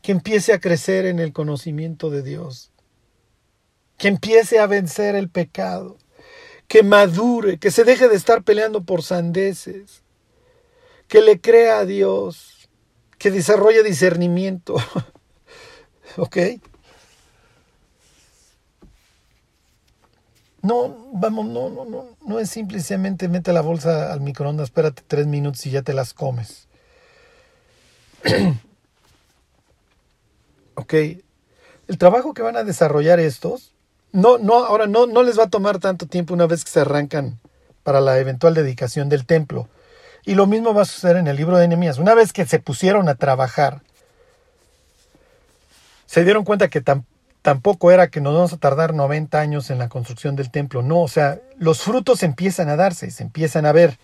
que 0.02 0.12
empiece 0.12 0.54
a 0.54 0.60
crecer 0.60 1.06
en 1.06 1.20
el 1.20 1.34
conocimiento 1.34 2.10
de 2.10 2.24
Dios, 2.24 2.72
que 3.98 4.10
empiece 4.10 4.60
a 4.60 4.68
vencer 4.68 5.16
el 5.16 5.30
pecado, 5.30 5.98
que 6.68 6.84
madure, 6.84 7.58
que 7.58 7.72
se 7.72 7.84
deje 7.84 8.08
de 8.08 8.16
estar 8.16 8.44
peleando 8.44 8.84
por 8.84 9.04
sandeces, 9.04 10.04
que 11.08 11.22
le 11.22 11.40
crea 11.40 11.80
a 11.80 11.86
Dios, 11.86 12.70
que 13.18 13.32
desarrolle 13.32 13.84
discernimiento. 13.84 14.76
¿Ok? 16.18 16.38
No, 20.64 21.10
vamos, 21.12 21.46
no, 21.48 21.70
no, 21.70 21.84
no, 21.84 22.06
no 22.26 22.40
es 22.40 22.50
simplemente 22.50 23.28
mete 23.28 23.52
la 23.52 23.60
bolsa 23.60 24.14
al 24.14 24.22
microondas, 24.22 24.70
espérate 24.70 25.04
tres 25.06 25.28
minutos 25.28 25.66
y 25.66 25.72
ya 25.72 25.82
te 25.82 25.94
las 25.94 26.14
comes. 26.14 26.70
ok. 30.76 30.94
El 31.90 31.98
trabajo 31.98 32.34
que 32.34 32.42
van 32.42 32.56
a 32.56 32.64
desarrollar 32.64 33.20
estos, 33.20 33.74
no, 34.14 34.38
no, 34.38 34.64
ahora 34.64 34.88
no, 34.88 35.06
no 35.06 35.22
les 35.22 35.38
va 35.38 35.44
a 35.44 35.50
tomar 35.50 35.80
tanto 35.80 36.08
tiempo 36.08 36.34
una 36.34 36.48
vez 36.48 36.64
que 36.64 36.72
se 36.72 36.80
arrancan 36.80 37.42
para 37.84 38.00
la 38.00 38.18
eventual 38.20 38.54
dedicación 38.54 39.10
del 39.10 39.26
templo. 39.26 39.68
Y 40.24 40.36
lo 40.36 40.48
mismo 40.48 40.74
va 40.74 40.84
a 40.84 40.86
suceder 40.86 41.18
en 41.18 41.28
el 41.28 41.36
libro 41.36 41.58
de 41.58 41.68
Nehemías. 41.68 41.98
Una 41.98 42.14
vez 42.14 42.32
que 42.32 42.46
se 42.46 42.60
pusieron 42.60 43.10
a 43.10 43.16
trabajar, 43.16 43.82
se 46.06 46.24
dieron 46.24 46.46
cuenta 46.46 46.70
que 46.70 46.80
tampoco 47.44 47.92
era 47.92 48.10
que 48.10 48.22
nos 48.22 48.34
vamos 48.34 48.54
a 48.54 48.58
tardar 48.58 48.96
90 48.96 49.40
años 49.40 49.70
en 49.70 49.78
la 49.78 49.90
construcción 49.90 50.36
del 50.36 50.50
templo. 50.50 50.82
No, 50.82 51.02
o 51.02 51.08
sea, 51.08 51.40
los 51.58 51.82
frutos 51.82 52.24
empiezan 52.24 52.70
a 52.70 52.76
darse, 52.76 53.12
se 53.12 53.22
empiezan 53.22 53.68
a 53.68 53.74
ver. 53.74 54.00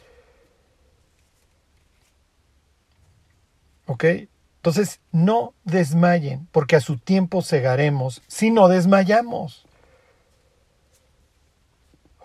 ¿Ok? 3.88 4.04
Entonces, 4.58 5.00
no 5.12 5.54
desmayen, 5.64 6.48
porque 6.52 6.76
a 6.76 6.82
su 6.82 6.98
tiempo 6.98 7.42
cegaremos 7.42 8.22
si 8.28 8.52
no 8.52 8.68
desmayamos. 8.68 9.66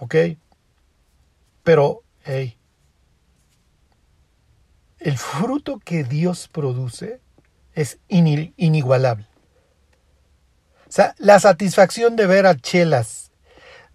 ¿Ok? 0.00 0.16
Pero, 1.62 2.02
hey, 2.24 2.58
el 4.98 5.16
fruto 5.16 5.78
que 5.78 6.02
Dios 6.02 6.48
produce 6.48 7.20
es 7.74 7.98
inigualable. 8.08 9.26
Sea, 10.94 11.16
la 11.18 11.40
satisfacción 11.40 12.14
de 12.14 12.28
ver 12.28 12.46
a 12.46 12.54
Chelas 12.54 13.32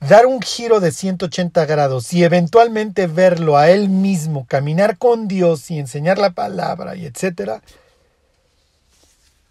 dar 0.01 0.25
un 0.25 0.41
giro 0.41 0.81
de 0.81 0.91
180 0.91 1.65
grados 1.65 2.11
y 2.11 2.25
eventualmente 2.25 3.07
verlo 3.07 3.55
a 3.55 3.69
él 3.69 3.87
mismo 3.87 4.45
caminar 4.45 4.97
con 4.97 5.29
Dios 5.29 5.71
y 5.71 5.79
enseñar 5.79 6.17
la 6.17 6.31
palabra 6.31 6.97
y 6.97 7.05
etcétera. 7.05 7.61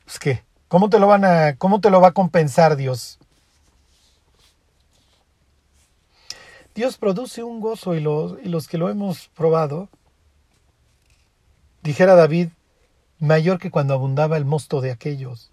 Pues 0.04 0.18
qué, 0.18 0.44
¿cómo 0.68 0.90
te 0.90 0.98
lo 0.98 1.06
van 1.06 1.24
a 1.24 1.56
cómo 1.56 1.80
te 1.80 1.88
lo 1.88 2.02
va 2.02 2.08
a 2.08 2.12
compensar 2.12 2.76
Dios? 2.76 3.18
Dios 6.74 6.98
produce 6.98 7.42
un 7.42 7.60
gozo 7.60 7.94
y 7.94 8.00
los, 8.00 8.34
y 8.44 8.50
los 8.50 8.68
que 8.68 8.76
lo 8.76 8.90
hemos 8.90 9.28
probado 9.28 9.88
dijera 11.82 12.14
David, 12.14 12.50
mayor 13.18 13.58
que 13.58 13.70
cuando 13.70 13.94
abundaba 13.94 14.36
el 14.36 14.44
mosto 14.44 14.82
de 14.82 14.90
aquellos. 14.90 15.48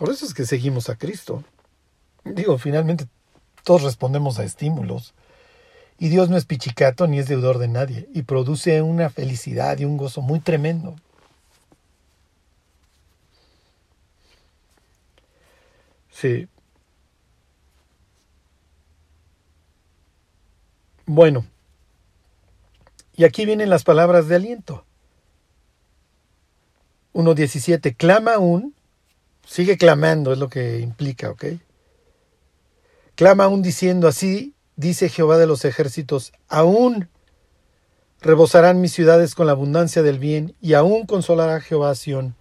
Por 0.00 0.08
eso 0.08 0.24
es 0.24 0.32
que 0.32 0.46
seguimos 0.46 0.88
a 0.88 0.96
Cristo. 0.96 1.44
Digo, 2.24 2.56
finalmente 2.56 3.06
todos 3.64 3.82
respondemos 3.82 4.38
a 4.38 4.44
estímulos. 4.44 5.12
Y 5.98 6.08
Dios 6.08 6.30
no 6.30 6.38
es 6.38 6.46
pichicato 6.46 7.06
ni 7.06 7.18
es 7.18 7.28
deudor 7.28 7.58
de 7.58 7.68
nadie. 7.68 8.08
Y 8.14 8.22
produce 8.22 8.80
una 8.80 9.10
felicidad 9.10 9.78
y 9.78 9.84
un 9.84 9.98
gozo 9.98 10.22
muy 10.22 10.40
tremendo. 10.40 10.96
Sí, 16.10 16.48
Bueno, 21.04 21.44
y 23.16 23.24
aquí 23.24 23.44
vienen 23.44 23.68
las 23.68 23.84
palabras 23.84 24.28
de 24.28 24.36
aliento. 24.36 24.86
1.17, 27.12 27.94
clama 27.94 28.36
aún, 28.36 28.74
sigue 29.50 29.76
clamando, 29.76 30.32
es 30.32 30.38
lo 30.38 30.48
que 30.48 30.78
implica, 30.78 31.30
¿ok? 31.30 31.44
Clama 33.16 33.44
aún 33.44 33.62
diciendo 33.62 34.06
así, 34.06 34.54
dice 34.76 35.08
Jehová 35.08 35.38
de 35.38 35.48
los 35.48 35.64
ejércitos, 35.64 36.32
aún 36.48 37.08
rebosarán 38.20 38.80
mis 38.80 38.92
ciudades 38.92 39.34
con 39.34 39.46
la 39.46 39.52
abundancia 39.52 40.02
del 40.02 40.20
bien, 40.20 40.54
y 40.60 40.74
aún 40.74 41.04
consolará 41.04 41.60
Jehová 41.60 41.90
a 41.90 41.96
Sión, 41.96 42.36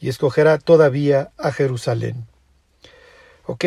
y 0.00 0.08
escogerá 0.08 0.56
todavía 0.56 1.32
a 1.36 1.52
Jerusalén. 1.52 2.26
¿Ok? 3.44 3.64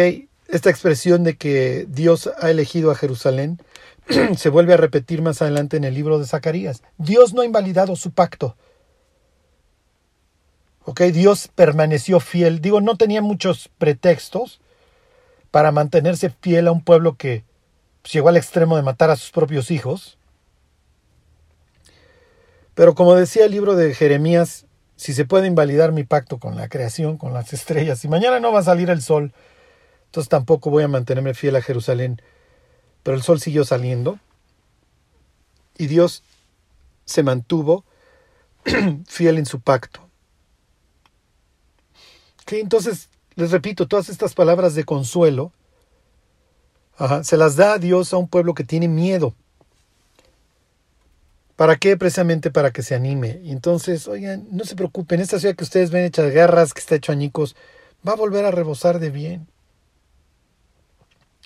Esta 0.48 0.72
expresión 0.72 1.24
de 1.24 1.38
que 1.38 1.86
Dios 1.88 2.32
ha 2.40 2.50
elegido 2.50 2.90
a 2.90 2.96
Jerusalén 2.96 3.62
se 4.36 4.50
vuelve 4.50 4.74
a 4.74 4.78
repetir 4.78 5.22
más 5.22 5.44
adelante 5.44 5.78
en 5.78 5.84
el 5.84 5.94
libro 5.94 6.18
de 6.18 6.26
Zacarías. 6.26 6.82
Dios 6.98 7.36
no 7.36 7.42
ha 7.42 7.46
invalidado 7.46 7.96
su 7.96 8.12
pacto. 8.12 8.56
¿Ok? 10.86 11.02
Dios 11.02 11.50
permaneció 11.54 12.20
fiel. 12.20 12.62
Digo, 12.62 12.80
no 12.80 12.96
tenía 12.96 13.22
muchos 13.22 13.70
pretextos 13.78 14.62
para 15.52 15.72
mantenerse 15.72 16.30
fiel 16.30 16.68
a 16.68 16.72
un 16.72 16.84
pueblo 16.84 17.16
que 17.16 17.44
pues, 18.02 18.14
llegó 18.14 18.30
al 18.30 18.38
extremo 18.38 18.76
de 18.76 18.84
matar 18.84 19.10
a 19.10 19.16
sus 19.16 19.32
propios 19.32 19.72
hijos. 19.72 20.18
Pero 22.76 22.94
como 22.94 23.16
decía 23.16 23.46
el 23.46 23.52
libro 23.52 23.76
de 23.76 23.96
Jeremías, 23.96 24.66
si 24.96 25.14
se 25.14 25.26
puede 25.26 25.48
invalidar 25.48 25.92
mi 25.92 26.04
pacto 26.04 26.40
con 26.40 26.56
la 26.56 26.70
creación, 26.70 27.18
con 27.18 27.34
las 27.34 27.52
estrellas, 27.58 28.04
y 28.06 28.08
mañana 28.08 28.40
no 28.40 28.52
va 28.52 28.60
a 28.60 28.64
salir 28.64 28.90
el 28.90 29.02
sol, 29.02 29.34
entonces 30.06 30.30
tampoco 30.30 30.70
voy 30.70 30.84
a 30.84 30.88
mantenerme 30.88 31.34
fiel 31.34 31.56
a 31.56 31.62
Jerusalén. 31.62 32.22
Pero 33.02 33.18
el 33.18 33.24
sol 33.24 33.40
siguió 33.40 33.66
saliendo 33.66 34.20
y 35.78 35.88
Dios 35.88 36.24
se 37.06 37.24
mantuvo 37.24 37.86
fiel 39.08 39.38
en 39.38 39.46
su 39.46 39.62
pacto. 39.62 40.05
Entonces, 42.48 43.10
les 43.36 43.52
repito, 43.52 43.88
todas 43.88 44.10
estas 44.10 44.34
palabras 44.34 44.76
de 44.76 44.84
consuelo 44.84 45.52
se 47.24 47.38
las 47.38 47.56
da 47.56 47.74
a 47.74 47.80
Dios 47.80 48.14
a 48.14 48.18
un 48.18 48.28
pueblo 48.28 48.54
que 48.54 48.64
tiene 48.64 48.88
miedo. 48.88 49.34
¿Para 51.56 51.78
qué? 51.78 51.98
Precisamente 51.98 52.52
para 52.52 52.72
que 52.72 52.84
se 52.84 52.96
anime. 52.96 53.42
Entonces, 53.46 54.08
oigan, 54.08 54.48
no 54.52 54.66
se 54.66 54.76
preocupen, 54.76 55.22
esta 55.22 55.40
ciudad 55.40 55.56
que 55.56 55.64
ustedes 55.64 55.90
ven 55.90 56.06
hecha 56.06 56.22
de 56.22 56.32
guerras, 56.32 56.74
que 56.74 56.82
está 56.82 56.96
hecho 56.96 57.12
añicos, 57.12 57.56
va 58.08 58.14
a 58.14 58.18
volver 58.18 58.46
a 58.46 58.52
rebosar 58.52 59.00
de 59.00 59.10
bien. 59.10 59.48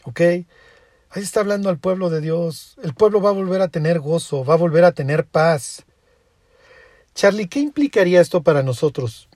¿Ok? 0.04 0.22
Ahí 0.22 1.24
está 1.24 1.40
hablando 1.40 1.70
al 1.70 1.80
pueblo 1.80 2.10
de 2.10 2.22
Dios. 2.22 2.76
El 2.84 2.94
pueblo 2.94 3.22
va 3.22 3.30
a 3.30 3.34
volver 3.34 3.62
a 3.62 3.68
tener 3.68 4.00
gozo, 4.00 4.44
va 4.44 4.56
a 4.56 4.58
volver 4.58 4.84
a 4.84 4.92
tener 4.92 5.26
paz. 5.26 5.86
Charlie, 7.14 7.48
¿qué 7.48 7.60
implicaría 7.60 8.22
esto 8.22 8.42
para 8.44 8.64
nosotros? 8.64 9.29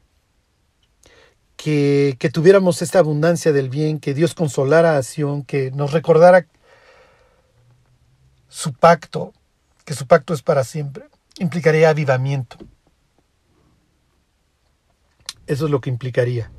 Que, 1.64 2.30
tuviéramos 2.34 2.82
esta 2.82 3.00
abundancia 3.00 3.54
del 3.54 3.70
bien, 3.70 4.00
que 4.00 4.14
Dios 4.14 4.34
consolara 4.34 4.98
a 4.98 5.04
Sion, 5.04 5.44
que 5.44 5.72
nos 5.72 5.94
recordara 5.94 6.46
su 8.50 8.74
pacto, 8.74 9.32
que 9.86 9.94
su 9.94 10.06
pacto 10.06 10.34
es 10.34 10.42
para 10.42 10.66
siempre. 10.66 11.06
Implicaría 11.40 11.90
avivamiento. 11.90 12.58
Eso 15.48 15.66
es 15.66 15.72
lo 15.72 15.80
que 15.80 15.90
implicaría 15.90 16.52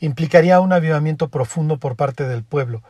implicaría 0.00 0.60
un 0.60 0.72
avivamiento 0.72 1.28
profundo 1.28 1.78
por 1.78 1.96
parte 1.96 2.26
del 2.26 2.44
pueblo. 2.44 2.82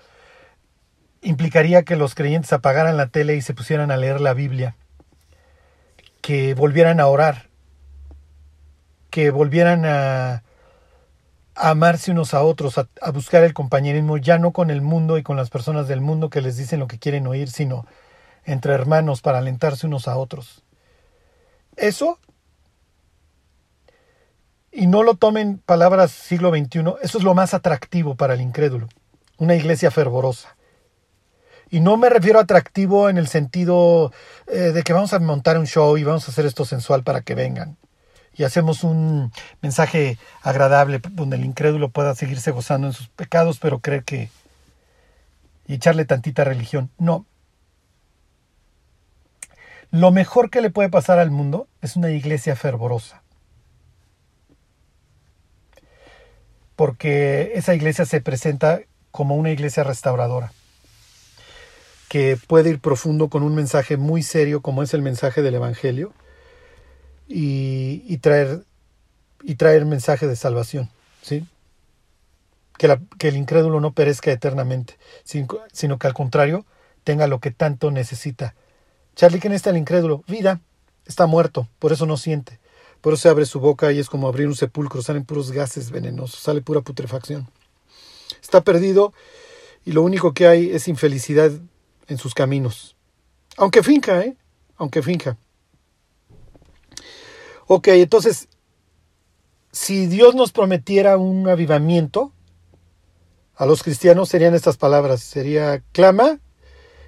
Implicaría 1.23 1.83
que 1.83 1.97
los 1.97 2.15
creyentes 2.15 2.53
apagaran 2.53 2.97
la 2.97 3.09
tele 3.09 3.37
y 3.37 3.43
se 3.43 3.55
pusieran 3.55 3.91
a 3.91 3.97
leer 3.97 4.21
la 4.21 4.35
Biblia, 4.35 4.77
que 6.21 6.55
volvieran 6.55 7.01
a 7.01 7.07
orar, 7.07 7.48
que 9.19 9.33
volvieran 9.33 9.85
a, 9.85 10.45
amarse 11.57 12.13
unos 12.13 12.35
a 12.35 12.43
otros, 12.45 12.79
a, 12.79 13.11
buscar 13.11 13.43
el 13.43 13.53
compañerismo, 13.53 14.17
ya 14.17 14.39
no 14.39 14.53
con 14.53 14.71
el 14.71 14.81
mundo 14.81 15.19
y 15.19 15.25
con 15.25 15.37
las 15.37 15.51
personas 15.51 15.89
del 15.89 16.01
mundo 16.01 16.31
que 16.31 16.41
les 16.41 16.57
dicen 16.57 16.79
lo 16.79 16.87
que 16.87 17.01
quieren 17.01 17.27
oír, 17.27 17.51
sino 17.51 17.85
entre 18.45 18.75
hermanos 18.75 19.21
para 19.21 19.39
alentarse 19.39 19.89
unos 19.89 20.07
a 20.07 20.17
otros. 20.17 20.63
Eso 21.75 22.21
y 24.71 24.87
no 24.87 25.03
lo 25.03 25.17
tomen 25.17 25.59
palabras 25.67 26.13
siglo 26.13 26.51
XXI, 26.51 26.85
eso 27.03 27.19
es 27.19 27.25
lo 27.25 27.35
más 27.35 27.55
atractivo 27.55 28.15
para 28.15 28.35
el 28.35 28.41
incrédulo, 28.41 28.87
una 29.37 29.57
iglesia 29.57 29.91
fervorosa. 29.91 30.57
Y 31.71 31.81
no 31.81 31.97
me 31.97 32.09
refiero 32.09 32.39
a 32.39 32.43
atractivo 32.43 33.11
en 33.11 33.19
el 33.19 33.27
sentido 33.27 34.13
eh, 34.47 34.71
de 34.73 34.85
que 34.85 34.93
vamos 34.93 35.13
a 35.13 35.19
montar 35.19 35.59
un 35.59 35.67
show 35.67 35.99
y 35.99 36.05
vamos 36.05 36.29
a 36.29 36.31
hacer 36.31 36.47
esto 36.47 36.65
sensual 36.65 37.03
para 37.03 37.23
que 37.23 37.35
vengan. 37.35 37.79
Y 38.39 38.45
hacemos 38.45 38.85
un 38.85 39.31
mensaje 39.61 40.17
agradable 40.41 41.01
donde 41.11 41.37
el 41.37 41.45
incrédulo 41.45 41.91
pueda 41.91 42.15
seguirse 42.15 42.51
gozando 42.51 42.87
en 42.87 42.95
sus 42.95 43.09
pecados, 43.09 43.59
pero 43.59 43.81
creer 43.81 44.05
que... 44.05 44.31
y 45.67 45.75
echarle 45.75 46.07
tantita 46.07 46.45
religión. 46.45 46.91
No. 46.99 47.27
Lo 49.91 50.11
mejor 50.13 50.49
que 50.49 50.63
le 50.63 50.71
puede 50.71 50.89
pasar 50.89 51.19
al 51.19 51.31
mundo 51.31 51.69
es 51.83 51.97
una 51.97 52.11
iglesia 52.11 52.57
fervorosa. 52.57 53.23
porque 56.79 57.51
esa 57.57 57.75
iglesia 57.75 58.07
se 58.07 58.21
presenta 58.21 58.83
como 59.11 59.35
una 59.35 59.51
iglesia 59.51 59.83
restauradora, 59.83 60.53
que 62.09 62.39
puede 62.47 62.71
ir 62.71 62.79
profundo 62.79 63.29
con 63.31 63.43
un 63.43 63.57
mensaje 63.57 63.97
muy 63.97 64.23
serio 64.23 64.63
como 64.63 64.85
es 64.85 64.95
el 64.95 65.03
mensaje 65.03 65.43
del 65.43 65.57
Evangelio 65.57 66.13
y, 67.29 68.17
traer, 68.19 68.65
y 69.43 69.55
traer 69.57 69.85
mensaje 69.85 70.27
de 70.27 70.37
salvación. 70.37 70.91
¿sí? 71.23 71.47
Que, 72.79 72.99
el 73.29 73.37
incrédulo 73.37 73.81
no 73.81 73.93
perezca 73.93 74.33
eternamente, 74.33 74.99
sino 75.25 75.99
que 75.99 76.07
al 76.07 76.15
contrario 76.15 76.65
tenga 77.05 77.27
lo 77.27 77.41
que 77.41 77.51
tanto 77.51 77.91
necesita. 77.91 78.55
Charlie, 79.15 79.41
¿quién 79.41 79.53
está 79.53 79.71
el 79.71 79.77
incrédulo? 79.77 80.25
Vida, 80.27 80.61
está 81.07 81.27
muerto, 81.27 81.69
por 81.79 81.93
eso 81.93 82.07
no 82.07 82.17
siente. 82.17 82.59
Por 83.01 83.13
eso 83.13 83.23
se 83.23 83.29
abre 83.29 83.47
su 83.47 83.61
boca 83.61 83.93
y 83.93 83.99
es 83.99 84.09
como 84.09 84.29
abrir 84.29 84.49
un 84.49 84.57
sepulcro, 84.57 85.03
salen 85.03 85.25
puros 85.25 85.53
gases 85.53 85.91
venenosos, 85.91 86.41
sale 86.41 86.63
pura 86.63 86.81
putrefacción. 86.81 87.49
Está 88.43 88.63
perdido 88.63 89.13
y 89.85 89.93
lo 89.93 90.03
único 90.03 90.35
que 90.35 90.47
hay 90.47 90.71
es 90.71 90.89
infelicidad 90.89 91.53
en 92.09 92.19
sus 92.19 92.35
caminos. 92.35 92.97
Aunque 93.57 93.83
finca, 93.83 94.23
¿eh? 94.23 94.37
Aunque 94.77 95.03
finca. 95.03 95.37
Ok, 97.69 97.89
entonces, 97.89 98.49
si 99.73 100.07
Dios 100.07 100.35
nos 100.35 100.53
prometiera 100.53 101.19
un 101.19 101.47
avivamiento, 101.49 102.33
a 103.55 103.67
los 103.67 103.83
cristianos 103.83 104.31
serían 104.31 104.55
estas 104.55 104.79
palabras. 104.79 105.21
Sería, 105.21 105.83
clama 105.93 106.41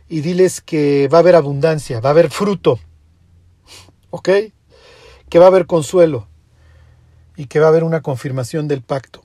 y 0.07 0.21
diles 0.21 0.61
que 0.61 1.09
va 1.09 1.19
a 1.19 1.21
haber 1.21 1.35
abundancia, 1.37 2.01
va 2.01 2.11
a 2.11 2.13
haber 2.13 2.31
fruto. 2.31 2.79
¿Ok? 4.11 4.29
Que 5.31 5.39
va 5.39 5.47
a 5.47 5.49
haber 5.49 5.67
consuelo 5.67 6.29
y 7.37 7.47
que 7.47 7.59
va 7.59 7.67
a 7.67 7.69
haber 7.71 7.85
una 7.85 8.03
confirmación 8.03 8.69
del 8.69 8.83
pacto. 8.83 9.23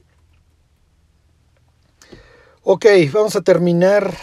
Ok, 2.62 2.86
vamos 3.12 3.36
a 3.36 3.42
terminar. 3.42 4.16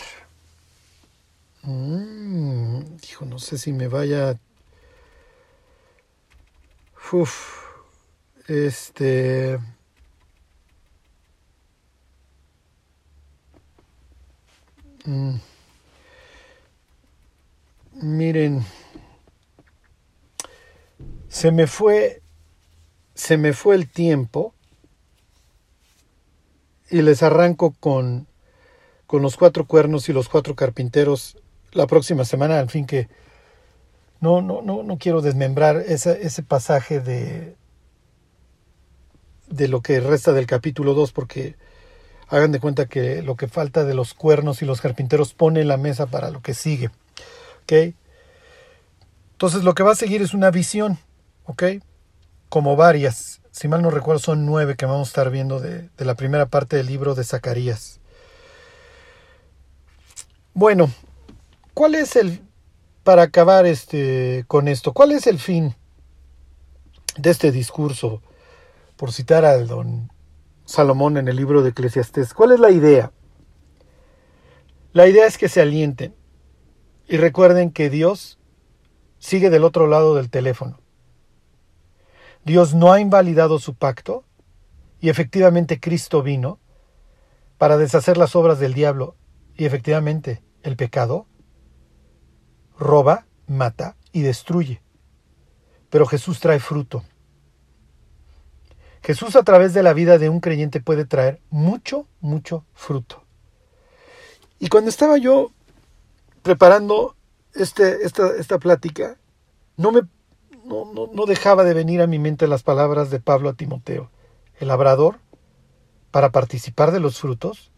Mm, 1.62 2.80
hijo, 3.06 3.26
no 3.26 3.38
sé 3.38 3.58
si 3.58 3.72
me 3.72 3.88
vaya. 3.88 4.38
Uf, 7.12 7.66
este. 8.48 9.58
Mm. 15.04 15.36
Miren, 18.00 18.64
se 21.28 21.52
me 21.52 21.66
fue, 21.66 22.22
se 23.14 23.36
me 23.36 23.52
fue 23.52 23.74
el 23.74 23.90
tiempo 23.90 24.54
y 26.90 27.02
les 27.02 27.22
arranco 27.22 27.72
con 27.78 28.26
con 29.06 29.20
los 29.20 29.36
cuatro 29.36 29.66
cuernos 29.66 30.08
y 30.08 30.14
los 30.14 30.30
cuatro 30.30 30.56
carpinteros 30.56 31.36
la 31.72 31.86
próxima 31.86 32.24
semana, 32.24 32.58
al 32.58 32.70
fin 32.70 32.86
que 32.86 33.10
no, 34.22 34.40
no, 34.40 34.62
no, 34.62 34.84
no 34.84 34.98
quiero 34.98 35.20
desmembrar 35.20 35.78
ese, 35.78 36.24
ese 36.24 36.44
pasaje 36.44 37.00
de, 37.00 37.56
de 39.48 39.66
lo 39.66 39.82
que 39.82 39.98
resta 39.98 40.32
del 40.32 40.46
capítulo 40.46 40.94
2, 40.94 41.10
porque 41.10 41.56
hagan 42.28 42.52
de 42.52 42.60
cuenta 42.60 42.86
que 42.86 43.20
lo 43.20 43.34
que 43.34 43.48
falta 43.48 43.84
de 43.84 43.94
los 43.94 44.14
cuernos 44.14 44.62
y 44.62 44.64
los 44.64 44.80
carpinteros 44.80 45.34
pone 45.34 45.64
la 45.64 45.76
mesa 45.76 46.06
para 46.06 46.30
lo 46.30 46.40
que 46.40 46.54
sigue. 46.54 46.90
¿Ok? 47.64 47.94
Entonces 49.32 49.64
lo 49.64 49.74
que 49.74 49.82
va 49.82 49.90
a 49.90 49.96
seguir 49.96 50.22
es 50.22 50.34
una 50.34 50.52
visión, 50.52 50.98
¿ok? 51.46 51.64
Como 52.48 52.76
varias, 52.76 53.40
si 53.50 53.66
mal 53.66 53.82
no 53.82 53.90
recuerdo 53.90 54.20
son 54.20 54.46
nueve 54.46 54.76
que 54.76 54.86
vamos 54.86 55.08
a 55.08 55.10
estar 55.10 55.30
viendo 55.30 55.58
de, 55.58 55.88
de 55.98 56.04
la 56.04 56.14
primera 56.14 56.46
parte 56.46 56.76
del 56.76 56.86
libro 56.86 57.16
de 57.16 57.24
Zacarías. 57.24 57.98
Bueno, 60.54 60.92
¿cuál 61.74 61.96
es 61.96 62.14
el, 62.14 62.40
para 63.02 63.22
acabar 63.22 63.66
este, 63.66 64.44
con 64.46 64.68
esto, 64.68 64.92
cuál 64.92 65.12
es 65.12 65.26
el 65.26 65.38
fin 65.38 65.74
de 67.16 67.30
este 67.30 67.52
discurso? 67.52 68.22
Por 68.96 69.12
citar 69.12 69.44
al 69.44 69.66
don 69.66 70.12
Salomón 70.64 71.16
en 71.16 71.28
el 71.28 71.36
libro 71.36 71.62
de 71.62 71.70
Eclesiastés, 71.70 72.34
¿cuál 72.34 72.52
es 72.52 72.60
la 72.60 72.70
idea? 72.70 73.12
La 74.92 75.08
idea 75.08 75.26
es 75.26 75.38
que 75.38 75.48
se 75.48 75.60
alienten 75.60 76.14
y 77.08 77.16
recuerden 77.16 77.72
que 77.72 77.90
Dios 77.90 78.38
sigue 79.18 79.50
del 79.50 79.64
otro 79.64 79.86
lado 79.86 80.14
del 80.14 80.30
teléfono. 80.30 80.80
Dios 82.44 82.74
no 82.74 82.92
ha 82.92 83.00
invalidado 83.00 83.58
su 83.58 83.74
pacto 83.74 84.24
y 85.00 85.08
efectivamente 85.08 85.80
Cristo 85.80 86.22
vino 86.22 86.60
para 87.58 87.76
deshacer 87.76 88.16
las 88.16 88.36
obras 88.36 88.58
del 88.58 88.74
diablo 88.74 89.16
y 89.56 89.64
efectivamente, 89.64 90.42
el 90.62 90.76
pecado 90.76 91.26
roba, 92.82 93.26
mata 93.46 93.96
y 94.12 94.22
destruye. 94.22 94.82
Pero 95.90 96.06
Jesús 96.06 96.40
trae 96.40 96.58
fruto. 96.58 97.04
Jesús 99.02 99.34
a 99.36 99.42
través 99.42 99.74
de 99.74 99.82
la 99.82 99.92
vida 99.94 100.18
de 100.18 100.28
un 100.28 100.40
creyente 100.40 100.80
puede 100.80 101.04
traer 101.04 101.40
mucho, 101.50 102.06
mucho 102.20 102.64
fruto. 102.72 103.24
Y 104.58 104.68
cuando 104.68 104.90
estaba 104.90 105.18
yo 105.18 105.50
preparando 106.42 107.16
este, 107.54 108.04
esta, 108.04 108.28
esta 108.36 108.58
plática, 108.58 109.18
no, 109.76 109.90
me, 109.90 110.02
no, 110.64 110.84
no, 110.92 111.08
no 111.12 111.26
dejaba 111.26 111.64
de 111.64 111.74
venir 111.74 112.00
a 112.00 112.06
mi 112.06 112.18
mente 112.18 112.46
las 112.46 112.62
palabras 112.62 113.10
de 113.10 113.20
Pablo 113.20 113.48
a 113.48 113.54
Timoteo. 113.54 114.10
El 114.60 114.68
labrador, 114.68 115.18
para 116.12 116.30
participar 116.30 116.92
de 116.92 117.00
los 117.00 117.18
frutos, 117.18 117.72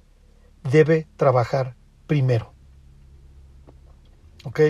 debe 0.71 1.07
trabajar 1.17 1.75
primero. 2.07 2.53
¿Ok? 4.45 4.61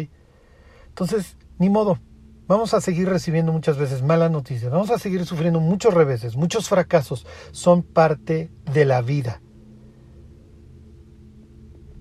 Entonces, 0.94 1.36
ni 1.58 1.68
modo. 1.68 1.98
Vamos 2.46 2.74
a 2.74 2.80
seguir 2.80 3.08
recibiendo 3.08 3.52
muchas 3.52 3.78
veces 3.78 4.02
malas 4.02 4.30
noticias. 4.30 4.70
Vamos 4.70 4.90
a 4.90 4.98
seguir 4.98 5.24
sufriendo 5.24 5.60
muchos 5.60 5.94
reveses, 5.94 6.36
muchos 6.36 6.68
fracasos. 6.68 7.26
Son 7.52 7.82
parte 7.82 8.50
de 8.72 8.84
la 8.84 9.00
vida. 9.00 9.40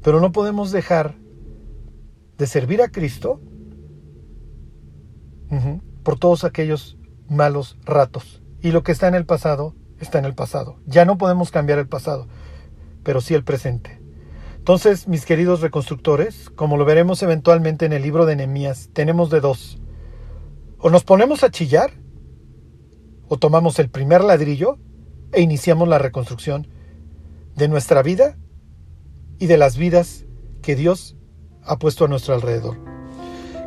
Pero 0.03 0.19
no 0.19 0.31
podemos 0.31 0.71
dejar 0.71 1.15
de 2.37 2.45
servir 2.45 2.81
a 2.81 2.89
Cristo 2.89 3.39
por 6.03 6.19
todos 6.19 6.43
aquellos 6.43 6.97
malos 7.29 7.77
ratos. 7.85 8.41
Y 8.61 8.71
lo 8.71 8.83
que 8.83 8.91
está 8.91 9.07
en 9.07 9.15
el 9.15 9.25
pasado, 9.25 9.75
está 9.99 10.19
en 10.19 10.25
el 10.25 10.35
pasado. 10.35 10.77
Ya 10.85 11.05
no 11.05 11.17
podemos 11.17 11.51
cambiar 11.51 11.79
el 11.79 11.87
pasado 11.87 12.27
pero 13.03 13.21
sí 13.21 13.33
el 13.33 13.43
presente. 13.43 13.99
Entonces, 14.63 15.09
mis 15.09 15.25
queridos 15.25 15.59
reconstructores, 15.59 16.49
como 16.49 16.77
lo 16.77 16.85
veremos 16.85 17.21
eventualmente 17.21 17.85
en 17.85 17.91
el 17.91 18.01
libro 18.01 18.25
de 18.25 18.37
Nehemías, 18.37 18.89
tenemos 18.93 19.29
de 19.29 19.41
dos. 19.41 19.77
O 20.77 20.89
nos 20.89 21.03
ponemos 21.03 21.43
a 21.43 21.51
chillar, 21.51 21.91
o 23.27 23.35
tomamos 23.35 23.77
el 23.79 23.89
primer 23.89 24.23
ladrillo 24.23 24.77
e 25.33 25.41
iniciamos 25.41 25.89
la 25.89 25.97
reconstrucción 25.97 26.69
de 27.57 27.67
nuestra 27.67 28.01
vida 28.03 28.37
y 29.37 29.47
de 29.47 29.57
las 29.57 29.75
vidas 29.75 30.23
que 30.61 30.77
Dios 30.77 31.17
ha 31.61 31.77
puesto 31.77 32.05
a 32.05 32.07
nuestro 32.07 32.33
alrededor. 32.33 32.77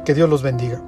Que 0.06 0.14
Dios 0.14 0.30
los 0.30 0.42
bendiga. 0.42 0.82